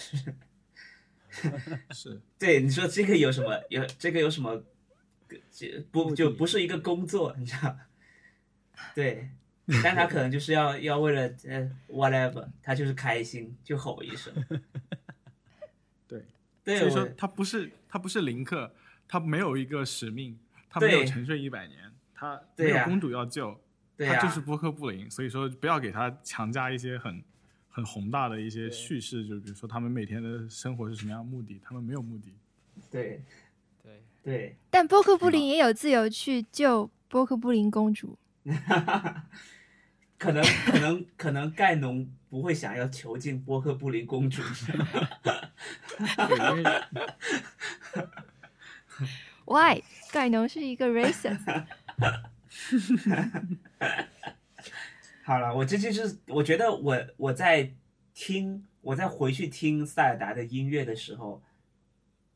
[1.92, 3.62] 是对，你说这个有什么？
[3.70, 4.64] 有这个有什么？
[5.52, 7.78] 这不就不是一个工作，你知道？
[8.96, 9.30] 对，
[9.84, 14.34] 但他可能就是要要为了呃 whatever，他就是开心就吼一声。
[16.08, 16.26] 对，
[16.64, 18.74] 对，所以说他不是他不是林克，
[19.08, 20.40] 他没有一个使命，
[20.70, 23.60] 他没有沉睡一百年，他没有公主要救，
[23.98, 27.24] 对呀、他就是波克布林，所以说不要给他强加一些很
[27.70, 32.34] 很宏大的一些叙事，就比如说他们每天的生活是什么样的目的，他们没有目的。
[32.90, 33.22] 对
[34.24, 38.18] 对，但波克布林也有自由去救波克布林公主。
[40.18, 44.42] 可能可能可能盖农不会想要囚禁波克布林公主。
[49.46, 49.82] Why？
[50.12, 51.40] 盖农是一个 racist。
[55.24, 57.72] 好了，我这就是我觉得我我在
[58.14, 61.42] 听我在回去听塞尔达的音乐的时候，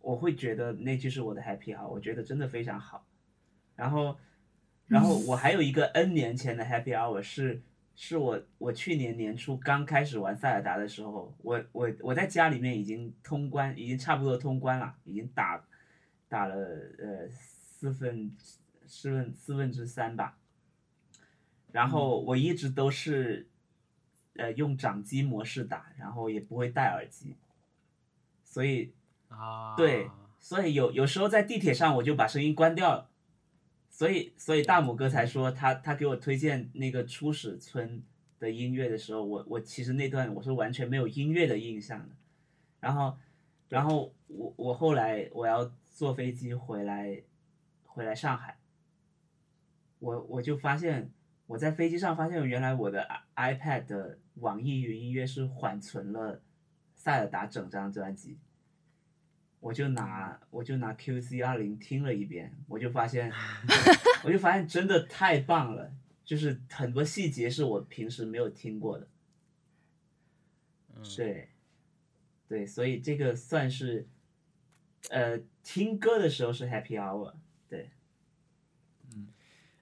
[0.03, 3.05] 我会觉得那就是我的 happy hour，我觉得真的非常好。
[3.73, 4.17] 然后，
[4.87, 7.61] 然后我还有一个 N 年前的 happy hour 是
[7.95, 15.65] 是我我去年年初刚开始玩塞尔达的时候，我我我在家里面已经通关，已经差不多通关了，已经打
[16.27, 16.55] 打了
[16.99, 18.35] 呃四分
[18.85, 20.37] 四分四分之三吧。
[21.71, 23.47] 然后我一直都是，
[24.35, 27.35] 呃，用掌机模式打，然后也不会戴耳机，
[28.43, 28.91] 所以
[29.37, 33.09] 啊，对，所以有有时候在地铁上我就把声音关掉了，
[33.89, 38.03] 所以所以大拇哥才说他他给我推荐那个初始村
[38.39, 42.15] 的音乐的时候，我我其实那段我是完全没有音乐的印象的，
[42.79, 43.17] 然后
[43.69, 47.21] 然后我我后来我要坐飞机回来
[47.85, 48.57] 回来上海，
[49.99, 51.11] 我我就发现
[51.47, 53.03] 我在飞机上发现原来我的
[53.35, 56.41] i- iPad 的网易云音乐是缓存了
[56.95, 58.37] 塞尔达整张专辑。
[59.63, 63.31] 我就拿我就拿 QC 二零听了一遍，我就发现，
[64.25, 65.89] 我就发现真的太棒了，
[66.25, 69.07] 就是很多细节是我平时没有听过的。
[70.95, 71.47] 嗯对，
[72.49, 74.05] 对，所以这个算是，
[75.09, 77.33] 呃，听歌的时候是 Happy Hour，
[77.69, 77.89] 对，
[79.15, 79.27] 嗯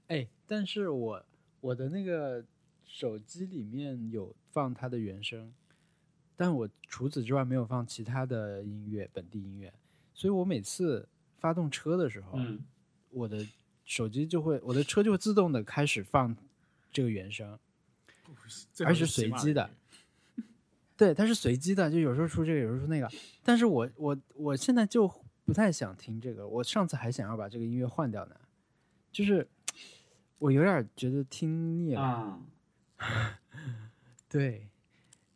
[0.08, 1.26] 哎，但是我
[1.60, 2.46] 我的那个
[2.86, 5.52] 手机里面有放它的原声，
[6.36, 9.74] 但我除此之外没有放其他的音乐，本地音乐，
[10.14, 12.64] 所以我每次发动车的时候，嗯，
[13.12, 13.46] 我的
[13.86, 16.36] 手机就会，我的车就会自动的开始放
[16.92, 17.60] 这个原声，
[18.86, 19.70] 而是随机的。
[20.98, 23.10] 对，它是随机的，就有时候出这个，有时候出那个。
[23.44, 25.12] 但是我我我现在就
[25.46, 26.48] 不太想听这个。
[26.48, 28.36] 我上次还想要把这个音乐换掉呢，
[29.12, 29.48] 就是
[30.38, 32.02] 我有点觉得听腻了。
[32.02, 32.40] 啊，
[34.30, 34.70] 对，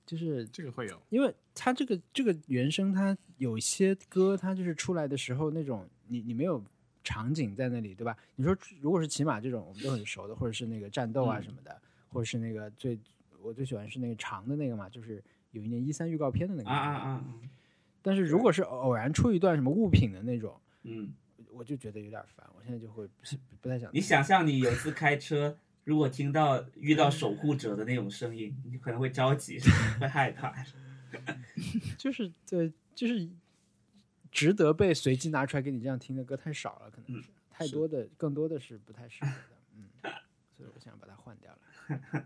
[0.06, 6.64] 就是这个会有，因为它这个这个原声，它有些歌它就是出来的时候那种你你没有
[7.04, 8.16] 场景在那里，对吧？
[8.36, 11.44] 你说如果是骑马这种，我们都很熟的，或者是那个战斗啊嗯。
[11.44, 12.98] 什么的，或者是那个最
[13.42, 17.26] 我最喜欢是那个长的那个嘛，就是有一年一三预告片的那个啊啊啊，
[18.02, 21.14] 但是如果是偶然出一段什么物品的那种，嗯，
[21.52, 23.90] 我就觉得有点烦，我现在就会不是不太想。
[23.94, 29.58] 你想象你有一次开车，如果听到遇到守护者的那种声音，你可能会着急，
[30.02, 30.54] 会害怕。
[31.98, 33.30] 就是对，就是
[34.32, 39.38] 值得被随机拿出来给你这样听的歌太少了，可能是、太多的，更多的是不太适合的，
[39.78, 40.12] 嗯，
[40.58, 42.26] 所以我想把它换掉了。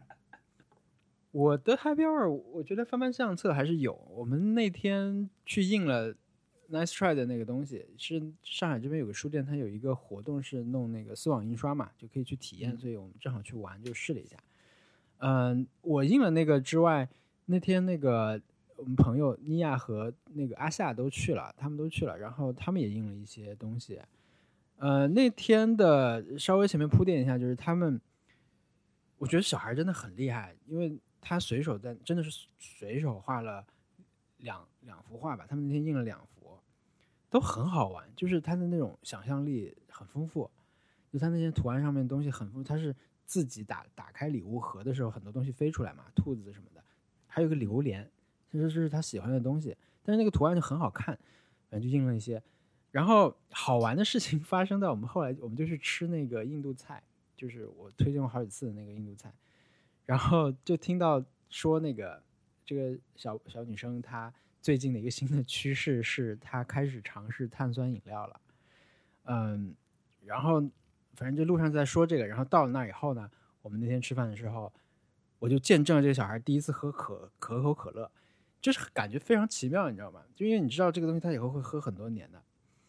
[1.32, 3.94] 我的 Happy Hour，我觉得翻翻相册还是有。
[3.94, 6.16] 我们那天去印了
[6.72, 14.38] Nice Try 的那个东西，是上海这边有个书店，它有一个活动是弄那个丝网印刷嘛，就可以去体验，所以我们正好去玩，就试了一下。
[15.18, 17.10] 嗯，我印了那个之外，
[17.46, 18.40] 那天那个
[18.78, 24.00] 我们朋友妮亚和那个阿夏都去了，他们都去了，然后他们也印了一些东西。
[24.78, 28.00] 呃，那天的稍微前面铺垫一下，就是他们，
[29.18, 33.66] 我觉得小孩真的很厉害，因为他随手在真的是随手画了
[34.38, 36.39] 两两幅画吧，他们那天印了两幅，
[37.30, 40.50] 都很好玩，就是他的那种想象力很丰富，
[41.12, 42.96] 就他那些图案上面东西很丰富，他是
[43.26, 46.84] 自己打打开礼物盒的时候，很多东西飞出来嘛，兔子什么的，
[47.28, 48.10] 还有个榴莲，
[48.52, 51.18] 其实这是他喜欢的东西，但是那个图案就很好看，
[51.70, 52.42] 反正就印了一些。
[52.92, 57.04] 然后好玩的事情发生在我们后来，我们就去吃那个印度菜，
[57.36, 59.32] 就是我推荐过好几次的那个印度菜，
[60.08, 62.24] 然后就听到说那个
[62.66, 68.42] 这个小小女生她最近的一个新的趋势是他开始尝试碳酸饮料了，
[69.24, 69.74] 嗯，
[70.26, 70.62] 然后
[71.16, 73.30] 反正就路上在说这个，然后到了那儿以后呢，
[73.62, 74.72] 我们那天吃饭的时候，
[75.40, 78.12] 我就见证了这个小孩第一次喝可可口可乐，
[78.62, 80.22] 就是感觉非常奇妙，你知道吗？
[80.36, 82.44] 就因为你知道这个东西他以后会喝很多年的，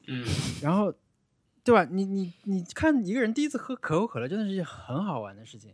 [0.09, 0.25] 嗯，
[0.61, 0.93] 然后，
[1.63, 1.85] 对吧？
[1.85, 5.73] 你你你看一个人第一次喝可口可乐，真的是一件很好玩的事情。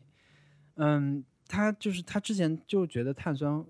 [0.74, 3.64] 嗯，他就是他之前就觉得碳酸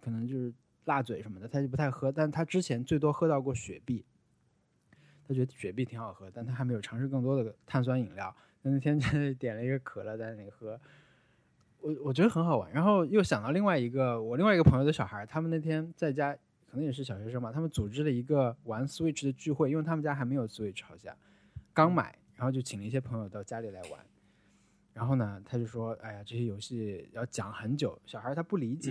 [0.00, 0.52] 可能就是
[0.88, 2.10] 辣嘴什么的，他就不太喝。
[2.10, 4.04] 但他之前最多喝到过雪碧，
[5.28, 8.34] 他觉得雪碧挺好喝，但他还没有尝试更多的碳酸饮料。
[8.62, 8.98] 那那天
[9.36, 10.80] 点了一个可乐在那里喝，
[11.80, 12.72] 我我觉得很好玩。
[12.72, 16.34] 然后又想到另外一个我另外一个朋友的小孩，他们那天在家
[16.66, 21.14] 可能也是小学生吧，他们组织了一个玩 Switch 的聚会，因为他们家还没有 Switch 好像
[21.72, 24.00] 刚买，然后就请了一些朋友到家里来玩。
[24.94, 28.90] 然后呢，他就说：“哎呀，这些游戏要讲很久，小孩他不理解，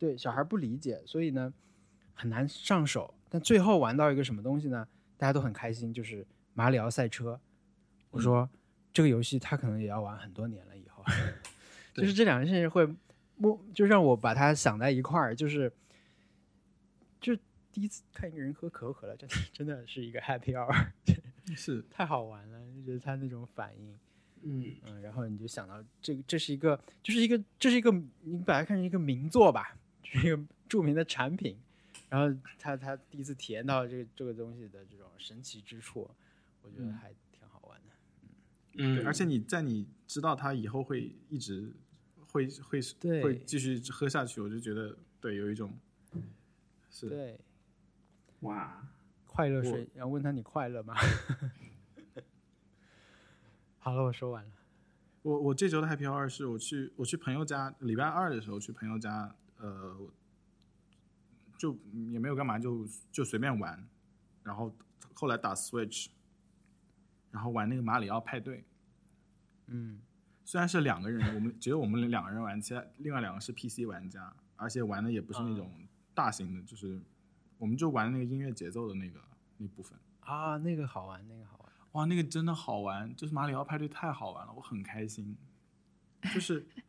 [0.00, 1.52] 对，小孩不理解，所以呢
[2.14, 3.14] 很难上手。
[3.28, 4.88] 但最后玩到一个什么东西呢？
[5.18, 7.38] 大家都很开心，就是马里奥赛车。
[8.10, 8.48] 我说、
[8.94, 11.04] 这个游戏他可能也要玩很多年了，以后
[11.92, 12.88] 就是这两件事情会，
[13.36, 15.70] 莫就让我把它想在一块儿，就是
[17.20, 17.36] 就
[17.70, 20.86] 第一次看一个人喝可口可乐，真的真的是一个 happy hour，
[21.54, 23.98] 是太好玩了，就觉得他那种反应。
[24.42, 31.58] 嗯嗯，然后你就想到这个，这是一个，就是一个，这是一个，你把它看成一个名作吧，就是一个著名的产品。
[32.08, 36.10] 然后他他第一次体验到这个这个东西的这种神奇之处，
[36.62, 37.92] 我觉得嗯还挺好玩的。
[38.74, 41.72] 嗯，对，而且你在你知道他以后会一直
[42.26, 45.72] 会会对会继续喝下去，我就觉得对有一种
[46.90, 47.38] 是对，
[48.40, 48.84] 哇，
[49.26, 50.96] 快乐水，然后问他你快乐吗？
[53.78, 54.50] 好了，我说完了。
[55.22, 60.10] 我我这周的 Happy Hour 是我去我去朋友家，礼拜二的时候去朋友家，呃，
[61.58, 61.78] 就
[62.10, 63.88] 也没有干嘛，就就随便玩，
[64.42, 64.74] 然后
[65.14, 66.08] 后来打 Switch，
[67.30, 68.64] 然后玩那个马里奥派对，
[69.66, 70.00] 嗯，
[70.44, 75.70] 虽然是两个人，我们只有我们两个人玩，其他另外两个是 PC 玩家，而且玩的也不是那种
[76.14, 77.00] 大型的，就是
[77.58, 79.20] 我们就玩那个音乐节奏的那个
[79.58, 79.98] 那部分。
[80.20, 81.72] 啊，那个好玩，那个好玩。
[81.92, 85.36] 哇，那个真的好玩，就是马里奥派对太好玩了，我很开心。
[86.34, 86.84] 就是也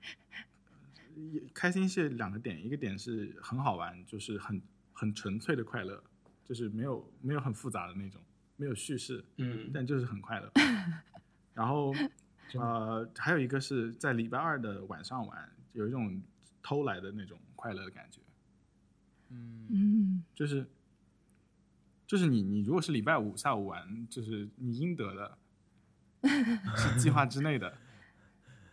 [1.54, 4.62] 开心是两个点，一个点是很好玩，就是很
[4.94, 6.04] 很纯粹的快乐，
[6.44, 8.22] 就是没有没有很复杂的那种，
[8.58, 10.52] 没有叙事，嗯但就是很快乐。
[11.54, 11.94] 然后
[12.56, 16.22] 呃，还有一个是在礼拜二的晚上玩，有一种
[16.62, 18.20] 偷来的那种快乐的感觉。
[19.30, 20.66] 嗯，嗯，就是
[22.06, 25.38] 就是你你如果是礼拜五下午玩，就是你应得的，
[26.76, 27.78] 是计划之内的，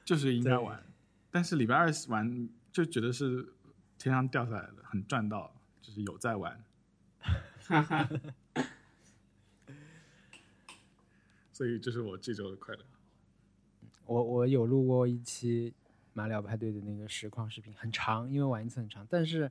[0.04, 0.84] 就是应该玩。
[1.30, 3.52] 但是礼拜二玩就觉得是
[3.98, 6.64] 天上掉下来的，很赚到，就是有在玩。
[7.20, 8.08] 哈哈，
[11.52, 12.80] 所以这是我这周的快乐。
[14.06, 15.74] 我我有录过一期
[16.14, 19.50] 马里奥派对的那个实况视频，很长，因为玩一次很长，但是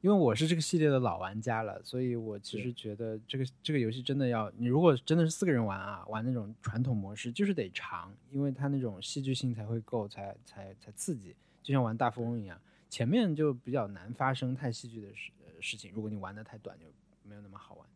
[0.00, 16.86] 因为我是这个系列的老玩家了，所以我其实觉得这个这个游戏真的要你如果真的是四个人玩啊，玩那种传统模式，就是得长，因为它那种戏剧性才会够，才才才刺激，就像玩大富翁一样，前面就比较难发生太戏剧的事呃事情，如果你玩的太短，就
[17.24, 17.86] 没有那么好玩。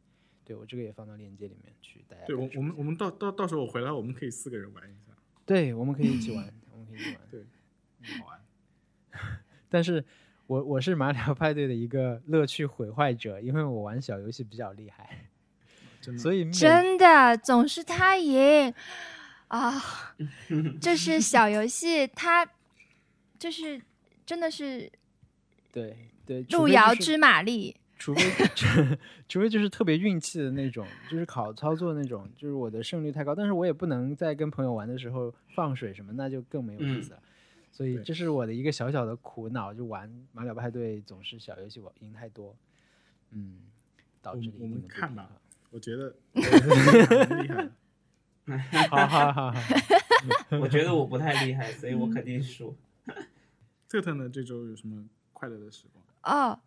[0.45, 5.13] 对我这个也放到链接里面去，大家对我我们我们到到到时候我回来，我们可以四个人玩一下，
[5.47, 7.21] 对我们可以一起玩，我们可以一起玩。
[7.31, 7.45] 对，
[8.19, 8.41] 好玩。
[9.71, 10.05] 但是
[10.53, 15.25] 我我是马里奥派对的一个乐趣毁坏者，因为我玩小游戏比较厉害，
[16.19, 18.75] 所以真的总是他赢
[19.49, 19.83] 啊！
[20.79, 22.47] 就是小游戏，他
[23.39, 23.81] 就是
[24.27, 24.93] 真的是
[25.73, 25.97] 对
[26.27, 27.75] 对路遥知马力。
[27.99, 28.23] 除非
[29.29, 37.23] 除非就是特别运气的那种，就是考操作那种，就是我的胜率太高，但是我也不能在跟朋友玩的时候放水什么，那就更没有意思了。
[37.73, 42.55] 所以这是我的一个小小的苦恼，就玩马里奥派对总是小游戏我赢太多，
[43.31, 43.61] 嗯，
[44.21, 45.33] 导致我们看吧
[45.71, 47.69] 我觉得 很厉害。
[48.89, 49.61] 好好好好，
[50.61, 52.77] 我觉得我不太厉害，所以我肯定输。
[53.89, 56.05] 特特呢，这周有什么快乐的时光？
[56.25, 56.61] 哦，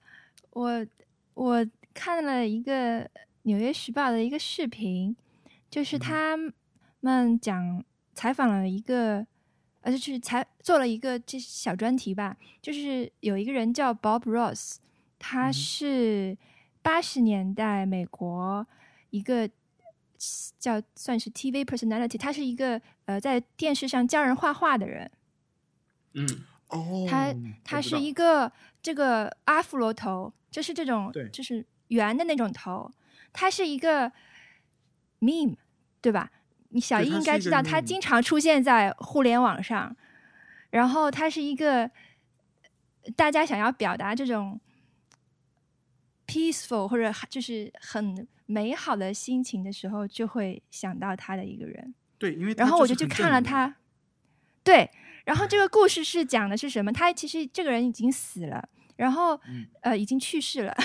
[0.51, 0.87] 我
[1.33, 3.03] 我看了一个
[3.43, 5.15] 《纽约时报》的一个视频，
[5.69, 6.35] 就是他
[7.01, 7.83] 们讲
[8.13, 9.27] 采访了一个，
[9.85, 14.77] 呃，就是采做了一个这小专题吧，就是有一个人叫 Bob Ross，
[15.19, 16.35] 他是
[16.81, 18.65] 八十年代美国
[19.11, 19.47] 一个
[20.57, 25.11] 叫算是 TV personality，他是一个呃在电视上教人画画的人。
[26.13, 26.27] 嗯，
[26.69, 28.51] 哦他他是一个
[28.81, 32.91] 这个阿弗罗头，就是这种对就是圆的那种头，
[33.31, 34.11] 他是一个
[35.19, 35.57] meme，
[36.01, 36.31] 对吧？
[36.69, 39.95] 你小对易应该知道，他经常出现在互联网上，
[40.69, 41.89] 然后他是一个
[43.15, 44.59] 大家想要表达这种
[46.27, 51.93] peaceful 或者就是很美好的心情的时候，就会想到他的一个人。
[52.17, 53.75] 对，因为然后我就去看了他，
[54.63, 54.89] 对，
[55.25, 56.91] 然后这个故事是讲的是什么？
[56.91, 60.75] 他其实这个人已经死了，然后、嗯呃已经去世了，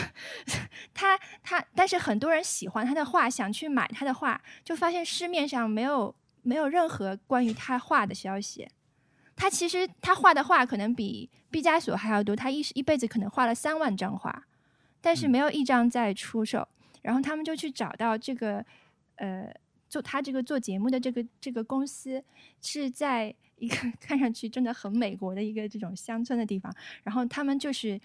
[0.92, 8.68] 他他但是很多人喜欢他的画，想去买他的画，就发现市面上没有没有任何关于他画的消息。
[9.36, 14.44] 他其实他画的画可能比毕加索还要多，他一一辈子可能画了三万张画，
[15.00, 16.66] 但是嗯没有一张在出售。
[17.02, 18.62] 然后他们就去找到这个
[19.16, 19.50] 呃
[19.88, 22.22] 做他这个做节目的这个这个公司
[22.60, 26.74] 是在一个 看上去真的很美国的一个这种乡村的地方，
[27.04, 28.00] 然后他们就是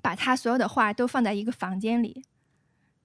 [0.00, 2.22] 把他所有的画都放在一个房间里，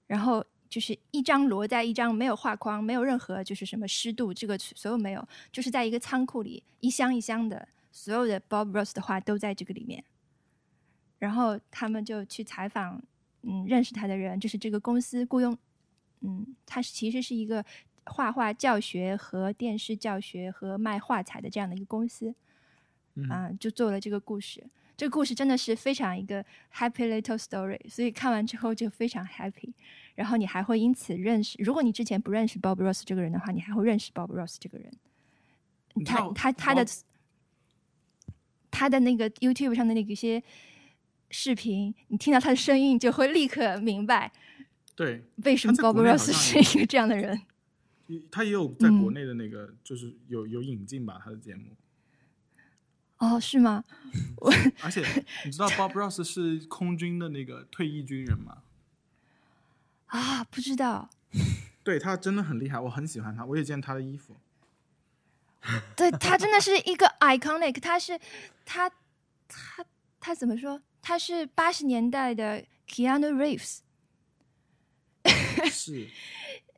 [0.06, 10.03] 然后就是一张摞在一张，没有画框，没有任何就是什么湿度，这个所有没有，就是在一个仓库里一箱一箱的，所有的 Bob Ross 的画都在这个里面。
[11.18, 13.02] 然后他们就去采访，
[13.44, 15.57] 嗯，认识他的人，就是这个公司雇佣，
[16.19, 17.64] 嗯，他其实是一个
[18.06, 22.34] 画画教学和电视教学和卖画材的这样的一个公司，
[23.15, 24.64] 嗯啊、就做了这个故事。
[24.98, 26.41] 这个故事真的是非常一个
[26.73, 29.73] happy little story，所以看完之后就非常 happy。
[30.15, 34.90] 然后你还会因此认识，如果你之前不认识 Bob Ross 这个人的话，你还会认识 Bob Ross 这个人。
[36.06, 36.86] 他他他的
[38.72, 40.41] 他的那个 YouTube 上的那个一些
[41.30, 44.32] 视频，你听到他的声音，就会立刻明白
[44.95, 47.41] 对，为什么 Bob Ross 是一个这样的人。
[48.32, 51.76] 他也有在国嗯内的那个，就是有有引进吧他的节目，
[53.18, 53.84] 哦，是吗？
[54.38, 54.52] 我
[54.84, 55.03] 而且
[55.45, 58.64] 你知道 Bob Ross 是空军的那个退役军人吗？
[60.07, 61.10] 啊，不知道。
[61.84, 64.36] 对他真的很厉害，我很喜欢他，我也见他的衣服。
[65.95, 68.19] 对他真的是一个 iconic，他是
[68.65, 68.90] 他
[69.48, 69.84] 他
[70.19, 70.82] 他怎么说？
[71.02, 73.80] 他是八十年代的 Keanu Reeves，
[75.72, 76.07] 是，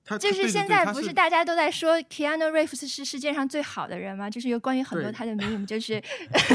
[0.07, 4.29] 他就是现在不是是大家都在说 Keanu Reeves 是世界上最好的人吗？
[4.29, 6.01] 就是有关于很多他的 meme，就是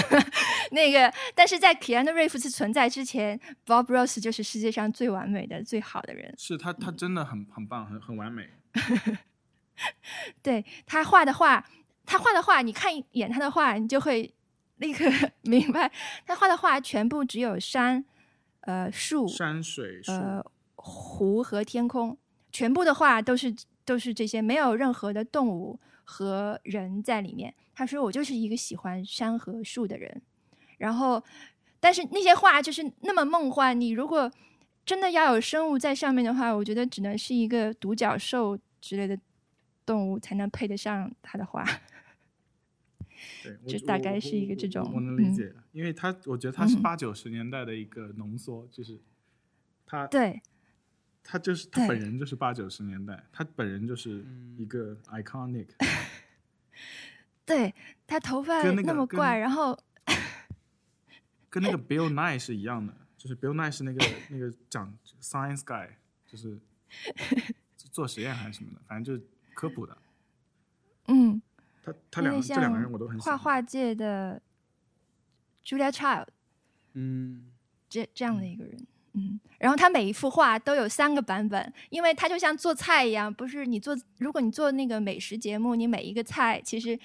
[0.73, 6.35] 那个，但是在 Keanu Reeves 存在之前，Bob Ross 就是世界上最完美的、最好的人。
[6.39, 8.49] 是他他真的很很棒，很很完美。
[10.43, 11.63] 对他画的画，
[12.07, 14.33] 他画的画，你看一眼他的画，你就会
[14.79, 15.05] 立刻
[15.43, 15.93] 明白，
[16.27, 18.03] 他画的画全部只有山、
[18.61, 20.43] 呃树、山水，呃
[20.77, 22.17] 湖和天空，
[22.53, 23.55] 全部的画都是
[23.85, 27.55] 都是这些，没有任何的动物和人在里面。
[27.75, 30.23] 他说我就是一个喜欢山和树的人，
[30.79, 31.23] 然后
[31.81, 34.31] 但是那些画就是那么梦幻，你如果
[34.85, 39.19] 真的要有生物在上面的话，我觉得只能是一个独角兽之类的
[39.87, 41.65] 动物才能配得上他的画。
[43.43, 49.01] 对， 我就大概是一个这种我能理嗯解，因为他我觉得他是嗯八九十年代的一个浓缩，就是
[49.87, 50.43] 他对
[51.25, 55.69] 他就是他本人就是八九十年代，他本人就是嗯一个 iconic，
[57.47, 57.75] 对，
[58.07, 59.79] 他头发那么怪，然后
[61.49, 65.89] 跟那个 Bill Nye 是一样的，就是 Bill Nye 是那个那个讲 science guy，
[66.27, 66.59] 就是
[67.77, 69.97] 做实验还是什么的，反正就是科普的。
[71.09, 71.41] 嗯，
[71.83, 73.37] 他他两个这两个人我都很喜欢。
[73.39, 74.41] 画画界的
[75.65, 76.29] Julia Child
[76.95, 77.51] 嗯，
[77.89, 78.75] 这这样的一个人。
[78.77, 78.87] 嗯，
[79.59, 86.99] 然后他每一幅画都有三个版本，因为他就像做菜一样，不是你做，如果你做那个美食节目，你每一个菜其实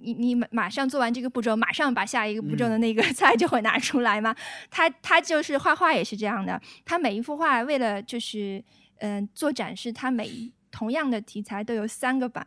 [0.00, 4.36] 你你马马上做完这个步骤，马上把下一个步骤的那个 菜就会拿出来嘛。
[4.70, 8.62] 他他就是画画也是这样的，他每一幅画为了就是
[8.98, 12.46] 嗯、做展示，他每一同样的题材都有三个版，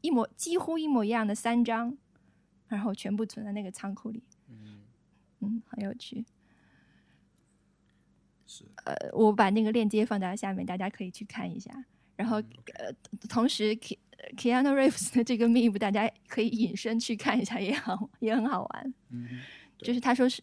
[0.00, 1.96] 一模几乎一模一样的三张，
[2.68, 4.22] 然后全部存在那个仓库里。
[5.40, 6.24] 嗯，很有趣。
[8.48, 11.70] 是呃，我把那个链接放在下面，大家可以去看一下。
[12.16, 12.92] 然后，嗯呃，
[13.28, 13.96] 同时，Ke
[14.36, 18.94] Keanu Reeves 的这个 meme 大家可以引申去看一下，也好，也很好玩。
[19.10, 19.40] 嗯
[19.78, 20.42] 就是他说是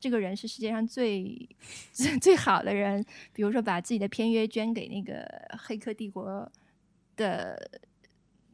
[0.00, 1.46] 这个人是世界上最
[1.92, 3.04] 最最好的人，
[3.34, 5.22] 比如说把自己的片约捐给那个
[5.58, 6.24] 《黑客帝国》
[7.16, 7.80] 的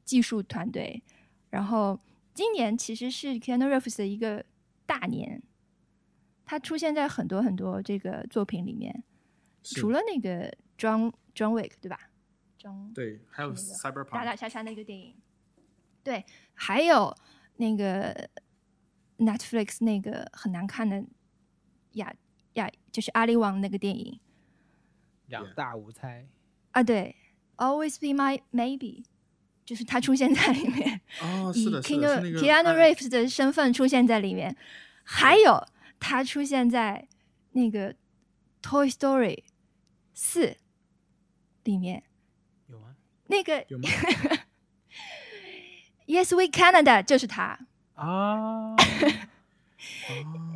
[0.05, 1.01] 技术团队，
[1.51, 2.01] 然后
[2.35, 4.45] 今年其实是 Keanu Reeves 的一个
[4.87, 5.41] 大年，
[6.49, 9.05] 他出现在很多很多这个作品里面，
[9.63, 12.11] 除了那个 John John Wick 对吧
[12.59, 15.15] ？John 对，还有是那个打 Cyberpunk，打杀杀那个电影，
[16.03, 17.15] 对，还有
[17.57, 18.31] 那个
[19.19, 21.05] Netflix 那个很难看的
[21.93, 22.15] 亚
[22.55, 24.19] 亚，就是阿里王那个电影
[25.27, 26.27] 两大无猜。
[26.71, 27.15] 啊，对
[27.59, 29.05] ，Always Be My Maybe，
[29.67, 34.57] 就是他出现在里面，哦，以是的，是 Keanu Keanu 哎 Reeves 的身份出现在里面，
[35.05, 35.63] 还有
[36.01, 37.07] 他出现在
[37.53, 37.95] 那个
[38.63, 39.45] Toy Story
[40.15, 40.57] 四
[41.65, 42.03] 里面，
[42.67, 42.97] 有吗？
[43.27, 43.89] 那个有吗？
[46.07, 47.59] Yes We Canada 就是他。
[47.95, 48.77] 啊，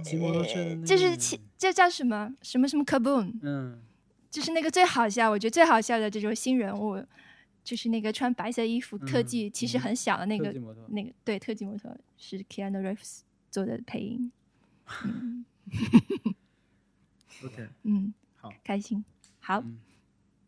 [0.04, 3.82] 骑摩托车的那个这是骑这叫什么什么什么 Kaboom，嗯
[4.30, 7.04] 就是那个最好笑，我觉得最好笑的这种新人物，
[7.62, 10.54] 就是那个穿白色衣服、特技其实很小的那个、
[10.88, 13.20] 那个对特技摩托是 Keanu Reeves
[13.50, 14.32] 做的配音，
[17.44, 19.04] OK，嗯，好，开心，
[19.40, 19.78] 好，嗯。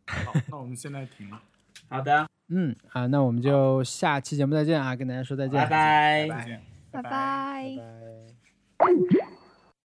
[0.07, 1.43] 好，那我们现在停了。
[1.89, 6.29] 好的，嗯好，那我们就下期节目再见啊，跟大家说再见，拜拜。
[6.29, 7.11] 再见，拜拜。
[8.77, 9.24] 拜拜。